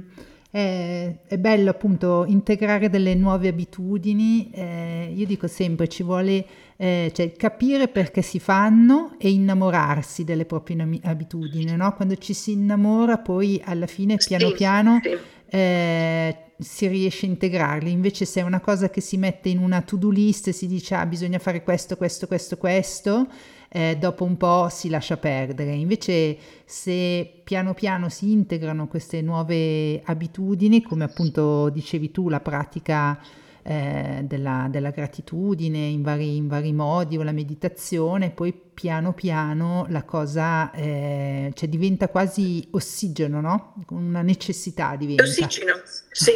È, 0.51 1.15
è, 1.27 1.37
bello 1.37 1.69
appunto 1.69 2.25
integrare 2.27 2.89
delle 2.89 3.13
nuove 3.13 3.49
abitudini, 3.49 4.49
eh, 4.51 5.13
io 5.15 5.25
dico 5.27 5.45
sempre 5.45 5.87
ci 5.87 6.01
vuole 6.01 6.43
eh, 6.75 7.11
cioè, 7.13 7.33
capire 7.33 7.87
perché 7.87 8.23
si 8.23 8.39
fanno 8.39 9.15
e 9.19 9.29
innamorarsi 9.29 10.23
delle 10.23 10.45
proprie 10.45 10.99
abitudini, 11.03 11.75
no? 11.75 11.93
quando 11.93 12.15
ci 12.15 12.33
si 12.33 12.53
innamora 12.53 13.19
poi 13.19 13.61
alla 13.63 13.85
fine 13.85 14.15
piano 14.15 14.47
sì, 14.47 14.53
piano 14.53 14.99
sì. 15.03 15.17
Eh, 15.51 16.37
si 16.57 16.87
riesce 16.87 17.25
a 17.25 17.29
integrarli, 17.29 17.91
invece 17.91 18.25
se 18.25 18.41
è 18.41 18.43
una 18.43 18.59
cosa 18.59 18.89
che 18.89 19.01
si 19.01 19.17
mette 19.17 19.49
in 19.49 19.59
una 19.59 19.81
to-do 19.81 20.09
list 20.09 20.47
e 20.47 20.51
si 20.51 20.67
dice 20.67 20.95
ah 20.95 21.05
bisogna 21.05 21.37
fare 21.37 21.63
questo, 21.63 21.95
questo, 21.95 22.25
questo, 22.27 22.57
questo, 22.57 23.27
eh, 23.69 23.97
dopo 23.97 24.23
un 24.23 24.35
po' 24.35 24.67
si 24.69 24.89
lascia 24.89 25.17
perdere. 25.17 25.73
Invece 25.73 26.37
se 26.65 27.41
piano 27.43 27.73
piano 27.73 28.09
si 28.09 28.31
integrano 28.31 28.87
queste 28.87 29.21
nuove 29.21 30.01
abitudini, 30.03 30.81
come 30.81 31.03
appunto 31.03 31.69
dicevi 31.69 32.11
tu, 32.11 32.29
la 32.29 32.39
pratica 32.39 33.19
eh, 33.61 34.21
della, 34.23 34.67
della, 34.69 34.89
gratitudine 34.89 35.77
in 35.77 36.01
vari, 36.01 36.37
in 36.37 36.47
vari, 36.47 36.73
modi 36.73 37.17
o 37.17 37.23
la 37.23 37.31
meditazione, 37.31 38.31
poi 38.31 38.53
piano 38.53 39.13
piano 39.13 39.85
la 39.89 40.03
cosa 40.03 40.71
eh, 40.71 41.51
cioè 41.53 41.69
diventa 41.69 42.09
quasi 42.09 42.67
ossigeno, 42.71 43.39
no? 43.41 43.75
Una 43.89 44.23
necessità 44.23 44.95
diventa. 44.95 45.23
Ossigeno, 45.23 45.73
sì. 46.11 46.31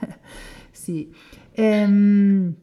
sì. 0.70 1.14
Ehm, 1.52 2.54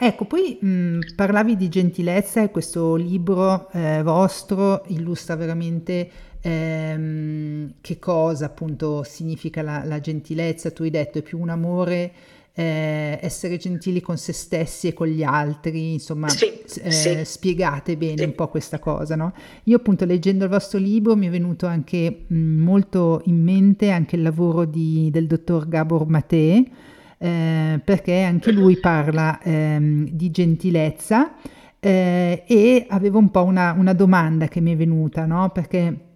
Ecco, 0.00 0.24
poi 0.26 0.58
mh, 0.60 1.14
parlavi 1.16 1.56
di 1.56 1.68
gentilezza 1.68 2.42
e 2.42 2.50
questo 2.50 2.94
libro 2.94 3.68
eh, 3.72 4.02
vostro 4.02 4.84
illustra 4.88 5.34
veramente 5.34 6.08
ehm, 6.40 7.74
che 7.80 7.98
cosa 7.98 8.46
appunto 8.46 9.02
significa 9.02 9.62
la, 9.62 9.82
la, 9.84 10.00
gentilezza, 10.00 10.70
tu 10.70 10.82
hai 10.84 10.90
detto 10.90 11.18
è 11.18 11.22
più 11.22 11.40
un 11.40 11.48
amore, 11.48 12.12
eh, 12.54 13.18
essere 13.20 13.56
gentili 13.56 14.00
con 14.00 14.16
se 14.16 14.32
stessi 14.32 14.88
e 14.88 14.92
con 14.92 15.06
gli 15.06 15.22
altri, 15.22 15.92
insomma 15.92 16.28
sì, 16.28 16.60
eh, 16.82 16.90
sì. 16.90 17.20
spiegate 17.24 17.96
bene 17.96 18.18
sì. 18.18 18.24
un 18.24 18.34
po' 18.34 18.48
questa 18.48 18.78
cosa, 18.78 19.14
no? 19.14 19.32
Io 19.64 19.76
appunto 19.76 20.04
leggendo 20.04 20.44
il 20.44 20.50
vostro 20.50 20.78
libro 20.78 21.16
mi 21.16 21.26
è 21.26 21.30
venuto 21.30 21.66
anche 21.66 22.24
mh, 22.26 22.36
molto 22.36 23.22
in 23.26 23.42
mente 23.42 23.90
anche 23.90 24.16
il 24.16 24.22
lavoro 24.22 24.64
di, 24.64 25.08
del 25.10 25.26
dottor 25.26 25.68
Gabor 25.68 26.06
Mate, 26.06 26.64
eh, 27.18 27.80
perché 27.84 28.22
anche 28.22 28.52
lui 28.52 28.78
parla 28.78 29.40
ehm, 29.42 30.08
di 30.10 30.30
gentilezza 30.30 31.34
eh, 31.80 32.44
e 32.46 32.86
avevo 32.88 33.18
un 33.18 33.30
po' 33.30 33.44
una, 33.44 33.72
una, 33.72 33.92
domanda 33.92 34.46
che 34.46 34.60
mi 34.60 34.72
è 34.72 34.76
venuta, 34.76 35.26
no? 35.26 35.50
Perché 35.50 36.06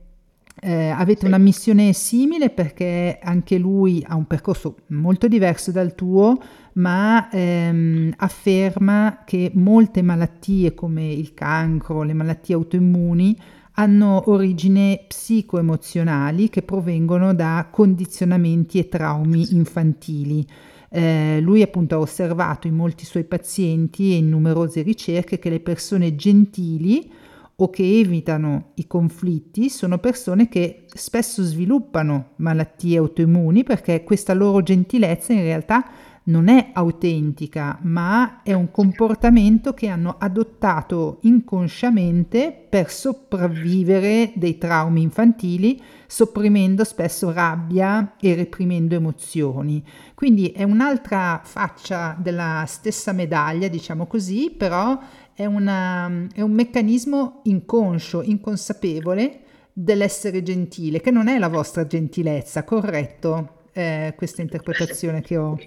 eh, 0.61 0.89
avete 0.91 1.27
una 1.27 1.39
missione 1.39 1.93
simile 1.93 2.51
perché 2.51 3.19
anche 3.21 3.59
lui 3.59 4.05
ha 4.07 4.15
un 4.15 4.27
percorso 4.27 4.77
molto 4.89 5.29
diverso 5.29 5.73
dal 5.73 5.95
tuo, 5.95 6.41
ma 6.75 7.29
ehm, 7.31 8.15
afferma 8.17 9.23
che 9.25 9.51
molte 9.55 10.03
malattie 10.03 10.75
come 10.75 11.13
il 11.13 11.35
cancro, 11.35 12.03
le 12.03 12.15
malattie 12.15 12.55
autoimmuni, 12.55 13.37
hanno 13.75 14.25
origine 14.27 15.05
psicoemozionali 15.09 16.49
che 16.49 16.63
provengono 16.63 17.35
da 17.35 17.69
condizionamenti 17.71 18.79
e 18.79 18.89
traumi 18.89 19.55
infantili. 19.55 20.47
Eh, 20.95 21.41
lui 21.41 21.63
appunto 21.63 21.95
ha 21.95 21.99
osservato 21.99 22.67
in 22.67 22.75
molti 22.75 23.07
suoi 23.07 23.25
pazienti 23.25 24.13
e 24.13 24.17
in 24.17 24.29
numerose 24.29 24.83
ricerche 24.83 25.39
che 25.39 25.49
le 25.49 25.61
persone 25.61 26.15
gentili 26.17 27.11
o 27.57 27.71
che 27.71 27.83
evitano 27.83 28.73
i 28.75 28.87
conflitti 28.87 29.71
sono 29.71 29.97
persone 29.97 30.49
che 30.49 30.85
spesso 30.93 31.43
sviluppano 31.43 32.33
malattie 32.37 32.99
autoimmuni 32.99 33.63
perché 33.63 34.05
questa 34.05 34.35
loro 34.35 34.63
gentilezza 34.63 35.33
in 35.33 35.41
realtà 35.41 35.85
non 36.25 36.49
è 36.49 36.71
autentica, 36.73 37.79
ma 37.83 38.43
è 38.43 38.53
un 38.53 38.71
comportamento 38.71 39.75
che 39.75 39.89
hanno 39.89 40.17
adottato 40.19 41.19
inconsciamente 41.23 42.67
per 42.69 42.91
sopravvivere 42.91 44.31
dei 44.35 44.57
traumi 44.57 45.03
infantili, 45.03 45.83
sopprimendo 46.07 46.85
spesso 46.85 47.33
rabbia 47.33 48.15
e 48.21 48.35
reprimendo 48.35 48.95
emozioni. 48.95 49.83
Quindi 50.23 50.53
è 50.53 50.63
un'altra 50.63 51.41
faccia 51.43 52.17
della 52.17 52.63
stessa 52.69 53.11
medaglia, 53.11 53.67
diciamo 53.67 54.07
così, 54.07 54.55
però 54.57 54.97
è, 55.35 55.45
una, 55.47 56.29
è 56.33 56.41
un 56.43 56.53
meccanismo 56.53 57.41
inconscio, 57.43 58.23
inconsapevole 58.23 59.41
dell'essere 59.73 60.45
gentile, 60.45 61.01
che 61.01 61.11
non 61.11 61.27
è 61.27 61.41
la 61.41 61.49
vostra 61.49 61.89
gentilezza, 61.89 62.63
corretto? 62.63 63.65
Eh, 63.73 64.15
questa 64.17 64.43
interpretazione 64.43 65.23
che 65.23 65.37
ho. 65.37 65.59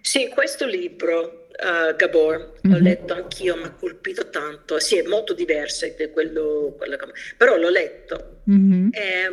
Sì, 0.00 0.30
questo 0.30 0.64
libro, 0.64 1.41
uh, 1.62 1.96
Gabor, 1.96 2.36
mm-hmm. 2.36 2.76
l'ho 2.76 2.82
letto 2.82 3.14
anch'io, 3.14 3.56
mi 3.56 3.64
ha 3.64 3.72
colpito 3.72 4.28
tanto. 4.28 4.78
Sì, 4.78 4.98
è 4.98 5.02
molto 5.02 5.32
diverso 5.32 5.86
da 5.96 6.08
quello, 6.10 6.74
quello 6.76 6.96
che... 6.96 7.06
però 7.36 7.56
l'ho 7.56 7.70
letto. 7.70 8.40
Mm-hmm. 8.50 8.88
E, 8.92 9.30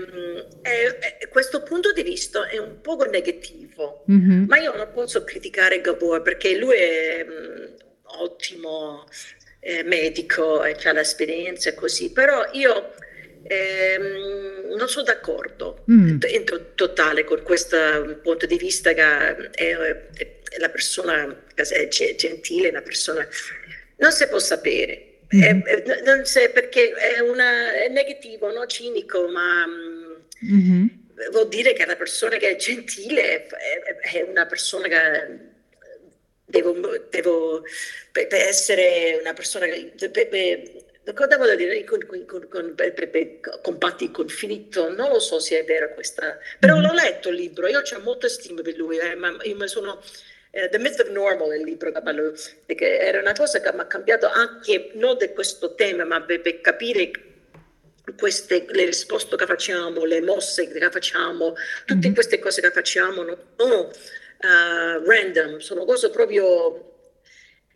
e, 0.61 1.17
e, 1.19 1.27
questo 1.29 1.63
punto 1.63 1.91
di 1.91 2.03
vista 2.03 2.47
è 2.47 2.57
un 2.57 2.79
po' 2.81 2.95
negativo, 3.05 4.03
mm-hmm. 4.09 4.45
ma 4.47 4.57
io 4.57 4.75
non 4.75 4.89
posso 4.93 5.23
criticare 5.23 5.81
Gabor 5.81 6.21
perché 6.21 6.57
lui 6.57 6.75
è 6.75 7.25
um, 7.27 7.73
ottimo 8.21 9.05
eh, 9.59 9.83
medico 9.83 10.63
e 10.63 10.77
ha 10.83 10.91
l'esperienza 10.93 11.69
e 11.69 11.73
così, 11.73 12.11
però 12.11 12.47
io 12.53 12.93
ehm, 13.43 14.75
non 14.77 14.87
sono 14.87 15.05
d'accordo 15.05 15.83
mm. 15.89 16.19
in 16.27 16.45
to- 16.45 16.73
totale 16.75 17.23
con 17.23 17.41
questo 17.43 18.19
punto 18.21 18.45
di 18.45 18.57
vista 18.57 18.93
che 18.93 19.49
è, 19.51 19.75
è 20.13 20.38
la 20.57 20.69
persona 20.69 21.43
è 21.53 21.87
gentile, 21.87 22.69
una 22.69 22.81
persona... 22.81 23.27
Non 23.97 24.11
si 24.11 24.27
può 24.27 24.39
sapere. 24.39 25.09
Mm-hmm. 25.35 25.61
È, 25.61 26.01
non 26.03 26.25
so, 26.25 26.39
perché 26.51 26.91
è, 26.91 27.19
una, 27.19 27.73
è 27.73 27.87
negativo, 27.89 28.51
no? 28.51 28.65
cinico, 28.65 29.27
ma 29.27 29.65
mm-hmm. 29.67 30.87
vuol 31.31 31.47
dire 31.49 31.73
che 31.73 31.85
la 31.85 31.95
persona 31.95 32.37
che 32.37 32.49
è 32.49 32.55
gentile 32.55 33.45
è, 33.45 33.95
è 34.11 34.21
una 34.21 34.45
persona 34.45 34.87
che 34.87 35.49
devo, 36.49 36.73
devo 37.09 37.63
per, 38.11 38.27
per 38.27 38.41
essere 38.41 39.17
una 39.19 39.33
persona 39.33 39.67
che 39.67 39.93
cosa 41.13 41.37
voglio 41.37 41.55
dire 41.55 41.83
con, 41.83 42.05
con, 42.05 42.47
con, 42.47 42.75
combatti 43.61 44.03
il 44.05 44.11
conflitto 44.11 44.93
non 44.93 45.09
lo 45.09 45.19
so 45.19 45.39
se 45.39 45.59
è 45.59 45.63
vero 45.63 45.93
questa 45.93 46.37
però 46.59 46.75
mm-hmm. 46.75 46.85
l'ho 46.85 46.93
letto 46.93 47.29
il 47.29 47.35
libro 47.35 47.67
io 47.67 47.79
ho 47.79 47.99
molta 48.01 48.27
stima 48.27 48.61
per 48.61 48.75
lui 48.77 48.97
eh, 48.97 49.15
ma 49.15 49.35
io 49.41 49.55
mi 49.55 49.67
sono 49.67 50.01
Uh, 50.51 50.67
The 50.69 50.79
Myth 50.79 50.99
of 50.99 51.09
Normal, 51.09 51.55
il 51.55 51.63
libro 51.63 51.91
che 51.91 52.01
parlo, 52.01 52.33
perché 52.65 52.99
era 52.99 53.19
una 53.19 53.33
cosa 53.33 53.61
che 53.61 53.71
mi 53.71 53.81
ha 53.81 53.85
cambiato 53.85 54.27
anche 54.27 54.91
non 54.95 55.17
di 55.17 55.31
questo 55.33 55.75
tema, 55.75 56.05
ma 56.05 56.21
per, 56.21 56.61
capire 56.61 57.11
queste, 58.17 58.65
le 58.69 58.85
risposte 58.85 59.35
che 59.35 59.45
facciamo, 59.45 60.05
le 60.05 60.21
mosse 60.21 60.67
che 60.67 60.89
facciamo, 60.89 61.53
tutte 61.85 62.07
mm-hmm. 62.07 62.13
queste 62.13 62.39
cose 62.39 62.61
che 62.61 62.71
facciamo 62.71 63.21
non 63.21 63.37
sono 63.55 63.81
uh, 63.81 65.05
random, 65.05 65.59
sono 65.59 65.85
cose 65.85 66.09
proprio 66.09 66.98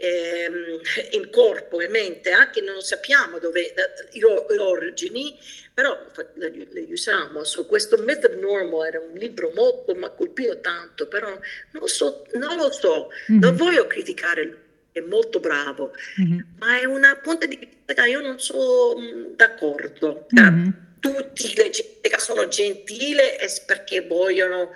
ehm, 0.03 0.79
in 1.11 1.29
corpo 1.29 1.79
e 1.79 1.87
mente, 1.87 2.31
anche 2.31 2.61
non 2.61 2.81
sappiamo 2.81 3.39
dove 3.39 3.73
le 4.11 4.57
origini, 4.59 5.37
però 5.73 5.97
le, 6.35 6.67
le 6.69 6.87
usiamo. 6.89 7.43
So, 7.43 7.65
questo 7.65 7.97
Method 7.97 8.37
Normal 8.39 8.87
era 8.87 8.99
un 8.99 9.17
libro 9.17 9.51
molto, 9.55 9.95
mi 9.95 10.03
ha 10.03 10.09
colpito 10.09 10.59
tanto, 10.59 11.07
però 11.07 11.29
non, 11.71 11.87
so, 11.87 12.25
non 12.33 12.57
lo 12.57 12.71
so, 12.71 13.09
mm-hmm. 13.31 13.41
non 13.41 13.55
voglio 13.55 13.87
criticare 13.87 14.57
è 14.91 14.99
molto 14.99 15.39
bravo, 15.39 15.91
mm-hmm. 16.21 16.39
ma 16.59 16.79
è 16.79 16.85
una 16.85 17.15
punta 17.15 17.47
di 17.47 17.57
vista 17.57 18.05
io 18.05 18.21
non 18.21 18.39
sono 18.39 18.99
mm, 18.99 19.33
d'accordo. 19.35 20.27
Mm-hmm. 20.39 20.69
Tutti 20.99 21.55
le 21.55 21.69
gente 21.71 22.09
che 22.09 22.19
sono 22.19 22.47
gentili 22.47 23.17
è 23.17 23.47
perché 23.65 24.01
vogliono 24.01 24.71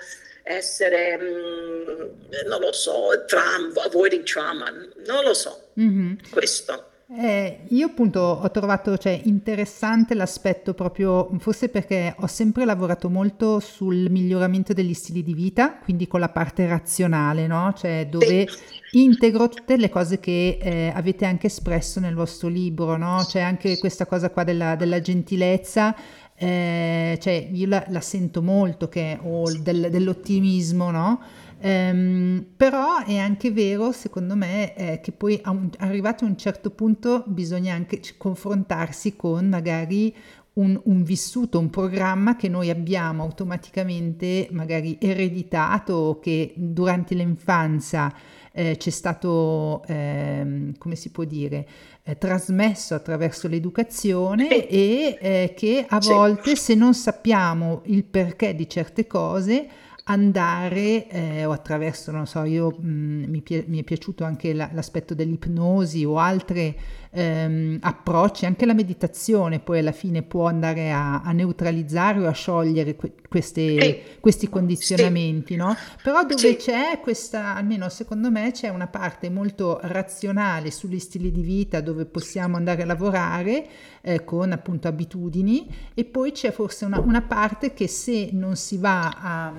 essere, 0.47 1.17
mm, 1.17 2.47
non 2.47 2.59
lo 2.61 2.71
so, 2.71 3.09
trauma, 3.25 3.83
avoiding 3.85 4.23
trauma, 4.23 4.69
non 5.05 5.23
lo 5.23 5.33
so, 5.33 5.69
mm-hmm. 5.79 6.13
questo. 6.31 6.91
Eh, 7.09 7.59
io 7.69 7.85
appunto 7.85 8.19
ho 8.19 8.51
trovato 8.51 8.97
cioè, 8.97 9.21
interessante 9.23 10.13
l'aspetto 10.13 10.73
proprio, 10.73 11.29
forse 11.39 11.69
perché 11.69 12.13
ho 12.19 12.27
sempre 12.27 12.65
lavorato 12.65 13.09
molto 13.09 13.61
sul 13.61 14.07
miglioramento 14.09 14.73
degli 14.73 14.93
stili 14.93 15.23
di 15.23 15.33
vita, 15.33 15.77
quindi 15.77 16.05
con 16.05 16.19
la 16.19 16.27
parte 16.27 16.67
razionale, 16.67 17.47
no? 17.47 17.73
Cioè 17.77 18.07
dove 18.09 18.45
sì. 18.49 19.03
integro 19.03 19.47
tutte 19.47 19.77
le 19.77 19.87
cose 19.87 20.19
che 20.19 20.57
eh, 20.61 20.91
avete 20.93 21.23
anche 21.23 21.47
espresso 21.47 22.01
nel 22.01 22.13
vostro 22.13 22.49
libro, 22.49 22.97
no? 22.97 23.23
Cioè 23.23 23.41
anche 23.41 23.77
questa 23.77 24.05
cosa 24.05 24.29
qua 24.29 24.43
della, 24.43 24.75
della 24.75 24.99
gentilezza, 24.99 25.95
eh, 26.39 27.17
cioè 27.19 27.49
io 27.51 27.67
la, 27.67 27.83
la, 27.89 28.01
sento 28.01 28.43
molto 28.43 28.87
che 28.87 29.17
ho 29.21 29.51
del, 29.59 29.89
dell'ottimismo, 29.89 30.91
no? 30.91 31.19
Um, 31.59 32.45
però 32.55 33.03
è 33.03 33.17
anche 33.17 33.51
vero, 33.51 33.91
secondo 33.91 34.35
me, 34.35 34.75
eh, 34.75 34.99
che 35.01 35.11
poi 35.11 35.41
un, 35.45 35.69
arrivato 35.79 36.23
a 36.23 36.27
un 36.27 36.37
certo 36.37 36.69
punto 36.69 37.23
bisogna 37.25 37.73
anche 37.73 37.99
confrontarsi 38.17 39.15
con 39.15 39.49
magari 39.49 40.13
un, 40.53 40.79
un, 40.83 41.03
vissuto, 41.03 41.57
un 41.57 41.71
programma 41.71 42.35
che 42.35 42.49
noi 42.49 42.69
abbiamo 42.69 43.23
automaticamente 43.23 44.47
magari 44.51 44.97
ereditato 45.01 46.19
che 46.21 46.53
durante 46.55 47.15
l'infanzia 47.15 48.13
eh, 48.57 48.75
c'è 48.75 48.89
stato, 48.89 49.83
eh, 49.85 50.73
come 50.79 50.95
si 50.95 51.11
può 51.11 51.25
dire, 51.25 51.67
eh, 52.01 52.17
trasmesso 52.17 52.95
attraverso 52.95 53.47
l'educazione 53.47 54.67
e 54.67 55.17
eh, 55.21 55.53
che 55.55 55.85
a 55.87 55.99
volte 55.99 56.55
se 56.55 56.73
non 56.73 56.95
sappiamo 56.95 57.81
il 57.85 58.03
perché 58.03 58.55
di 58.55 58.67
certe 58.67 59.05
cose 59.05 59.67
andare 60.05 61.07
eh, 61.07 61.45
o 61.45 61.51
attraverso, 61.51 62.11
non 62.11 62.25
so, 62.25 62.43
io 62.45 62.75
mh, 62.79 62.87
mm, 62.87 63.23
mi, 63.25 63.41
pi- 63.41 63.65
mi, 63.67 63.79
è 63.79 63.83
piaciuto 63.83 64.23
anche 64.23 64.53
la- 64.53 64.69
l'aspetto 64.73 65.13
dell'ipnosi 65.13 66.03
o 66.03 66.17
altri 66.17 66.75
ehm, 67.17 67.79
approcci, 67.81 68.45
anche 68.45 68.65
la 68.65 68.73
meditazione 68.73 69.59
poi 69.59 69.79
alla 69.79 69.91
fine 69.91 70.21
può 70.21 70.45
andare 70.47 70.91
a, 70.91 71.21
a 71.21 71.31
neutralizzare 71.31 72.19
o 72.19 72.27
a 72.27 72.31
sciogliere 72.31 72.95
que- 72.95 73.13
queste, 73.27 74.17
questi 74.19 74.47
condizionamenti, 74.49 75.55
no? 75.55 75.75
Però 76.03 76.23
dove 76.23 76.55
c'è 76.55 76.99
questa, 77.01 77.55
almeno 77.55 77.89
secondo 77.89 78.29
me, 78.29 78.51
c'è 78.51 78.69
una 78.69 78.87
parte 78.87 79.29
molto 79.29 79.79
razionale 79.81 80.69
sugli 80.69 80.99
stili 80.99 81.31
di 81.31 81.41
vita 81.41 81.81
dove 81.81 82.05
possiamo 82.05 82.55
andare 82.55 82.83
a 82.83 82.85
lavorare 82.85 83.67
eh, 84.01 84.23
con 84.23 84.51
appunto 84.51 84.87
abitudini 84.87 85.67
e 85.93 86.05
poi 86.05 86.31
c'è 86.31 86.51
forse 86.51 86.85
una, 86.85 86.99
una 86.99 87.21
parte 87.21 87.73
che 87.73 87.87
se 87.87 88.29
non 88.31 88.55
si 88.55 88.77
va 88.77 89.17
a 89.19 89.53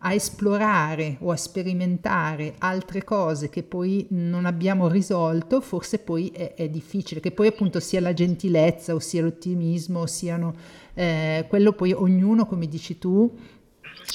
a 0.00 0.12
esplorare 0.12 1.16
o 1.20 1.30
a 1.30 1.36
sperimentare 1.36 2.54
altre 2.58 3.02
cose 3.02 3.48
che 3.48 3.62
poi 3.62 4.06
non 4.10 4.46
abbiamo 4.46 4.88
risolto, 4.88 5.60
forse 5.60 5.98
poi 5.98 6.28
è, 6.28 6.54
è 6.54 6.68
difficile, 6.68 7.20
che 7.20 7.32
poi 7.32 7.48
appunto 7.48 7.80
sia 7.80 8.00
la 8.00 8.12
gentilezza 8.12 8.94
o 8.94 9.00
sia 9.00 9.22
l'ottimismo, 9.22 10.06
siano 10.06 10.54
eh, 10.94 11.46
quello 11.48 11.72
poi 11.72 11.92
ognuno, 11.92 12.46
come 12.46 12.68
dici 12.68 12.98
tu, 12.98 13.36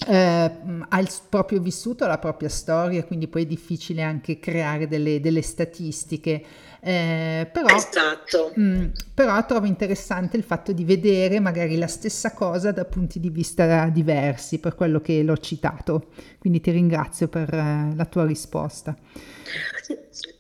eh, 0.08 0.52
ha 0.90 1.00
il 1.00 1.10
proprio 1.30 1.60
vissuto, 1.60 2.08
la 2.08 2.18
propria 2.18 2.50
storia, 2.50 3.04
quindi 3.04 3.28
poi 3.28 3.44
è 3.44 3.46
difficile 3.46 4.02
anche 4.02 4.40
creare 4.40 4.88
delle, 4.88 5.20
delle 5.20 5.42
statistiche. 5.42 6.44
Eh, 6.86 7.48
però, 7.50 7.74
esatto. 7.74 8.52
mh, 8.56 8.62
mm, 8.62 8.86
però 9.14 9.46
trovo 9.46 9.66
interessante 9.68 10.36
il 10.36 10.44
fatto 10.44 10.74
di 10.74 10.84
vedere 10.84 11.40
magari 11.40 11.78
la 11.78 11.88
stessa 11.88 12.34
cosa 12.34 12.72
da 12.72 12.84
punti 12.84 13.22
di 13.22 13.30
vista 13.30 13.88
diversi, 13.88 14.60
per 14.60 14.76
quello 14.76 15.00
che 15.00 15.24
l'ho 15.24 15.38
citato. 15.38 16.10
Quindi 16.40 16.60
ti 16.60 16.72
ringrazio 16.72 17.30
per 17.30 17.54
eh, 17.54 17.94
la 17.96 18.06
tua 18.06 18.26
risposta. 18.26 18.96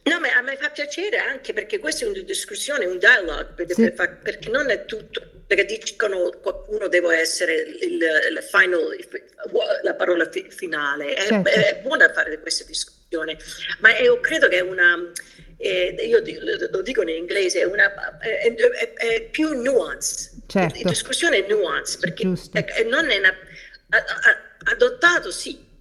No, 0.03 0.19
ma 0.19 0.33
a 0.35 0.41
me 0.41 0.57
fa 0.57 0.69
piacere 0.69 1.17
anche 1.17 1.53
perché 1.53 1.79
questa 1.79 2.03
è 2.03 2.09
una 2.09 2.19
discussione, 2.19 2.85
un 2.85 2.97
dialogue, 2.97 3.53
perché, 3.55 3.73
sì. 3.73 3.93
perché 4.21 4.49
non 4.49 4.69
è 4.69 4.83
tutto 4.83 5.21
perché 5.45 5.65
dicono 5.65 6.31
qualcuno 6.41 6.87
deve 6.87 7.19
essere 7.19 7.55
il, 7.55 7.99
il 8.01 8.39
final, 8.41 8.97
la 9.83 9.93
parola 9.93 10.29
finale. 10.49 11.13
È, 11.13 11.27
certo. 11.27 11.49
è, 11.49 11.79
buona 11.81 12.11
fare 12.11 12.39
questa 12.39 12.63
discussione, 12.65 13.37
ma 13.79 13.97
io 13.97 14.19
credo 14.19 14.47
che 14.47 14.57
è 14.57 14.61
una, 14.61 14.97
eh, 15.63 15.95
io 16.05 16.21
lo 16.71 16.81
dico 16.81 17.01
in 17.03 17.09
inglese, 17.09 17.61
è, 17.61 17.63
una, 17.63 18.17
è, 18.19 18.53
è 18.93 19.21
più 19.29 19.53
nuance. 19.53 20.31
Certo. 20.47 20.79
La 20.83 20.89
discussione 20.89 21.45
è 21.45 21.49
nuance, 21.49 21.97
perché 21.99 22.25
non 22.25 23.09
è 23.09 23.17
una, 23.17 23.33
adottato 24.65 25.31
sì, 25.31 25.71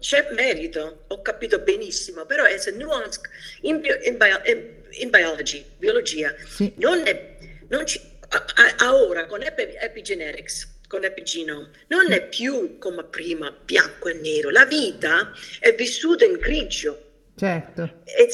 c'è 0.00 0.28
merito, 0.32 1.04
ho 1.08 1.22
capito 1.22 1.58
benissimo, 1.58 2.24
però 2.26 2.44
è 2.44 2.56
nuance 2.72 3.20
in, 3.62 3.82
in, 4.02 4.16
bio, 4.16 4.40
in, 4.44 4.64
in 4.90 5.10
biology, 5.10 5.64
biologia. 5.78 6.34
Sì. 6.46 6.72
Non, 6.76 7.06
è, 7.06 7.36
non 7.68 7.86
ci, 7.86 8.00
a, 8.28 8.44
a 8.76 8.94
ora 8.94 9.26
con 9.26 9.42
epi, 9.42 9.74
epigenetics, 9.78 10.74
con 10.86 11.04
epigenome, 11.04 11.70
non 11.88 12.12
è 12.12 12.28
più 12.28 12.78
come 12.78 13.04
prima 13.04 13.50
bianco 13.64 14.08
e 14.08 14.14
nero. 14.14 14.50
La 14.50 14.66
vita 14.66 15.32
è 15.58 15.74
vissuta 15.74 16.24
in 16.24 16.34
grigio. 16.34 17.02
Certo. 17.36 18.02
E, 18.04 18.28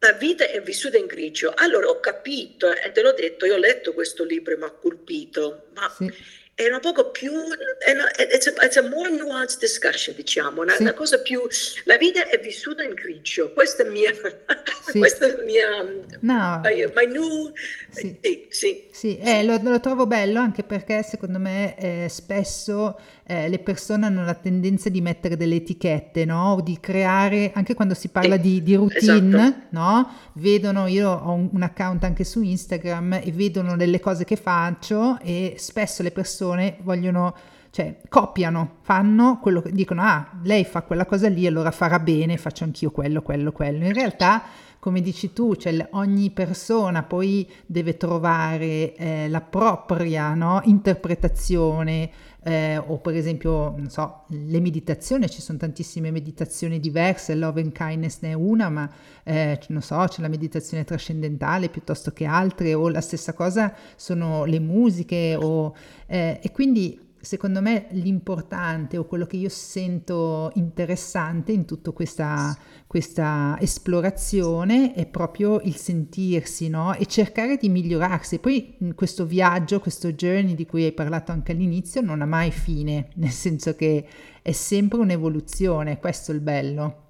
la 0.00 0.12
vita 0.12 0.48
è 0.48 0.60
vissuta 0.60 0.96
in 0.96 1.06
grigio. 1.06 1.52
Allora 1.54 1.88
ho 1.88 2.00
capito 2.00 2.70
e 2.72 2.92
te 2.92 3.02
l'ho 3.02 3.12
detto, 3.12 3.46
io 3.46 3.54
ho 3.54 3.58
letto 3.58 3.92
questo 3.92 4.24
libro 4.24 4.54
e 4.54 4.56
mi 4.56 4.64
ha 4.64 4.70
colpito, 4.70 5.68
ma 5.74 5.92
sì 5.96 6.12
è 6.58 6.72
un 6.72 6.80
poco 6.80 7.12
più, 7.12 7.30
è 7.78 7.92
una, 7.92 8.10
it's, 8.18 8.48
a, 8.48 8.64
it's 8.64 8.76
a 8.76 8.82
more 8.82 9.08
nuanced 9.10 9.60
discussion, 9.60 10.12
diciamo, 10.16 10.62
una, 10.62 10.74
sì. 10.74 10.82
una, 10.82 10.92
cosa 10.92 11.20
più, 11.20 11.40
la 11.84 11.96
vita 11.96 12.26
è 12.26 12.40
vissuta 12.40 12.82
in 12.82 12.94
grigio, 12.94 13.52
questa 13.52 13.84
è 13.84 13.88
mia, 13.88 14.12
sì. 14.12 14.98
questa 14.98 15.26
è 15.26 15.44
mia, 15.44 15.84
no. 16.18 16.60
my, 16.64 17.06
new, 17.06 17.52
sì, 17.90 18.18
eh, 18.20 18.48
sì. 18.50 18.88
sì. 18.90 19.18
Eh, 19.18 19.44
lo, 19.44 19.60
lo, 19.62 19.78
trovo 19.78 20.08
bello 20.08 20.40
anche 20.40 20.64
perché 20.64 21.04
secondo 21.04 21.38
me 21.38 21.78
eh, 21.78 22.08
spesso 22.08 22.98
eh, 23.30 23.46
le 23.50 23.58
persone 23.58 24.06
hanno 24.06 24.24
la 24.24 24.32
tendenza 24.32 24.88
di 24.88 25.02
mettere 25.02 25.36
delle 25.36 25.56
etichette, 25.56 26.24
no? 26.24 26.54
O 26.54 26.60
di 26.62 26.80
creare, 26.80 27.52
anche 27.54 27.74
quando 27.74 27.92
si 27.92 28.08
parla 28.08 28.36
eh, 28.36 28.40
di, 28.40 28.62
di, 28.62 28.74
routine, 28.74 29.46
esatto. 29.46 29.66
no? 29.68 30.08
Vedono, 30.32 30.86
io 30.86 31.10
ho 31.10 31.32
un, 31.32 31.50
un, 31.52 31.62
account 31.62 32.04
anche 32.04 32.24
su 32.24 32.40
Instagram 32.40 33.20
e 33.22 33.30
vedono 33.30 33.76
delle 33.76 34.00
cose 34.00 34.24
che 34.24 34.36
faccio 34.36 35.18
e 35.20 35.56
spesso 35.58 36.02
le 36.02 36.10
persone 36.10 36.78
vogliono, 36.80 37.34
cioè 37.68 37.98
copiano, 38.08 38.76
fanno 38.80 39.38
quello 39.42 39.60
che 39.60 39.72
dicono, 39.72 40.00
ah, 40.00 40.30
lei 40.44 40.64
fa 40.64 40.80
quella 40.80 41.04
cosa 41.04 41.28
lì, 41.28 41.46
allora 41.46 41.70
farà 41.70 41.98
bene, 41.98 42.38
faccio 42.38 42.64
anch'io 42.64 42.90
quello, 42.90 43.20
quello, 43.20 43.52
quello. 43.52 43.84
In 43.84 43.92
realtà 43.92 44.42
come 44.80 45.00
dici 45.02 45.32
tu, 45.32 45.54
cioè 45.56 45.88
ogni 45.92 46.30
persona 46.30 47.02
poi 47.02 47.46
deve 47.66 47.96
trovare 47.96 48.94
eh, 48.94 49.28
la 49.28 49.40
propria 49.40 50.32
no, 50.34 50.60
interpretazione 50.64 52.10
eh, 52.42 52.78
o 52.78 52.98
per 52.98 53.14
esempio, 53.14 53.74
non 53.76 53.88
so, 53.90 54.24
le 54.28 54.60
meditazioni, 54.60 55.28
ci 55.28 55.40
sono 55.40 55.58
tantissime 55.58 56.10
meditazioni 56.10 56.80
diverse, 56.80 57.34
Love 57.34 57.60
and 57.60 57.72
Kindness 57.72 58.20
ne 58.20 58.30
è 58.30 58.34
una, 58.34 58.68
ma 58.68 58.90
eh, 59.24 59.60
non 59.68 59.82
so, 59.82 59.96
c'è 60.08 60.22
la 60.22 60.28
meditazione 60.28 60.84
trascendentale 60.84 61.68
piuttosto 61.68 62.12
che 62.12 62.24
altre, 62.24 62.74
o 62.74 62.88
la 62.88 63.00
stessa 63.00 63.32
cosa 63.32 63.74
sono 63.96 64.44
le 64.44 64.60
musiche, 64.60 65.36
o, 65.36 65.74
eh, 66.06 66.38
e 66.42 66.50
quindi 66.52 67.06
secondo 67.20 67.60
me 67.60 67.86
l'importante 67.90 68.96
o 68.96 69.04
quello 69.04 69.26
che 69.26 69.36
io 69.36 69.48
sento 69.48 70.50
interessante 70.54 71.52
in 71.52 71.64
tutta 71.64 71.90
questa, 71.90 72.56
questa 72.86 73.56
esplorazione 73.60 74.94
è 74.94 75.06
proprio 75.06 75.60
il 75.60 75.76
sentirsi 75.76 76.68
no? 76.68 76.94
e 76.94 77.06
cercare 77.06 77.56
di 77.56 77.68
migliorarsi. 77.68 78.38
Poi 78.38 78.76
questo 78.94 79.26
viaggio, 79.26 79.80
questo 79.80 80.12
journey 80.12 80.54
di 80.54 80.66
cui 80.66 80.84
hai 80.84 80.92
parlato 80.92 81.32
anche 81.32 81.52
all'inizio 81.52 82.00
non 82.00 82.22
ha 82.22 82.26
mai 82.26 82.50
fine, 82.50 83.08
nel 83.16 83.30
senso 83.30 83.74
che 83.74 84.06
è 84.42 84.52
sempre 84.52 84.98
un'evoluzione, 84.98 85.98
questo 85.98 86.32
è 86.32 86.34
il 86.34 86.40
bello. 86.40 87.07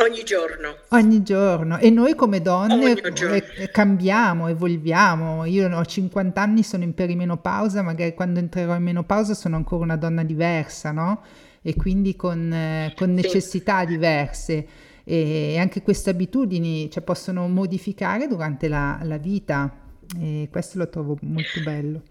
Ogni 0.00 0.24
giorno. 0.24 0.76
Ogni 0.88 1.22
giorno. 1.22 1.76
E 1.78 1.90
noi 1.90 2.14
come 2.14 2.40
donne 2.40 2.94
eh, 2.94 3.70
cambiamo, 3.70 4.48
evolviamo. 4.48 5.44
Io 5.44 5.68
ho 5.68 5.84
50 5.84 6.40
anni, 6.40 6.62
sono 6.62 6.84
in 6.84 6.94
perimenopausa, 6.94 7.82
magari 7.82 8.14
quando 8.14 8.38
entrerò 8.38 8.74
in 8.74 8.82
menopausa 8.82 9.34
sono 9.34 9.56
ancora 9.56 9.84
una 9.84 9.96
donna 9.96 10.22
diversa, 10.22 10.90
no? 10.90 11.22
E 11.60 11.76
quindi 11.76 12.16
con, 12.16 12.50
eh, 12.50 12.94
con 12.96 13.12
necessità 13.12 13.84
diverse. 13.84 14.66
E 15.04 15.58
anche 15.58 15.82
queste 15.82 16.08
abitudini 16.08 16.90
cioè, 16.90 17.02
possono 17.02 17.46
modificare 17.48 18.26
durante 18.26 18.68
la, 18.68 18.98
la 19.02 19.18
vita. 19.18 19.70
E 20.18 20.48
questo 20.50 20.78
lo 20.78 20.88
trovo 20.88 21.18
molto 21.20 21.60
bello. 21.62 22.02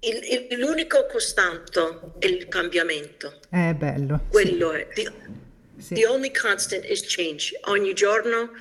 Il, 0.00 0.48
il, 0.50 0.58
l'unico 0.58 1.06
costante 1.10 1.80
è 2.18 2.26
il 2.26 2.48
cambiamento. 2.48 3.40
È 3.50 3.74
bello. 3.74 4.22
Quello 4.30 4.72
sì. 4.94 5.02
è. 5.02 5.46
Sì. 5.78 5.94
The 5.94 6.06
only 6.06 6.30
constant 6.32 6.84
is 6.84 7.04
change. 7.06 7.58
Ogni 7.64 7.94
giorno 7.94 8.52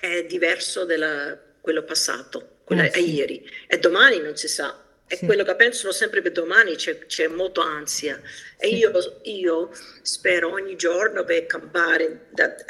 è 0.00 0.24
diverso 0.24 0.84
da 0.84 1.38
quello 1.60 1.82
passato, 1.82 2.58
quello 2.64 2.82
eh, 2.82 2.90
è 2.90 3.00
sì. 3.00 3.14
ieri. 3.14 3.50
E 3.66 3.78
domani 3.78 4.20
non 4.20 4.36
si 4.36 4.48
sa. 4.48 4.84
E 5.10 5.16
sì. 5.16 5.24
quello 5.24 5.42
che 5.42 5.54
pensano 5.54 5.90
sempre 5.90 6.20
per 6.20 6.32
domani 6.32 6.76
c'è, 6.76 7.06
c'è 7.06 7.28
molta 7.28 7.62
ansia. 7.62 8.20
E 8.58 8.68
io, 8.68 8.92
io, 9.22 9.70
spero 10.02 10.52
ogni 10.52 10.76
giorno 10.76 11.24
per 11.24 11.46
campare. 11.46 12.26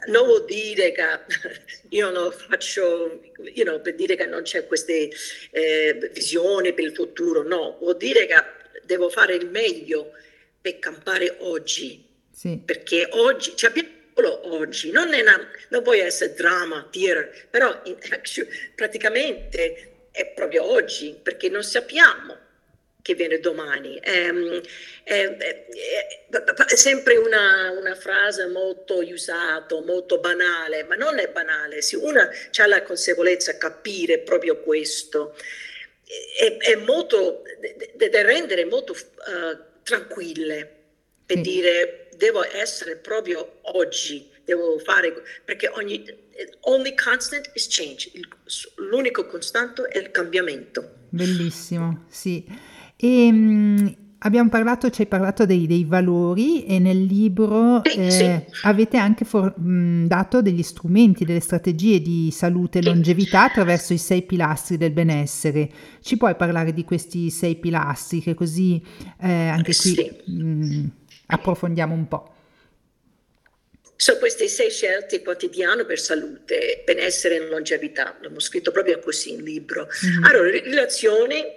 Non 0.06 0.24
vuol 0.24 0.44
dire 0.44 0.92
che 0.92 1.04
io 1.90 2.10
non 2.10 2.30
faccio, 2.30 3.20
you 3.54 3.64
know, 3.64 3.80
per 3.82 3.96
dire 3.96 4.14
che 4.14 4.26
non 4.26 4.42
c'è 4.42 4.66
queste 4.66 5.10
eh, 5.50 6.10
visioni 6.12 6.72
per 6.72 6.84
il 6.84 6.94
futuro. 6.94 7.42
No, 7.42 7.76
vuol 7.80 7.96
dire 7.96 8.26
che 8.26 8.36
devo 8.84 9.10
fare 9.10 9.34
il 9.34 9.48
meglio 9.48 10.12
per 10.60 10.78
campare 10.78 11.36
oggi 11.40 12.07
sì. 12.38 12.62
Perché 12.64 13.08
oggi, 13.10 13.56
cioè 13.56 13.70
abbiamo 13.70 13.88
oggi, 14.44 14.92
non, 14.92 15.12
è 15.12 15.22
una, 15.22 15.50
non 15.70 15.82
può 15.82 15.92
essere 15.92 16.34
drama, 16.34 16.86
theater, 16.88 17.48
però 17.50 17.80
in, 17.86 17.96
praticamente 18.76 20.06
è 20.12 20.24
proprio 20.26 20.62
oggi, 20.64 21.18
perché 21.20 21.48
non 21.48 21.64
sappiamo 21.64 22.36
che 23.02 23.14
viene 23.14 23.40
domani. 23.40 23.98
È, 23.98 24.30
è, 25.02 25.36
è, 25.36 25.66
è 26.30 26.76
sempre 26.76 27.16
una, 27.16 27.72
una, 27.72 27.96
frase 27.96 28.46
molto 28.46 28.98
usata, 28.98 29.80
molto 29.80 30.20
banale, 30.20 30.84
ma 30.84 30.94
non 30.94 31.18
è 31.18 31.28
banale, 31.30 31.82
se 31.82 31.96
uno 31.96 32.20
ha 32.20 32.66
la 32.68 32.82
consapevolezza 32.84 33.50
di 33.50 33.58
capire 33.58 34.20
proprio 34.20 34.60
questo, 34.60 35.34
è, 36.38 36.76
molto, 36.76 37.42
deve 37.94 38.22
rendere 38.22 38.64
molto 38.64 38.92
uh, 38.92 39.82
tranquille 39.82 40.76
per 41.26 41.36
sì. 41.36 41.42
dire 41.42 42.07
devo 42.18 42.44
essere 42.44 42.96
proprio 42.96 43.60
oggi, 43.74 44.26
devo 44.44 44.78
fare, 44.84 45.14
perché 45.44 45.68
ogni, 45.68 46.04
only 46.62 46.94
constant 46.94 47.50
is 47.54 47.66
change, 47.70 48.10
l'unico 48.90 49.26
costante 49.26 49.84
è 49.84 49.98
il 49.98 50.10
cambiamento. 50.10 50.96
Bellissimo, 51.10 52.04
sì. 52.08 52.44
E, 52.96 53.28
um, 53.28 53.96
abbiamo 54.18 54.48
parlato, 54.48 54.90
ci 54.90 55.02
hai 55.02 55.06
parlato 55.06 55.46
dei, 55.46 55.66
dei 55.66 55.84
valori 55.84 56.64
e 56.64 56.80
nel 56.80 57.04
libro 57.04 57.82
sì, 57.84 57.98
eh, 57.98 58.10
sì. 58.10 58.40
avete 58.62 58.96
anche 58.96 59.24
for, 59.24 59.56
mh, 59.56 60.06
dato 60.08 60.42
degli 60.42 60.62
strumenti, 60.62 61.24
delle 61.24 61.40
strategie 61.40 62.00
di 62.00 62.30
salute 62.32 62.80
e 62.80 62.82
longevità 62.82 63.44
attraverso 63.44 63.92
i 63.92 63.98
sei 63.98 64.22
pilastri 64.22 64.76
del 64.76 64.90
benessere. 64.90 65.70
Ci 66.00 66.16
puoi 66.16 66.34
parlare 66.34 66.74
di 66.74 66.84
questi 66.84 67.30
sei 67.30 67.54
pilastri 67.56 68.20
che 68.20 68.34
così 68.34 68.82
eh, 69.20 69.48
anche 69.48 69.74
qui... 69.74 69.94
Sì. 69.94 70.32
Mh, 70.32 70.90
approfondiamo 71.28 71.94
un 71.94 72.08
po'. 72.08 72.34
Sono 73.96 74.18
queste 74.18 74.46
sei 74.48 74.70
scelte 74.70 75.22
quotidiane 75.22 75.84
per 75.84 75.98
salute, 75.98 76.82
benessere 76.84 77.36
e 77.36 77.48
longevità. 77.48 78.04
L'abbiamo 78.04 78.38
scritto 78.38 78.70
proprio 78.70 78.98
così 79.00 79.32
in 79.32 79.42
libro. 79.42 79.88
Mm-hmm. 80.06 80.24
Allora, 80.24 80.50
relazione, 80.50 81.56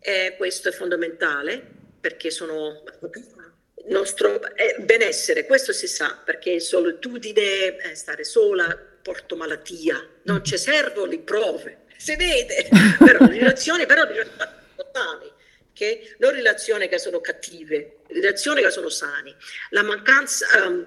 eh, 0.00 0.34
questo 0.36 0.68
è 0.68 0.72
fondamentale. 0.72 1.80
perché 2.02 2.32
sono 2.32 2.82
nostro 3.88 4.42
eh, 4.56 4.76
benessere, 4.80 5.46
questo 5.46 5.72
si 5.72 5.86
sa, 5.86 6.20
perché 6.24 6.58
solitudine, 6.58 7.76
eh, 7.76 7.94
stare 7.94 8.24
sola, 8.24 8.76
porto 9.02 9.36
malattia, 9.36 10.04
non 10.24 10.38
mm. 10.38 10.42
ci 10.42 10.58
servono 10.58 11.06
le 11.06 11.20
prove, 11.20 11.82
si 11.96 12.16
vede, 12.16 12.68
però 12.98 13.24
le 13.26 13.38
relazioni, 13.38 13.86
però 13.86 14.02
relazioni 14.04 15.30
che 15.72 16.14
non 16.18 16.32
relazioni 16.32 16.88
che 16.88 16.98
sono 16.98 17.20
cattive, 17.20 17.98
relazioni 18.08 18.62
che 18.62 18.70
sono 18.70 18.88
sani. 18.88 19.34
La 19.70 19.82
mancanza, 19.82 20.46
um, 20.66 20.86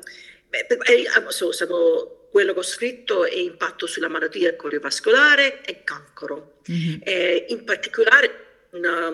beh, 0.50 0.68
eh, 0.86 1.06
so, 1.30 1.52
sono, 1.52 2.28
quello 2.30 2.54
che 2.54 2.60
ho 2.60 2.64
scritto 2.64 3.26
è 3.26 3.36
impatto 3.36 3.88
sulla 3.88 4.10
malattia 4.10 4.56
cardiovascolare 4.56 5.62
e 5.64 5.84
cancro. 5.84 6.60
Mm-hmm. 6.70 7.00
Eh, 7.04 7.46
in 7.50 7.64
particolare 7.64 8.44
una 8.72 9.12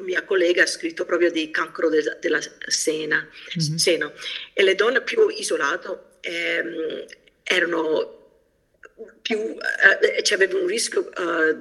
mia 0.00 0.24
collega 0.24 0.64
ha 0.64 0.66
scritto 0.66 1.04
proprio 1.04 1.30
di 1.30 1.50
cancro 1.50 1.88
de, 1.88 2.18
della 2.20 2.40
sena, 2.66 3.16
mm-hmm. 3.18 3.76
seno 3.76 4.12
e 4.52 4.62
le 4.64 4.74
donne 4.74 5.02
più 5.02 5.28
isolate 5.28 5.98
ehm, 6.20 7.04
erano 7.44 8.22
più, 9.22 9.38
eh, 9.38 10.22
cioè 10.22 10.36
avevano 10.36 10.62
un 10.62 10.66
rischio 10.66 11.12
eh, 11.12 11.56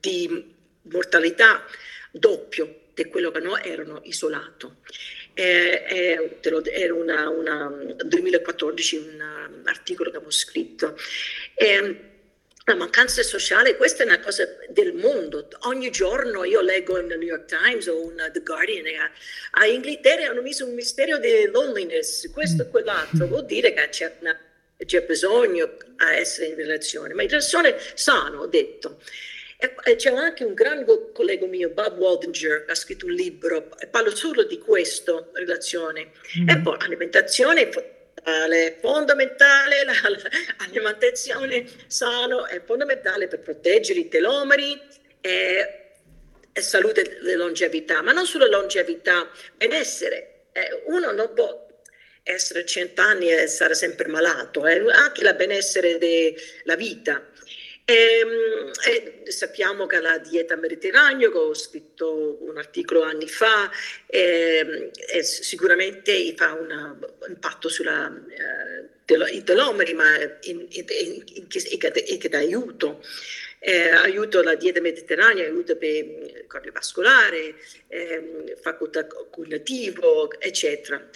di 0.00 0.54
mortalità 0.82 1.64
doppio 2.10 2.85
di 2.96 3.04
quello 3.04 3.30
che 3.30 3.40
no 3.40 3.62
erano 3.62 4.00
isolati. 4.04 4.66
Eh, 5.34 5.84
eh, 5.86 6.38
era 6.72 6.94
una, 6.94 7.28
una 7.28 7.68
2014 8.02 8.96
un 8.96 9.62
articolo 9.64 10.10
che 10.10 10.16
avevo 10.16 10.30
scritto. 10.30 10.96
Eh, 11.54 12.14
la 12.64 12.74
mancanza 12.74 13.22
sociale, 13.22 13.76
questa 13.76 14.02
è 14.02 14.06
una 14.06 14.18
cosa 14.18 14.48
del 14.70 14.94
mondo. 14.94 15.46
Ogni 15.66 15.90
giorno 15.90 16.42
io 16.44 16.62
leggo 16.62 16.98
in 16.98 17.06
The 17.06 17.16
New 17.16 17.28
York 17.28 17.44
Times 17.44 17.86
o 17.86 18.10
in 18.10 18.30
The 18.32 18.40
Guardian, 18.40 18.86
a 19.52 19.66
Inghilterra 19.66 20.30
hanno 20.30 20.40
messo 20.40 20.66
un 20.66 20.74
mistero 20.74 21.18
di 21.18 21.48
loneliness, 21.52 22.30
questo 22.32 22.62
e 22.62 22.68
quell'altro, 22.70 23.26
vuol 23.26 23.44
dire 23.44 23.74
che 23.74 23.88
c'è, 23.90 24.16
una, 24.20 24.36
c'è 24.84 25.02
bisogno 25.02 25.76
a 25.96 26.14
essere 26.14 26.46
in 26.46 26.56
relazione, 26.56 27.12
ma 27.12 27.22
in 27.22 27.28
relazione 27.28 27.76
sano, 27.94 28.40
ho 28.40 28.46
detto. 28.46 29.00
C'è 29.96 30.10
anche 30.10 30.44
un 30.44 30.54
grande 30.54 31.12
collega 31.12 31.46
mio, 31.46 31.70
Bob 31.70 31.98
Waldinger, 31.98 32.64
che 32.64 32.72
ha 32.72 32.74
scritto 32.74 33.06
un 33.06 33.12
libro 33.12 33.68
parla 33.90 34.14
solo 34.14 34.44
di 34.44 34.58
questa 34.58 35.28
relazione. 35.32 36.10
Mm. 36.38 36.48
E 36.48 36.58
poi 36.58 36.76
alimentazione 36.80 37.70
fondamentale, 37.70 38.76
fondamentale 38.80 39.84
l'alimentazione 40.58 41.66
sana 41.86 42.46
è 42.48 42.60
fondamentale 42.64 43.28
per 43.28 43.40
proteggere 43.40 44.00
i 44.00 44.08
telomeri 44.08 44.80
e, 45.20 45.92
e 46.52 46.60
salute 46.60 47.18
e 47.18 47.34
longevità, 47.36 48.02
ma 48.02 48.12
non 48.12 48.26
solo 48.26 48.46
longevità, 48.46 49.30
benessere. 49.56 50.32
Uno 50.86 51.12
non 51.12 51.32
può 51.34 51.66
essere 52.22 52.66
cent'anni 52.66 53.30
e 53.30 53.46
stare 53.46 53.74
sempre 53.74 54.08
malato, 54.08 54.66
eh, 54.66 54.82
anche 54.90 55.22
il 55.22 55.34
benessere 55.36 55.98
della 55.98 56.74
vita. 56.76 57.24
E, 57.88 58.18
ehm, 58.18 58.72
e 59.24 59.30
sappiamo 59.30 59.86
che 59.86 60.00
la 60.00 60.18
dieta 60.18 60.56
mediterranea, 60.56 61.30
che 61.30 61.38
ho 61.38 61.54
scritto 61.54 62.36
un 62.40 62.58
articolo 62.58 63.02
anni 63.02 63.28
fa, 63.28 63.70
e, 64.06 64.90
e 64.92 65.22
sicuramente 65.22 66.34
fa 66.34 66.52
un 66.54 66.98
impatto 67.28 67.68
sulla 67.68 68.12
eh, 68.28 69.44
telomeri, 69.44 69.94
ma 69.94 70.16
che, 70.40 72.28
dà 72.28 72.38
aiuto. 72.38 73.04
Eh, 73.60 73.90
aiuto 73.90 74.42
la 74.42 74.56
dieta 74.56 74.80
mediterranea, 74.80 75.44
aiuto 75.44 75.76
per 75.76 75.94
il 75.94 76.44
cardiovascolare, 76.48 77.54
eh, 77.86 78.56
facoltà 78.60 79.06
cognitivo, 79.06 80.40
eccetera. 80.40 81.08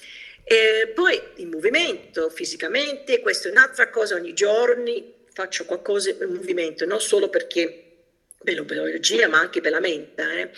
E 0.45 0.91
poi 0.95 1.21
il 1.37 1.49
movimento 1.49 2.31
fisicamente, 2.31 3.21
questa 3.21 3.49
è 3.49 3.51
un'altra 3.51 3.91
cosa 3.91 4.15
ogni 4.15 4.35
giorno, 4.35 5.19
faccio 5.33 5.65
qualcosa 5.65 6.11
in 6.11 6.33
movimento, 6.33 6.85
non 6.85 7.01
solo 7.01 7.29
perché 7.29 7.87
per 8.43 8.65
l'energia, 8.65 9.29
ma 9.29 9.39
anche 9.39 9.61
per 9.61 9.73
la 9.73 9.81
mente. 9.81 10.23
Eh. 10.23 10.51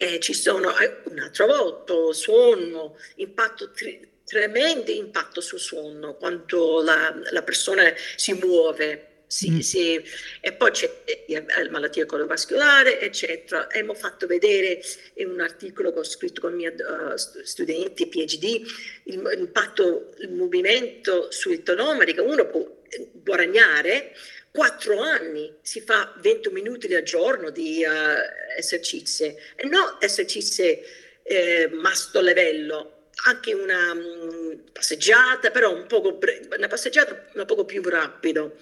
Eh, 0.00 0.20
ci 0.20 0.32
sono 0.32 0.76
eh, 0.78 0.98
un 1.04 1.18
altro 1.18 1.46
volta 1.46 2.12
sonno, 2.12 2.96
impatto 3.16 3.70
tri- 3.72 4.08
tremendo 4.24 4.90
impatto 4.90 5.40
sul 5.40 5.58
sonno 5.58 6.14
quando 6.14 6.82
la, 6.82 7.18
la 7.30 7.42
persona 7.42 7.92
si 8.16 8.32
muove. 8.34 9.04
Si, 9.26 9.50
mm. 9.50 9.58
si, 9.58 10.02
e 10.40 10.52
poi 10.52 10.70
c'è 10.70 10.90
la 11.26 11.44
eh, 11.44 11.68
malattia 11.68 12.06
cardiovascolare, 12.06 12.98
eccetera. 12.98 13.64
Abbiamo 13.64 13.92
fatto 13.92 14.26
vedere 14.26 14.80
in 15.14 15.28
un 15.28 15.40
articolo 15.40 15.92
che 15.92 15.98
ho 15.98 16.04
scritto 16.04 16.40
con 16.40 16.52
i 16.52 16.56
miei 16.56 16.72
uh, 16.72 17.14
studenti 17.14 18.06
PhD 18.06 18.62
l'impatto, 19.04 20.14
il 20.20 20.32
movimento 20.32 21.30
sui 21.30 21.62
telomeri 21.62 22.14
che 22.14 22.22
uno 22.22 22.46
può 22.46 22.77
guadagnare 23.12 24.14
quattro 24.50 25.00
anni 25.00 25.54
si 25.62 25.80
fa 25.80 26.14
20 26.18 26.50
minuti 26.50 26.92
al 26.94 27.02
giorno 27.02 27.50
di 27.50 27.84
uh, 27.84 28.58
esercizi. 28.58 29.24
E 29.54 29.66
non 29.66 29.96
esercizi 30.00 30.80
eh, 31.22 31.68
masto 31.72 32.20
livello 32.20 33.10
anche 33.26 33.52
una 33.52 33.92
um, 33.92 34.62
passeggiata 34.72 35.50
però 35.50 35.74
un 35.74 35.86
poco 35.86 36.18
una 36.56 36.68
passeggiata 36.68 37.26
un 37.34 37.44
poco 37.46 37.64
più 37.64 37.82
rapido 37.82 38.56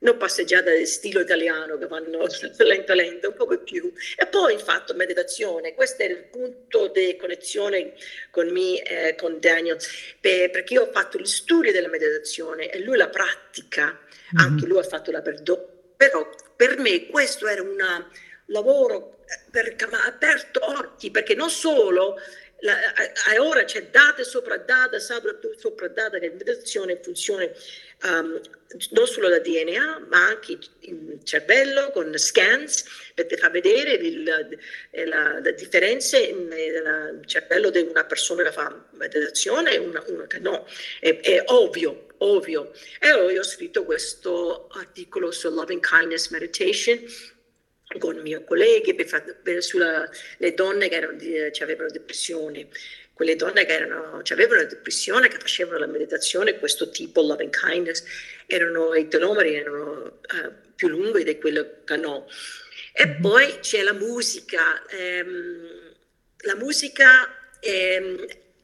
non 0.00 0.16
passeggiata 0.16 0.70
del 0.70 0.86
stile 0.86 1.22
italiano 1.22 1.76
che 1.78 1.86
vanno 1.86 2.26
lento 2.58 2.92
lento, 2.94 3.28
un 3.28 3.34
po' 3.34 3.46
più. 3.58 3.92
E 4.16 4.26
poi 4.26 4.58
fatto 4.58 4.94
meditazione, 4.94 5.74
questo 5.74 6.02
è 6.02 6.06
il 6.06 6.24
punto 6.24 6.88
di 6.88 7.16
connessione 7.16 7.94
con 8.30 8.48
me, 8.50 8.82
eh, 8.82 9.14
con 9.14 9.38
Daniel, 9.40 9.78
per, 10.20 10.50
perché 10.50 10.74
io 10.74 10.82
ho 10.82 10.90
fatto 10.90 11.18
gli 11.18 11.26
studi 11.26 11.70
della 11.70 11.88
meditazione 11.88 12.70
e 12.70 12.80
lui 12.80 12.96
la 12.96 13.08
pratica, 13.08 13.86
mm-hmm. 13.86 14.46
anche 14.46 14.66
lui 14.66 14.78
ha 14.78 14.84
fatto 14.84 15.10
la 15.10 15.22
perdono, 15.22 15.92
però 15.96 16.28
per 16.56 16.78
me 16.78 17.06
questo 17.06 17.46
era 17.46 17.62
un 17.62 17.76
lavoro 18.46 19.18
eh, 19.24 19.50
per 19.50 19.76
aperto 20.06 20.60
occhi, 20.62 21.10
perché 21.10 21.34
non 21.34 21.50
solo 21.50 22.16
la, 22.60 22.76
ora 23.40 23.64
c'è 23.64 23.84
data 23.90 24.22
sopra 24.22 24.56
data, 24.56 24.98
sopra 24.98 25.88
data 25.88 26.18
che 26.18 26.30
meditazione 26.30 27.00
funziona 27.02 27.48
um, 28.04 28.40
non 28.90 29.06
solo 29.06 29.28
da 29.28 29.40
DNA, 29.40 30.06
ma 30.08 30.26
anche 30.26 30.58
il 30.80 31.20
cervello 31.24 31.90
con 31.90 32.16
scans 32.16 32.84
per 33.14 33.38
far 33.38 33.50
vedere 33.50 33.94
il, 33.94 34.22
la, 34.22 35.40
la 35.40 35.50
differenza 35.50 36.18
nel 36.18 37.22
cervello 37.26 37.70
di 37.70 37.80
una 37.80 38.04
persona 38.04 38.44
che 38.44 38.52
fa 38.52 38.84
meditazione 38.92 39.72
e 39.72 39.78
una, 39.78 40.02
una 40.06 40.26
che 40.26 40.38
no. 40.38 40.66
È, 41.00 41.18
è 41.20 41.42
ovvio, 41.46 42.06
ovvio. 42.18 42.72
E 43.00 43.08
io 43.08 43.40
ho 43.40 43.44
scritto 43.44 43.84
questo 43.84 44.68
articolo 44.68 45.30
su 45.32 45.50
Loving 45.50 45.84
Kindness 45.84 46.28
Meditation 46.28 47.04
con 47.98 48.16
i 48.16 48.22
miei 48.22 48.44
colleghi 48.44 48.94
per 48.94 49.06
far, 49.06 49.24
sulle 49.58 50.54
donne 50.54 50.88
che 50.88 50.94
erano, 50.94 51.18
avevano 51.60 51.90
depressione 51.90 52.68
quelle 53.20 53.36
donne 53.36 53.66
che 53.66 53.74
erano, 53.74 54.22
avevano 54.30 54.64
depressione, 54.64 55.28
che 55.28 55.36
facevano 55.36 55.76
la 55.76 55.86
meditazione, 55.86 56.58
questo 56.58 56.88
tipo, 56.88 57.20
loving 57.20 57.54
kindness, 57.54 58.02
erano, 58.46 58.94
i 58.94 59.08
telomeri 59.08 59.56
erano 59.56 60.20
uh, 60.22 60.52
più 60.74 60.88
lunghi 60.88 61.22
di 61.22 61.36
quello 61.36 61.82
che 61.84 61.96
no. 61.96 62.26
E 62.94 63.06
mm-hmm. 63.06 63.20
poi 63.20 63.58
c'è 63.60 63.82
la 63.82 63.92
musica. 63.92 64.82
Ehm, 64.88 65.92
la 66.44 66.56
musica 66.56 67.58
è 67.60 68.02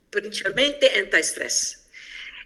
principalmente 0.08 0.90
anti-stress. 0.90 1.84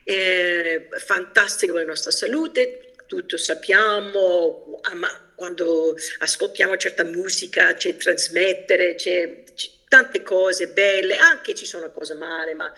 È 0.02 0.88
fantastico 0.98 1.74
per 1.74 1.82
la 1.82 1.90
nostra 1.90 2.10
salute, 2.10 2.89
tutto 3.10 3.36
sappiamo, 3.36 4.80
ma 4.94 5.32
quando 5.34 5.96
ascoltiamo 6.18 6.76
certa 6.76 7.02
musica 7.02 7.74
c'è 7.74 7.96
trasmettere, 7.96 8.94
c'è, 8.94 9.42
c'è 9.52 9.68
tante 9.88 10.22
cose 10.22 10.68
belle, 10.68 11.16
anche 11.16 11.56
ci 11.56 11.66
sono 11.66 11.90
cose 11.90 12.14
male, 12.14 12.54
ma 12.54 12.72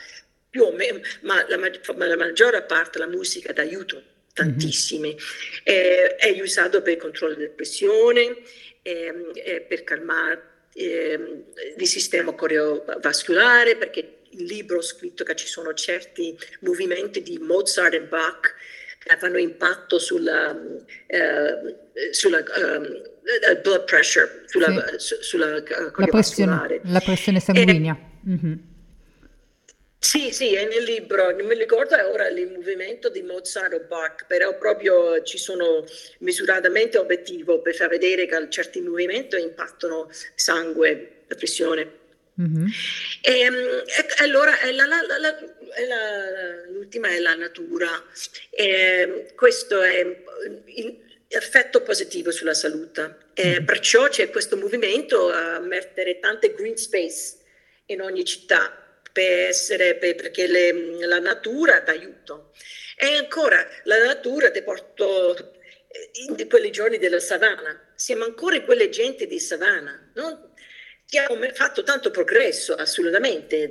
più 0.49 0.63
o 0.63 0.73
meno, 0.73 1.03
ma 1.21 1.47
la, 1.47 1.59
ma 1.59 2.07
la 2.07 2.17
maggiore 2.17 2.63
parte 2.63 2.99
la 2.99 3.07
musica 3.07 3.53
dà 3.53 3.61
aiuto 3.61 4.03
tantissimi. 4.33 5.09
Mm-hmm. 5.09 5.19
Eh, 5.65 6.17
è 6.17 6.41
usato 6.41 6.81
per 6.81 6.95
il 6.95 6.99
controllo 6.99 7.35
della 7.35 7.51
pressione, 7.51 8.39
eh, 8.81 9.27
eh, 9.35 9.61
per 9.61 9.85
calmare 9.85 10.43
ehm, 10.73 11.45
il 11.77 11.87
sistema 11.87 12.35
cardiovascolare, 12.35 13.77
perché 13.77 14.21
il 14.31 14.45
libro 14.45 14.79
ho 14.79 14.83
scritto 14.83 15.25
che 15.25 15.37
ci 15.37 15.47
sono 15.47 15.75
certi 15.75 16.35
movimenti 16.61 17.21
di 17.21 17.37
Mozart 17.37 17.93
e 17.93 18.01
Bach 18.01 18.55
che 19.05 19.17
fanno 19.19 19.39
impatto 19.39 19.99
sulla, 19.99 20.57
eh, 21.07 22.13
sulla 22.13 22.39
um, 22.39 23.03
blood 23.63 23.85
pressure, 23.85 24.43
sulla, 24.47 24.99
sì. 24.99 25.17
sulla 25.21 25.57
uh, 25.57 25.93
la, 25.97 26.07
pressione, 26.07 26.81
la 26.85 27.01
pressione 27.01 27.41
sanguigna. 27.41 27.97
E, 27.97 28.29
mm-hmm. 28.31 28.55
Sì, 29.99 30.33
sì, 30.33 30.55
è 30.55 30.67
nel 30.67 30.83
libro, 30.83 31.31
non 31.31 31.47
mi 31.47 31.55
ricordo 31.55 31.95
ora 32.11 32.27
il 32.27 32.51
movimento 32.51 33.09
di 33.09 33.23
Mozart 33.23 33.73
o 33.73 33.85
Bach, 33.87 34.27
però 34.27 34.59
proprio 34.59 35.23
ci 35.23 35.39
sono 35.39 35.85
misuratamente 36.19 36.99
obiettivo 36.99 37.61
per 37.61 37.77
far 37.77 37.89
vedere 37.89 38.27
che 38.27 38.47
certi 38.49 38.81
movimenti 38.81 39.41
impattano 39.41 40.11
sangue, 40.35 41.23
la 41.29 41.37
pressione. 41.37 42.01
Mm-hmm. 42.43 42.67
E, 43.21 43.31
e, 43.31 44.07
allora 44.19 44.53
la, 44.73 44.87
la, 44.87 45.19
la, 45.19 45.37
l'ultima 46.69 47.09
è 47.09 47.19
la 47.19 47.35
natura. 47.35 47.89
E 48.51 49.33
questo 49.35 49.81
è 49.83 50.05
l'effetto 51.29 51.83
positivo 51.83 52.31
sulla 52.31 52.55
salute. 52.55 53.17
Mm-hmm. 53.41 53.65
Perciò 53.65 54.09
c'è 54.09 54.31
questo 54.31 54.57
movimento 54.57 55.31
a 55.31 55.61
mettere 55.61 56.19
tante 56.19 56.55
green 56.55 56.77
space 56.77 57.37
in 57.87 58.01
ogni 58.01 58.25
città 58.25 58.77
per 59.13 59.49
essere, 59.49 59.97
per, 59.97 60.15
perché 60.15 60.47
le, 60.47 61.07
la 61.07 61.19
natura 61.19 61.81
dà 61.81 61.93
aiuto. 61.93 62.53
E 62.97 63.17
ancora, 63.17 63.67
la 63.85 63.99
natura 63.99 64.51
ti 64.51 64.63
porto 64.63 65.61
in 66.29 66.49
quei 66.49 66.71
giorni 66.71 66.99
della 66.99 67.21
savana. 67.21 67.93
Siamo 67.95 68.25
ancora 68.25 68.57
in 68.57 68.65
quelle 68.65 68.89
gente 68.89 69.27
di 69.27 69.39
savana. 69.39 70.11
No? 70.15 70.52
Abbiamo 71.15 71.45
fatto 71.53 71.83
tanto 71.83 72.11
progresso, 72.11 72.73
assolutamente, 72.73 73.69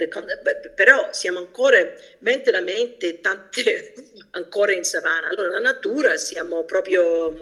però 0.75 1.09
siamo 1.11 1.39
ancora 1.39 1.79
mentalmente 2.19 3.19
tante 3.19 3.95
ancora 4.31 4.73
in 4.73 4.83
savana. 4.83 5.29
Allora 5.29 5.49
la 5.49 5.59
natura 5.59 6.17
siamo 6.17 6.63
proprio 6.65 7.33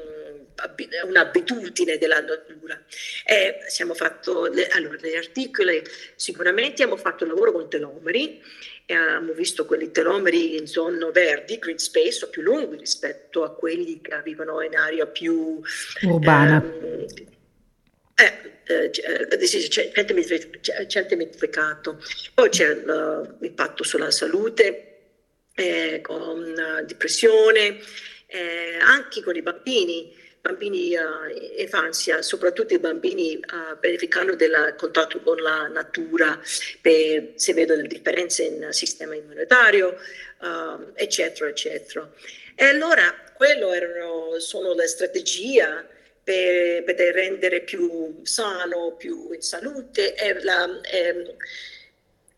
un'abitudine 1.05 1.97
della 1.97 2.21
natura. 2.21 2.81
E 3.25 3.59
siamo 3.67 3.93
fatto 3.93 4.49
allora, 4.71 4.95
degli 4.95 5.15
articoli, 5.15 5.83
sicuramente 6.15 6.83
abbiamo 6.83 6.95
fatto 6.95 7.25
un 7.25 7.31
lavoro 7.31 7.51
con 7.51 7.69
telomeri, 7.69 8.41
abbiamo 8.85 9.33
visto 9.33 9.65
quelli 9.65 9.91
telomeri 9.91 10.55
in 10.55 10.65
zone 10.65 11.11
verdi, 11.11 11.59
green 11.59 11.77
space, 11.77 12.23
o 12.23 12.29
più 12.29 12.41
lunghi 12.41 12.77
rispetto 12.77 13.43
a 13.43 13.53
quelli 13.53 13.99
che 13.99 14.21
vivono 14.23 14.61
in 14.61 14.77
area 14.77 15.05
più 15.07 15.59
urbana. 16.03 16.63
Ehm, 16.63 17.37
eh, 18.19 18.91
eh, 18.91 20.87
centimetrificato. 20.87 22.03
Poi 22.33 22.49
c'è 22.49 22.75
l'impatto 22.75 23.83
sulla 23.83 24.11
salute, 24.11 24.85
eh, 25.55 26.01
con 26.01 26.53
depressione, 26.85 27.79
eh, 28.27 28.77
anche 28.81 29.23
con 29.23 29.35
i 29.35 29.41
bambini 29.41 30.17
bambini 30.41 30.95
uh, 30.95 31.57
infanzia, 31.57 32.21
soprattutto 32.21 32.73
i 32.73 32.79
bambini 32.79 33.35
uh, 33.35 33.77
beneficano 33.77 34.35
del 34.35 34.73
contatto 34.77 35.19
con 35.19 35.35
la 35.37 35.67
natura, 35.67 36.39
per, 36.79 37.33
se 37.35 37.53
vedono 37.53 37.81
le 37.81 37.89
differenze 37.89 38.43
in 38.43 38.67
sistema 38.71 39.15
immunitario, 39.15 39.97
eccetera, 40.93 41.49
eccetera. 41.49 42.09
E 42.55 42.63
allora 42.63 43.13
quello 43.33 43.73
erano, 43.73 44.39
sono 44.39 44.73
le 44.73 44.87
strategie 44.87 45.97
per, 46.29 46.83
per 46.83 47.13
rendere 47.15 47.61
più 47.61 48.19
sano, 48.21 48.93
più 48.95 49.31
in 49.33 49.41
salute 49.41 50.13
e, 50.13 50.43
la, 50.43 50.79
e 50.83 51.35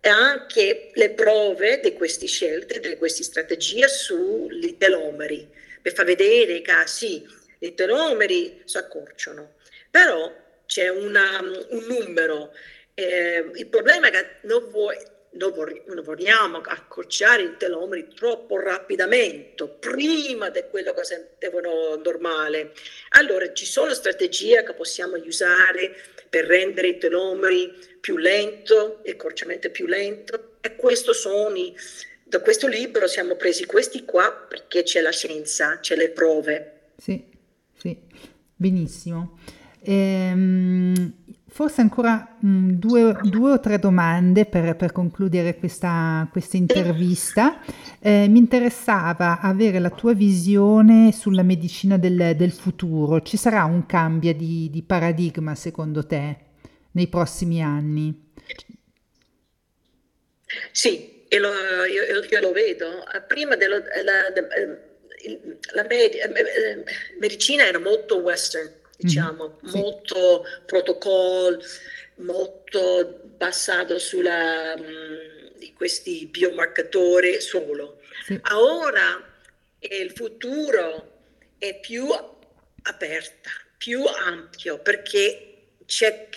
anche 0.07 0.91
le 0.93 1.09
prove 1.09 1.81
di 1.81 1.91
queste 1.91 2.25
scelte, 2.25 2.79
di 2.79 2.95
queste 2.95 3.23
strategie 3.23 3.89
sui 3.89 4.77
telomeri, 4.77 5.45
per 5.81 5.93
far 5.93 6.05
vedere 6.05 6.61
che 6.61 6.71
sì, 6.85 7.27
i 7.59 7.73
telomeri 7.73 8.61
si 8.63 8.77
accorciano, 8.77 9.55
però 9.89 10.33
c'è 10.65 10.87
una, 10.87 11.41
un 11.41 11.85
numero. 11.85 12.53
Eh, 12.93 13.51
il 13.55 13.67
problema 13.67 14.07
è 14.07 14.11
che 14.11 14.25
non, 14.43 14.69
vuoi, 14.69 14.95
non, 15.33 16.01
vogliamo 16.03 16.57
accorciare 16.57 17.43
i 17.43 17.57
telomeri 17.57 18.07
troppo 18.13 18.59
rapidamente, 18.59 19.67
prima 19.67 20.49
di 20.49 20.63
quello 20.69 20.93
che 20.93 21.03
sentivano 21.03 21.95
normale. 22.03 22.73
Allora 23.09 23.51
ci 23.53 23.65
sono 23.65 23.93
strategie 23.93 24.63
che 24.63 24.73
possiamo 24.73 25.15
usare 25.15 25.95
per 26.29 26.45
rendere 26.45 26.89
i 26.89 26.97
telomeri 26.97 27.73
più 27.99 28.17
lento, 28.17 29.01
il 29.05 29.11
accorciamento 29.11 29.69
più 29.69 29.85
lento, 29.85 30.55
e 30.61 30.75
questo 30.75 31.13
sono 31.13 31.55
i, 31.55 31.73
da 32.23 32.39
questo 32.41 32.67
libro 32.67 33.07
siamo 33.07 33.35
presi 33.35 33.65
questi 33.65 34.05
qua 34.05 34.31
perché 34.31 34.83
c'è 34.83 35.01
la 35.01 35.11
scienza, 35.11 35.79
c'è 35.79 35.95
le 35.95 36.09
prove. 36.09 36.79
Sì. 36.97 37.29
Sì, 37.81 37.97
benissimo. 38.55 39.39
Ehm, 39.83 41.20
forse 41.61 41.81
ancora 41.81 42.37
mh, 42.39 42.47
mm, 42.47 42.69
due, 42.71 43.17
due, 43.21 43.51
o 43.51 43.59
tre 43.59 43.77
domande 43.77 44.47
per, 44.47 44.75
per 44.75 44.91
concludere 44.91 45.57
questa, 45.57 46.27
questa 46.31 46.57
intervista. 46.57 47.61
Eh, 48.01 48.27
mi 48.27 48.39
interessava 48.39 49.39
avere 49.39 49.77
la 49.77 49.91
tua 49.91 50.15
visione 50.15 51.11
sulla 51.11 51.43
medicina 51.43 51.97
del, 51.97 52.33
del 52.35 52.51
futuro. 52.51 53.21
Ci 53.21 53.37
sarà 53.37 53.63
un 53.65 53.85
cambio 53.85 54.33
di, 54.33 54.71
di, 54.71 54.81
paradigma 54.81 55.53
secondo 55.53 56.03
te 56.03 56.37
nei 56.93 57.07
prossimi 57.07 57.61
anni? 57.61 58.31
Sì, 60.71 61.25
io 61.29 61.39
lo, 61.39 61.51
io, 61.85 62.23
io 62.27 62.39
lo 62.39 62.51
vedo. 62.53 63.03
Prima 63.27 63.55
dello, 63.55 63.77
la, 63.77 64.33
la, 64.33 64.81
la 65.73 65.83
med- 65.83 66.15
eh, 66.15 66.71
eh, 66.71 66.83
medicina 67.19 67.67
era 67.67 67.77
molto 67.77 68.17
western, 68.17 68.67
diciamo, 69.01 69.59
mm-hmm. 69.63 69.75
molto 69.75 70.45
protocollo, 70.65 71.59
molto 72.15 73.21
basato 73.37 73.97
sulla, 73.99 74.75
mh, 74.77 74.81
mm, 74.81 75.75
questi 75.75 76.27
biomarcatori 76.27 77.41
solo. 77.41 78.01
Sì. 78.25 78.39
Ora 78.51 79.29
il 79.79 80.11
futuro 80.11 81.19
è 81.57 81.79
più 81.79 82.07
aperto, 82.83 83.49
più 83.77 84.03
ampio, 84.05 84.79
perché 84.79 85.47
c'è 85.85 86.29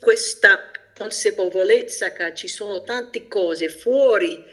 questa 0.00 0.70
consapevolezza 0.96 2.12
che 2.12 2.34
ci 2.34 2.48
sono 2.48 2.82
tante 2.82 3.28
cose 3.28 3.68
fuori 3.68 4.44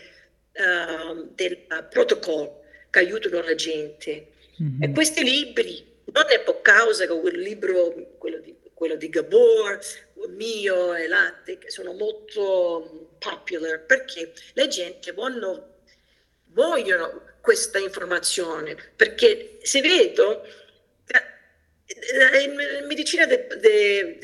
uh, 0.53 1.27
del 1.33 1.57
protocollo 1.89 2.63
che 2.89 2.99
aiutano 2.99 3.41
la 3.41 3.55
gente. 3.55 4.27
Mm-hmm. 4.61 4.83
E 4.83 4.91
questi 4.91 5.23
libri, 5.23 5.85
non 6.15 6.25
è 6.29 6.39
per 6.41 6.61
causa 6.61 7.05
che 7.05 7.19
quel 7.19 7.37
libro, 7.37 7.93
quello 8.17 8.37
di, 8.39 8.55
quello 8.73 8.95
di 8.95 9.09
Gabor, 9.09 9.79
mio 10.29 10.95
e 10.95 11.07
Latte, 11.07 11.57
che 11.57 11.69
sono 11.69 11.91
molto 11.91 13.09
popular, 13.19 13.83
perché 13.85 14.31
la 14.53 14.67
gente 14.67 15.11
vogliono, 15.11 15.81
vogliono 16.53 17.33
questa 17.41 17.79
informazione, 17.79 18.77
perché 18.95 19.57
se 19.61 19.81
vedo, 19.81 20.47
in 22.43 22.85
medicina 22.87 23.25
del 23.25 24.17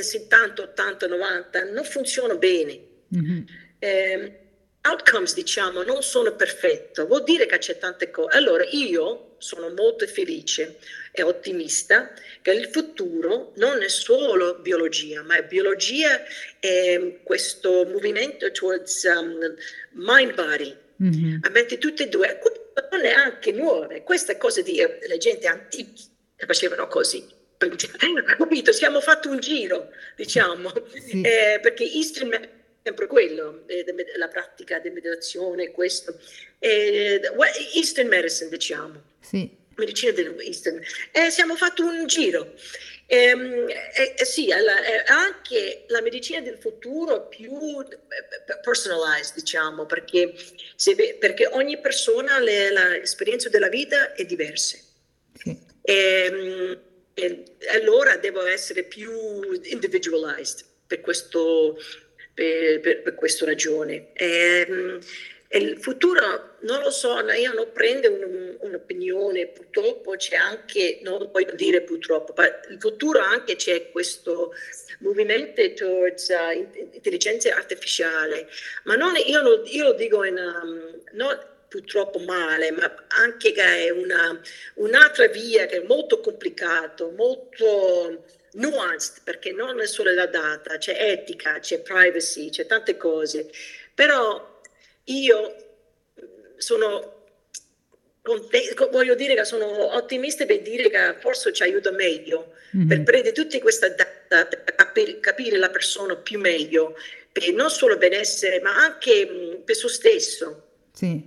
70, 0.00 0.62
80, 0.62 1.06
90 1.08 1.64
non 1.72 1.84
funziona 1.84 2.36
bene. 2.36 2.80
Mm-hmm. 3.14 3.42
Eh, 3.80 4.40
outcomes, 4.82 5.34
diciamo, 5.34 5.82
non 5.82 6.02
sono 6.02 6.36
perfetto, 6.36 7.06
vuol 7.06 7.24
dire 7.24 7.46
che 7.46 7.58
c'è 7.58 7.76
tante 7.76 8.10
cose. 8.10 8.36
Allora 8.36 8.64
io 8.70 9.25
sono 9.38 9.70
molto 9.70 10.06
felice 10.06 10.78
e 11.12 11.22
ottimista 11.22 12.12
che 12.42 12.52
il 12.52 12.66
futuro 12.66 13.52
non 13.56 13.82
è 13.82 13.88
solo 13.88 14.58
biologia, 14.58 15.22
ma 15.22 15.36
è 15.36 15.44
biologia 15.44 16.22
e 16.60 17.20
questo 17.22 17.84
movimento 17.86 18.50
towards 18.50 19.04
um, 19.04 19.54
mind 19.92 20.34
body. 20.34 20.76
Mm-hmm. 21.02 21.38
A 21.42 21.50
mente 21.50 21.78
tutte 21.78 22.04
e 22.04 22.08
due, 22.08 22.38
non 22.90 23.04
è 23.04 23.12
anche 23.12 23.52
nuove, 23.52 24.02
queste 24.02 24.36
cose 24.36 24.62
di 24.62 24.78
eh, 24.78 24.98
le 25.06 25.18
gente 25.18 25.46
antiche 25.46 26.02
facevano 26.46 26.86
così. 26.86 27.26
Capito? 27.58 28.72
Siamo 28.72 29.00
fatti 29.00 29.28
un 29.28 29.40
giro, 29.40 29.90
diciamo, 30.14 30.72
sì. 31.06 31.22
eh, 31.22 31.58
perché 31.60 31.84
Eastern 31.84 32.30
sempre 32.86 33.08
quello, 33.08 33.64
eh, 33.66 33.84
la 34.16 34.28
pratica 34.28 34.78
di 34.78 34.90
meditazione, 34.90 35.72
questo. 35.72 36.16
Eh, 36.60 37.20
Eastern 37.74 38.06
medicine, 38.06 38.48
diciamo. 38.48 39.02
Sì. 39.28 39.64
Medicina 39.76 40.12
dell'Eastern. 40.12 40.80
Eh, 41.12 41.30
siamo 41.30 41.56
fatti 41.56 41.82
un 41.82 42.06
giro. 42.06 42.54
Ehm, 43.08 43.68
eh, 43.68 44.14
eh, 44.16 44.24
sì, 44.24 44.50
alla, 44.50 44.82
eh, 44.84 45.04
anche 45.06 45.84
la 45.88 46.00
medicina 46.00 46.40
del 46.40 46.58
futuro 46.58 47.28
più 47.28 47.80
eh, 47.80 48.60
personalized, 48.62 49.34
diciamo, 49.34 49.84
perché, 49.84 50.34
ve, 50.94 51.16
perché 51.18 51.46
ogni 51.46 51.78
persona, 51.78 52.38
le, 52.38 52.72
l'esperienza 52.72 53.48
della 53.48 53.68
vita 53.68 54.14
è 54.14 54.24
diversa. 54.24 54.78
Sì. 55.34 55.58
Ehm, 55.82 56.80
e, 57.14 57.44
allora 57.74 58.16
devo 58.16 58.44
essere 58.46 58.82
più 58.82 59.10
individualized 59.62 60.64
per 60.86 61.00
questo 61.00 61.76
per, 62.36 62.80
per, 62.80 63.02
per 63.02 63.14
questa 63.14 63.44
ragione. 63.44 64.12
E, 64.12 64.66
ehm, 64.68 64.98
e 64.98 65.35
il 65.50 65.78
futuro 65.80 66.56
non 66.60 66.82
lo 66.82 66.90
so, 66.90 67.18
io 67.30 67.52
non 67.52 67.70
prendo 67.72 68.10
un, 68.10 68.56
un'opinione, 68.60 69.46
purtroppo 69.46 70.16
c'è 70.16 70.34
anche, 70.36 70.98
non 71.02 71.28
voglio 71.32 71.54
dire 71.54 71.82
purtroppo, 71.82 72.34
ma 72.36 72.46
il 72.68 72.78
futuro 72.80 73.20
anche 73.20 73.56
c'è 73.56 73.90
questo 73.90 74.52
movimento 75.00 75.62
towards 75.74 76.28
uh, 76.28 76.52
intelligenza 76.92 77.54
artificiale, 77.54 78.48
ma 78.84 78.96
non, 78.96 79.14
io, 79.24 79.40
lo, 79.42 79.62
io, 79.64 79.84
lo, 79.84 79.92
dico 79.92 80.24
in, 80.24 80.36
um, 80.36 81.00
non 81.12 81.38
purtroppo 81.68 82.18
male, 82.18 82.70
ma 82.72 83.06
anche 83.08 83.52
che 83.52 83.86
è 83.86 83.90
una, 83.90 84.40
un'altra 84.74 85.26
via 85.28 85.66
che 85.66 85.82
è 85.82 85.86
molto 85.86 86.20
complicata, 86.20 87.08
molto 87.10 88.24
nuanced, 88.52 89.22
perché 89.22 89.52
non 89.52 89.80
è 89.80 89.86
solo 89.86 90.12
la 90.12 90.26
data, 90.26 90.78
c'è 90.78 90.96
etica, 90.98 91.58
c'è 91.60 91.80
privacy, 91.80 92.50
c'è 92.50 92.66
tante 92.66 92.96
cose, 92.96 93.50
però 93.94 94.54
io 95.06 95.56
sono 96.56 97.14
voglio 98.90 99.14
dire 99.14 99.34
che 99.34 99.44
sono 99.44 99.94
ottimista 99.94 100.44
per 100.46 100.60
dire 100.62 100.90
che 100.90 101.16
forse 101.20 101.52
ci 101.52 101.62
aiuta 101.62 101.92
meglio 101.92 102.54
mm-hmm. 102.76 102.88
per 102.88 103.02
prendere 103.04 103.32
tutta 103.32 103.58
questa 103.60 103.88
data 103.88 104.46
per 104.46 105.20
capire, 105.20 105.56
la 105.58 105.70
persona 105.70 106.16
più 106.16 106.40
meglio 106.40 106.96
per 107.30 107.52
non 107.52 107.70
solo 107.70 107.96
benessere 107.96 108.60
ma 108.60 108.74
anche 108.74 109.60
per 109.64 109.76
se 109.76 109.88
stesso 109.88 110.70
sì. 110.92 111.22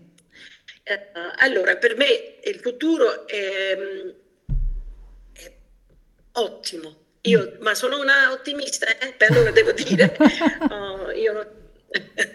eh, 0.84 1.12
allora 1.38 1.78
per 1.78 1.96
me 1.96 2.40
il 2.44 2.60
futuro 2.60 3.26
è, 3.26 3.78
è 5.32 5.52
ottimo 6.34 7.08
io, 7.22 7.54
mm. 7.58 7.62
ma 7.62 7.76
sono 7.76 8.00
una 8.00 8.32
ottimista 8.32 8.88
eh? 8.98 9.14
per 9.14 9.32
allora 9.32 9.52
devo 9.52 9.72
dire 9.72 10.18
oh, 10.70 11.12
io 11.12 11.32
non... 11.32 11.48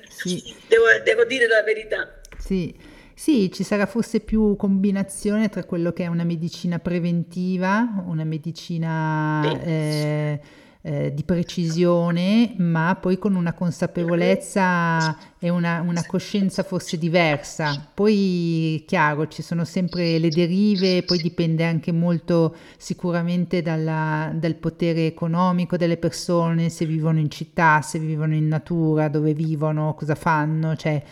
sì. 0.09 0.43
devo, 0.69 0.85
devo 1.05 1.25
dire 1.25 1.47
la 1.47 1.63
verità. 1.63 2.21
Sì. 2.39 2.93
Sì, 3.17 3.51
ci 3.53 3.63
sarà 3.63 3.87
forse 3.87 4.19
più 4.19 4.57
combinazione 4.57 5.49
tra 5.49 5.63
quello 5.63 5.93
che 5.93 6.03
è 6.03 6.09
una 6.09 6.25
medicina 6.25 6.81
preventiva, 6.81 8.03
una 8.07 8.25
medicina 8.25 9.41
eh, 9.63 10.41
eh, 10.87 11.15
di 11.15 11.23
precisione, 11.23 12.53
ma 12.59 12.95
poi 13.01 13.17
con 13.17 13.37
una 13.37 13.55
consapevolezza 13.55 15.17
e 15.39 15.49
una, 15.49 15.81
una, 15.81 16.05
coscienza 16.05 16.63
forse 16.63 16.99
diversa. 16.99 17.89
Poi, 17.95 18.85
chiaro, 18.87 19.27
ci 19.29 19.41
sono 19.41 19.65
sempre 19.65 20.19
le 20.19 20.29
derive, 20.29 21.03
poi 21.03 21.23
dipende 21.23 21.65
anche 21.65 21.91
molto 21.91 22.55
sicuramente 22.77 23.63
dalla, 23.63 24.31
dal 24.35 24.57
potere 24.57 25.07
economico 25.07 25.79
delle 25.79 25.97
persone, 25.97 26.69
se 26.69 26.85
vivono 26.85 27.19
in 27.19 27.31
città, 27.31 27.81
se 27.81 27.99
vivono 27.99 28.35
in 28.35 28.47
natura, 28.47 29.09
dove 29.09 29.33
vivono, 29.33 29.95
cosa 29.95 30.15
fanno, 30.15 30.77
cioè 30.77 31.03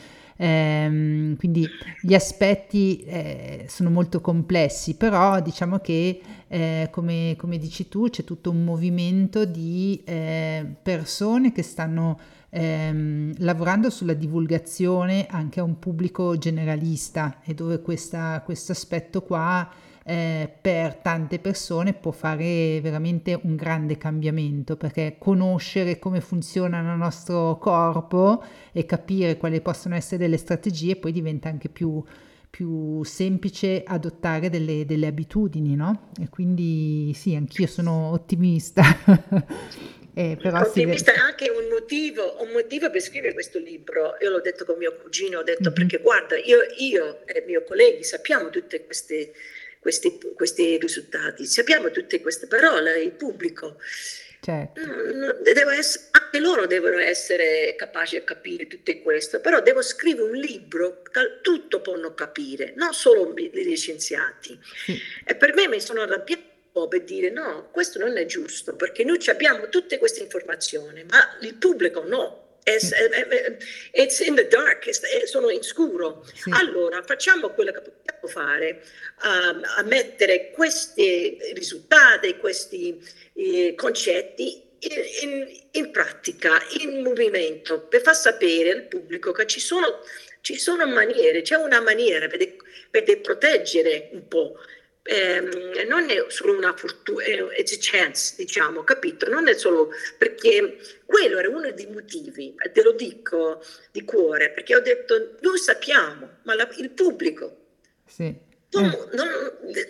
Ehm, 0.42 1.36
quindi 1.36 1.68
gli 2.00 2.14
aspetti 2.14 3.04
eh, 3.04 3.66
sono 3.68 3.90
molto 3.90 4.20
complessi, 4.20 4.96
però 4.96 5.40
diciamo 5.40 5.78
che 5.78 6.20
eh, 6.48 6.88
come, 6.90 7.36
come, 7.38 7.58
dici 7.58 7.86
tu 7.86 8.10
c'è 8.10 8.24
tutto 8.24 8.50
un 8.50 8.64
movimento 8.64 9.44
di 9.44 10.02
eh, 10.04 10.66
persone 10.82 11.52
che 11.52 11.62
stanno 11.62 12.18
ehm, 12.50 13.34
lavorando 13.38 13.88
sulla 13.88 14.14
divulgazione 14.14 15.28
anche 15.30 15.60
a 15.60 15.62
un 15.62 15.78
pubblico 15.78 16.36
generalista 16.36 17.38
e 17.44 17.54
dove 17.54 17.80
questo 17.80 18.72
aspetto 18.72 19.22
qua 19.22 19.70
eh, 20.04 20.50
per 20.60 20.96
tante 20.96 21.38
persone 21.38 21.94
può 21.94 22.10
fare 22.10 22.80
veramente 22.80 23.38
un 23.42 23.54
grande 23.54 23.96
cambiamento 23.98 24.76
perché 24.76 25.16
conoscere 25.18 25.98
come 25.98 26.20
funziona 26.20 26.80
il 26.80 26.98
nostro 26.98 27.56
corpo 27.58 28.42
e 28.72 28.84
capire 28.84 29.36
quali 29.36 29.60
possono 29.60 29.94
essere 29.94 30.18
delle 30.18 30.38
strategie 30.38 30.96
poi 30.96 31.12
diventa 31.12 31.48
anche 31.48 31.68
più, 31.68 32.02
più 32.50 33.02
semplice 33.04 33.82
adottare 33.86 34.50
delle, 34.50 34.84
delle 34.84 35.06
abitudini, 35.06 35.76
no? 35.76 36.10
E 36.20 36.28
quindi 36.28 37.12
sì, 37.14 37.34
anch'io 37.34 37.66
sono 37.66 38.10
ottimista. 38.10 38.82
Eh, 40.14 40.36
però 40.38 40.60
ottimista 40.60 41.10
è 41.10 41.16
anche 41.16 41.48
un 41.48 41.70
motivo, 41.70 42.36
un 42.42 42.50
motivo, 42.52 42.90
per 42.90 43.00
scrivere 43.00 43.32
questo 43.32 43.58
libro. 43.58 44.16
Io 44.20 44.28
l'ho 44.28 44.42
detto 44.42 44.66
con 44.66 44.76
mio 44.76 44.92
cugino, 44.92 45.38
ho 45.38 45.42
detto 45.42 45.70
mm-hmm. 45.70 45.72
perché 45.72 46.02
guarda, 46.02 46.36
io, 46.36 46.58
io 46.76 47.26
e 47.26 47.38
i 47.38 47.44
miei 47.46 47.64
colleghi 47.66 48.04
sappiamo 48.04 48.50
tutte 48.50 48.84
queste 48.84 49.32
questi, 49.82 50.16
questi 50.36 50.78
risultati. 50.78 51.44
Sappiamo 51.44 51.90
tutte 51.90 52.20
queste 52.20 52.46
parole, 52.46 53.02
il 53.02 53.10
pubblico. 53.10 53.78
Certo. 54.40 54.80
Essere, 55.70 56.08
anche 56.12 56.38
loro 56.38 56.66
devono 56.66 56.98
essere 56.98 57.74
capaci 57.76 58.18
di 58.18 58.24
capire 58.24 58.68
tutto 58.68 58.96
questo, 59.00 59.40
però 59.40 59.60
devo 59.60 59.82
scrivere 59.82 60.30
un 60.30 60.36
libro 60.36 61.02
che 61.02 61.40
tutto 61.42 61.80
possono 61.80 62.14
capire, 62.14 62.72
non 62.76 62.92
solo 62.92 63.34
gli 63.34 63.76
scienziati. 63.76 64.58
Sì. 64.84 64.96
E 65.24 65.34
per 65.34 65.52
me 65.54 65.66
mi 65.66 65.80
sono 65.80 66.02
arrabbiato 66.02 66.88
per 66.88 67.02
dire 67.02 67.30
no, 67.30 67.68
questo 67.70 67.98
non 67.98 68.16
è 68.16 68.24
giusto, 68.24 68.74
perché 68.76 69.04
noi 69.04 69.18
abbiamo 69.26 69.68
tutte 69.68 69.98
queste 69.98 70.22
informazioni, 70.22 71.04
ma 71.08 71.36
il 71.40 71.54
pubblico 71.54 72.02
no. 72.04 72.51
It's, 72.64 72.92
it's 73.92 74.20
in 74.20 74.36
the 74.36 74.46
dark, 74.46 74.88
sono 75.24 75.50
in 75.50 75.62
scuro. 75.62 76.24
Sì. 76.32 76.50
Allora 76.52 77.02
facciamo 77.02 77.50
quello 77.50 77.72
che 77.72 77.80
possiamo 77.80 78.28
fare, 78.28 78.82
um, 79.24 79.62
a 79.78 79.82
mettere 79.82 80.50
questi 80.52 81.38
risultati, 81.54 82.36
questi 82.36 83.00
eh, 83.34 83.74
concetti 83.76 84.70
in, 84.78 85.30
in, 85.30 85.60
in, 85.72 85.90
pratica, 85.90 86.62
in 86.80 87.02
movimento, 87.02 87.80
per 87.80 88.02
far 88.02 88.16
sapere 88.16 88.72
al 88.72 88.82
pubblico 88.84 89.32
che 89.32 89.46
ci 89.46 89.60
sono, 89.60 90.00
ci 90.40 90.56
sono 90.56 90.86
maniere, 90.86 91.42
c'è 91.42 91.56
una 91.56 91.80
maniera 91.80 92.28
per, 92.28 92.56
per 92.90 93.20
proteggere 93.20 94.10
un 94.12 94.26
po' 94.28 94.56
eh, 95.04 95.84
non 95.88 96.08
è 96.10 96.24
solo 96.28 96.56
una 96.56 96.74
fortuna, 96.76 97.24
è 97.24 97.40
a 97.40 97.64
chance, 97.64 98.34
diciamo, 98.36 98.84
capito? 98.84 99.28
Non 99.28 99.48
è 99.48 99.54
solo 99.54 99.90
perché 100.16 100.78
quello 101.04 101.38
era 101.38 101.48
uno 101.48 101.70
dei 101.72 101.86
motivi, 101.86 102.54
te 102.72 102.82
lo 102.82 102.92
dico 102.92 103.64
di 103.90 104.04
cuore, 104.04 104.50
perché 104.50 104.76
ho 104.76 104.80
detto, 104.80 105.36
noi 105.40 105.58
sappiamo, 105.58 106.38
ma 106.42 106.54
la, 106.54 106.68
il 106.76 106.90
pubblico 106.90 107.56
sì. 108.06 108.32
non, 108.70 108.84
eh. 108.84 109.16
non, 109.16 109.28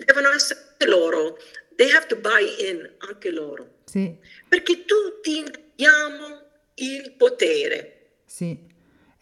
devono 0.04 0.30
essere 0.30 0.60
loro, 0.86 1.38
they 1.76 1.90
have 1.90 2.06
to 2.06 2.16
buy 2.16 2.70
in 2.70 2.90
anche 2.98 3.30
loro. 3.30 3.80
Sì. 3.84 4.16
Perché 4.48 4.84
tutti 4.84 5.44
abbiamo 5.46 6.40
il 6.74 7.12
potere. 7.16 7.98
Sì 8.24 8.70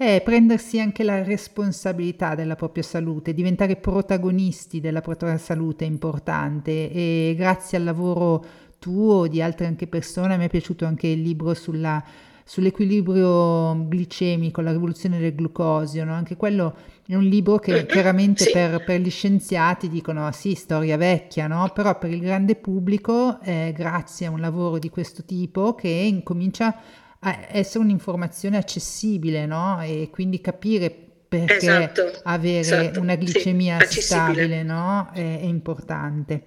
è 0.00 0.22
prendersi 0.24 0.80
anche 0.80 1.04
la 1.04 1.22
responsabilità 1.22 2.34
della 2.34 2.56
propria 2.56 2.82
salute, 2.82 3.34
diventare 3.34 3.76
protagonisti 3.76 4.80
della 4.80 5.02
propria 5.02 5.36
salute 5.36 5.84
è 5.84 5.88
importante 5.88 6.90
e 6.90 7.34
grazie 7.36 7.76
al 7.76 7.84
lavoro 7.84 8.42
tuo 8.78 9.26
di 9.26 9.42
altre 9.42 9.66
anche 9.66 9.86
persone, 9.86 10.32
a 10.32 10.36
me 10.38 10.46
è 10.46 10.48
piaciuto 10.48 10.86
anche 10.86 11.06
il 11.06 11.20
libro 11.20 11.52
sulla, 11.52 12.02
sull'equilibrio 12.42 13.74
glicemico, 13.88 14.62
la 14.62 14.72
rivoluzione 14.72 15.18
del 15.18 15.34
glucosio, 15.34 16.02
no? 16.06 16.14
anche 16.14 16.34
quello 16.34 16.74
è 17.06 17.14
un 17.14 17.24
libro 17.24 17.58
che 17.58 17.84
chiaramente 17.84 18.44
sì. 18.44 18.52
per, 18.52 18.82
per, 18.82 19.00
gli 19.00 19.10
scienziati 19.10 19.90
dicono 19.90 20.26
ah, 20.26 20.32
sì, 20.32 20.54
storia 20.54 20.96
vecchia, 20.96 21.46
no? 21.46 21.70
però 21.74 21.98
per 21.98 22.10
il 22.10 22.20
grande 22.20 22.54
pubblico, 22.54 23.38
eh, 23.42 23.74
grazie 23.76 24.28
a 24.28 24.30
un 24.30 24.40
lavoro 24.40 24.78
di 24.78 24.88
questo 24.88 25.24
tipo 25.24 25.74
che 25.74 25.88
incomincia 25.88 26.74
essere 27.20 27.84
un'informazione 27.84 28.56
accessibile, 28.56 29.46
no? 29.46 29.80
E 29.82 30.08
quindi 30.10 30.40
capire 30.40 30.90
perché 31.30 31.56
esatto, 31.58 32.10
avere 32.24 32.58
esatto, 32.58 33.00
una 33.00 33.14
glicemia 33.14 33.78
sì, 33.86 34.00
stabile 34.00 34.64
no? 34.64 35.10
è, 35.12 35.40
è, 35.40 35.44
importante. 35.44 36.46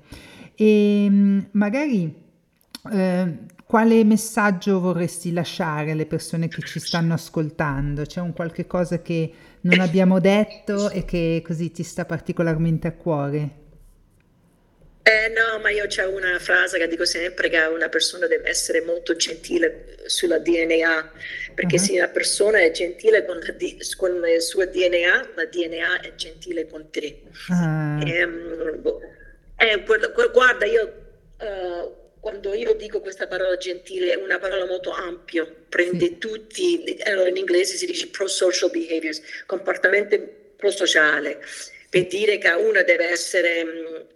E 0.55 1.05
ehm, 1.05 1.47
magari 1.51 2.13
eh, 2.91 3.37
quale 3.65 4.03
messaggio 4.03 4.81
vorresti 4.81 5.31
lasciare 5.31 5.91
alle 5.91 6.05
persone 6.05 6.49
che 6.49 6.61
ci 6.63 6.79
stanno 6.79 7.13
ascoltando? 7.13 8.03
C'è 8.03 8.19
un 8.19 8.33
qualche 8.33 8.67
cosa 8.67 9.01
che 9.01 9.31
non 9.61 9.79
abbiamo 9.79 10.19
detto 10.19 10.89
e 10.89 11.05
che 11.05 11.41
così 11.45 11.71
ti 11.71 11.83
sta 11.83 12.03
particolarmente 12.03 12.87
a 12.87 12.91
cuore? 12.91 13.61
Eh, 15.05 15.27
no, 15.29 15.59
ma 15.59 15.69
io 15.69 15.85
c'ho 15.87 16.09
una 16.09 16.39
frase 16.39 16.77
che 16.77 16.87
dico 16.87 17.03
sempre 17.03 17.49
che 17.49 17.59
una 17.59 17.89
persona 17.89 18.25
deve 18.25 18.47
essere 18.47 18.79
molto 18.81 19.17
gentile 19.17 19.97
sulla 20.05 20.39
DNA, 20.39 21.11
perché 21.53 21.75
uh-huh. 21.75 21.81
se 21.81 21.93
una 21.93 22.07
persona 22.07 22.59
è 22.61 22.71
gentile 22.71 23.25
con, 23.25 23.37
con, 23.97 24.23
il 24.25 24.41
suo 24.41 24.65
DNA, 24.65 25.29
la 25.35 25.45
DNA 25.45 25.99
è 25.99 26.15
gentile 26.15 26.67
con 26.67 26.89
te. 26.89 27.21
Uh-huh. 27.49 28.01
Eh, 29.57 29.83
guarda, 30.31 30.65
io 30.65 30.93
uh, 31.37 31.93
quando 32.21 32.53
io 32.53 32.73
dico 32.73 33.01
questa 33.01 33.27
parola 33.27 33.57
gentile 33.57 34.13
è 34.13 34.15
una 34.15 34.39
parola 34.39 34.65
molto 34.65 34.91
ampia, 34.91 35.45
prende 35.67 36.05
sì. 36.05 36.17
tutti, 36.17 36.97
allora 37.03 37.27
in 37.27 37.35
inglese 37.35 37.75
si 37.75 37.85
dice 37.85 38.07
pro-social 38.07 38.69
behaviors, 38.69 39.21
comportamento 39.45 40.17
pro-sociale, 40.55 41.41
per 41.89 42.07
dire 42.07 42.37
che 42.37 42.49
uno 42.51 42.81
deve 42.83 43.09
essere 43.09 44.07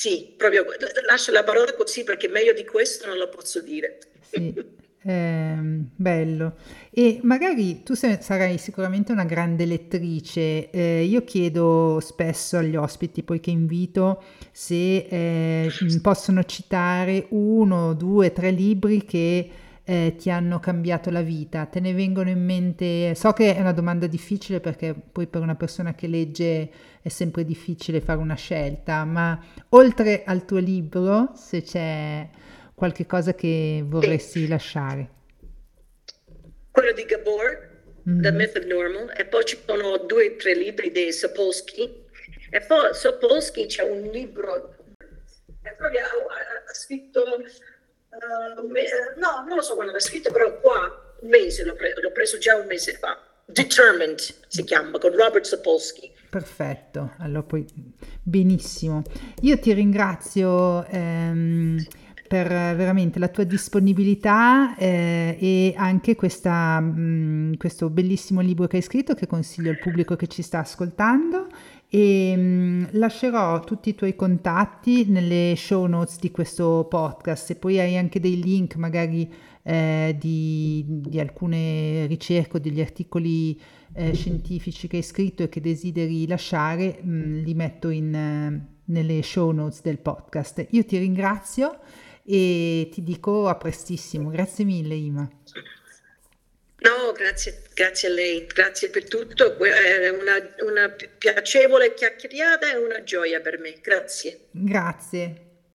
sì, 0.00 0.32
proprio 0.34 0.64
lascio 1.06 1.30
la 1.30 1.44
parola 1.44 1.74
così 1.74 2.04
perché 2.04 2.26
meglio 2.26 2.54
di 2.54 2.64
questo 2.64 3.06
non 3.06 3.18
lo 3.18 3.28
posso 3.28 3.60
dire. 3.60 3.98
Sì, 4.30 4.54
eh, 5.02 5.54
bello. 5.94 6.56
E 6.90 7.20
magari 7.22 7.82
tu 7.82 7.92
sarai 7.92 8.56
sicuramente 8.56 9.12
una 9.12 9.26
grande 9.26 9.66
lettrice. 9.66 10.70
Eh, 10.70 11.04
io 11.04 11.22
chiedo 11.24 12.00
spesso 12.00 12.56
agli 12.56 12.76
ospiti, 12.76 13.22
poi 13.22 13.40
che 13.40 13.50
invito, 13.50 14.22
se 14.50 15.06
eh, 15.06 15.70
possono 16.00 16.44
citare 16.44 17.26
uno, 17.32 17.92
due, 17.92 18.32
tre 18.32 18.52
libri 18.52 19.04
che 19.04 19.50
eh, 19.84 20.14
ti 20.16 20.30
hanno 20.30 20.60
cambiato 20.60 21.10
la 21.10 21.20
vita? 21.20 21.66
Te 21.66 21.78
ne 21.78 21.92
vengono 21.92 22.30
in 22.30 22.42
mente? 22.42 23.14
So 23.14 23.34
che 23.34 23.54
è 23.54 23.60
una 23.60 23.72
domanda 23.72 24.06
difficile 24.06 24.60
perché 24.60 24.94
poi 24.94 25.26
per 25.26 25.42
una 25.42 25.56
persona 25.56 25.94
che 25.94 26.06
legge 26.06 26.70
è 27.02 27.08
sempre 27.08 27.44
difficile 27.44 28.00
fare 28.00 28.18
una 28.18 28.34
scelta, 28.34 29.04
ma 29.04 29.42
oltre 29.70 30.22
al 30.24 30.44
tuo 30.44 30.58
libro, 30.58 31.32
se 31.34 31.62
c'è 31.62 32.28
qualche 32.74 33.06
cosa 33.06 33.34
che 33.34 33.82
vorresti 33.86 34.40
sì. 34.40 34.48
lasciare. 34.48 35.08
Quello 36.70 36.92
di 36.92 37.04
Gabor, 37.04 37.68
mm-hmm. 38.08 38.20
The 38.22 38.30
Myth 38.32 38.56
of 38.56 38.64
Normal, 38.64 39.14
e 39.16 39.24
poi 39.24 39.44
ci 39.44 39.58
sono 39.66 39.96
due 39.98 40.32
o 40.32 40.36
tre 40.36 40.54
libri 40.54 40.90
di 40.90 41.10
Sapolsky, 41.12 42.04
e 42.50 42.60
poi 42.60 42.94
Sapolsky 42.94 43.66
c'è 43.66 43.82
un 43.82 44.02
libro, 44.08 44.76
e 45.62 45.72
poi 45.78 45.98
ha, 45.98 46.04
ha 46.04 46.74
scritto, 46.74 47.22
uh, 47.22 48.66
no, 49.16 49.44
non 49.46 49.56
lo 49.56 49.62
so 49.62 49.74
quando 49.74 49.92
l'ha 49.92 50.00
scritto, 50.00 50.30
però 50.30 50.58
qua, 50.60 51.14
un 51.20 51.28
mese, 51.28 51.64
l'ho, 51.64 51.74
pre- 51.74 51.94
l'ho 52.00 52.12
preso 52.12 52.38
già 52.38 52.56
un 52.56 52.66
mese 52.66 52.92
fa. 52.92 53.18
Determined 53.52 54.18
si 54.46 54.64
chiama, 54.64 54.98
con 54.98 55.10
Robert 55.14 55.44
Sapolsky. 55.44 56.10
Perfetto, 56.28 57.12
allora 57.18 57.42
poi 57.42 57.66
benissimo. 58.22 59.02
Io 59.42 59.58
ti 59.58 59.72
ringrazio 59.72 60.84
ehm, 60.86 61.84
per 62.30 62.46
veramente 62.46 63.18
la 63.18 63.26
tua 63.26 63.42
disponibilità 63.42 64.76
eh, 64.76 65.36
e 65.40 65.74
anche 65.76 66.14
questa, 66.14 66.78
mh, 66.78 67.00
mm, 67.00 67.52
questo 67.54 67.90
bellissimo 67.90 68.40
libro 68.40 68.68
che 68.68 68.76
hai 68.76 68.82
scritto 68.82 69.14
che 69.14 69.26
consiglio 69.26 69.70
al 69.70 69.78
pubblico 69.78 70.14
che 70.14 70.28
ci 70.28 70.42
sta 70.42 70.60
ascoltando 70.60 71.48
e 71.88 72.36
mh, 72.36 72.40
mm, 72.40 72.84
lascerò 72.92 73.58
tutti 73.58 73.88
i 73.88 73.96
tuoi 73.96 74.14
contatti 74.14 75.06
nelle 75.06 75.54
show 75.56 75.86
notes 75.86 76.20
di 76.20 76.30
questo 76.30 76.86
podcast 76.88 77.50
e 77.50 77.56
poi 77.56 77.80
hai 77.80 77.96
anche 77.96 78.20
dei 78.20 78.40
link 78.40 78.76
magari 78.76 79.28
eh, 79.62 80.16
di, 80.18 80.84
di, 80.86 81.20
alcune 81.20 82.06
ricerche 82.06 82.56
o 82.56 82.60
degli 82.60 82.80
articoli 82.80 83.60
eh, 83.94 84.14
scientifici 84.14 84.88
che 84.88 84.96
hai 84.96 85.02
scritto 85.02 85.42
e 85.42 85.48
che 85.48 85.60
desideri 85.60 86.26
lasciare, 86.26 86.98
mh, 87.00 87.10
mm, 87.10 87.42
li 87.42 87.54
metto 87.54 87.88
in, 87.88 88.14
uh, 88.14 88.92
nelle 88.92 89.22
show 89.22 89.50
notes 89.50 89.82
del 89.82 89.98
podcast. 89.98 90.66
Io 90.70 90.84
ti 90.84 90.98
ringrazio 90.98 91.80
e 92.24 92.88
ti 92.92 93.02
dico 93.02 93.48
a 93.48 93.56
prestissimo. 93.56 94.30
Grazie 94.30 94.64
mille 94.64 94.94
Ima. 94.94 95.28
No, 96.82 97.12
grazie, 97.12 97.62
grazie 97.74 98.08
a 98.08 98.12
lei, 98.12 98.46
grazie 98.46 98.88
per 98.88 99.06
tutto, 99.06 99.54
è 99.58 100.08
una, 100.08 100.36
una 100.64 100.88
piacevole 100.88 101.92
chiacchierata 101.92 102.72
e 102.72 102.76
una 102.78 103.02
gioia 103.02 103.40
per 103.40 103.58
me, 103.58 103.74
grazie. 103.82 104.46
Grazie. 104.50 105.49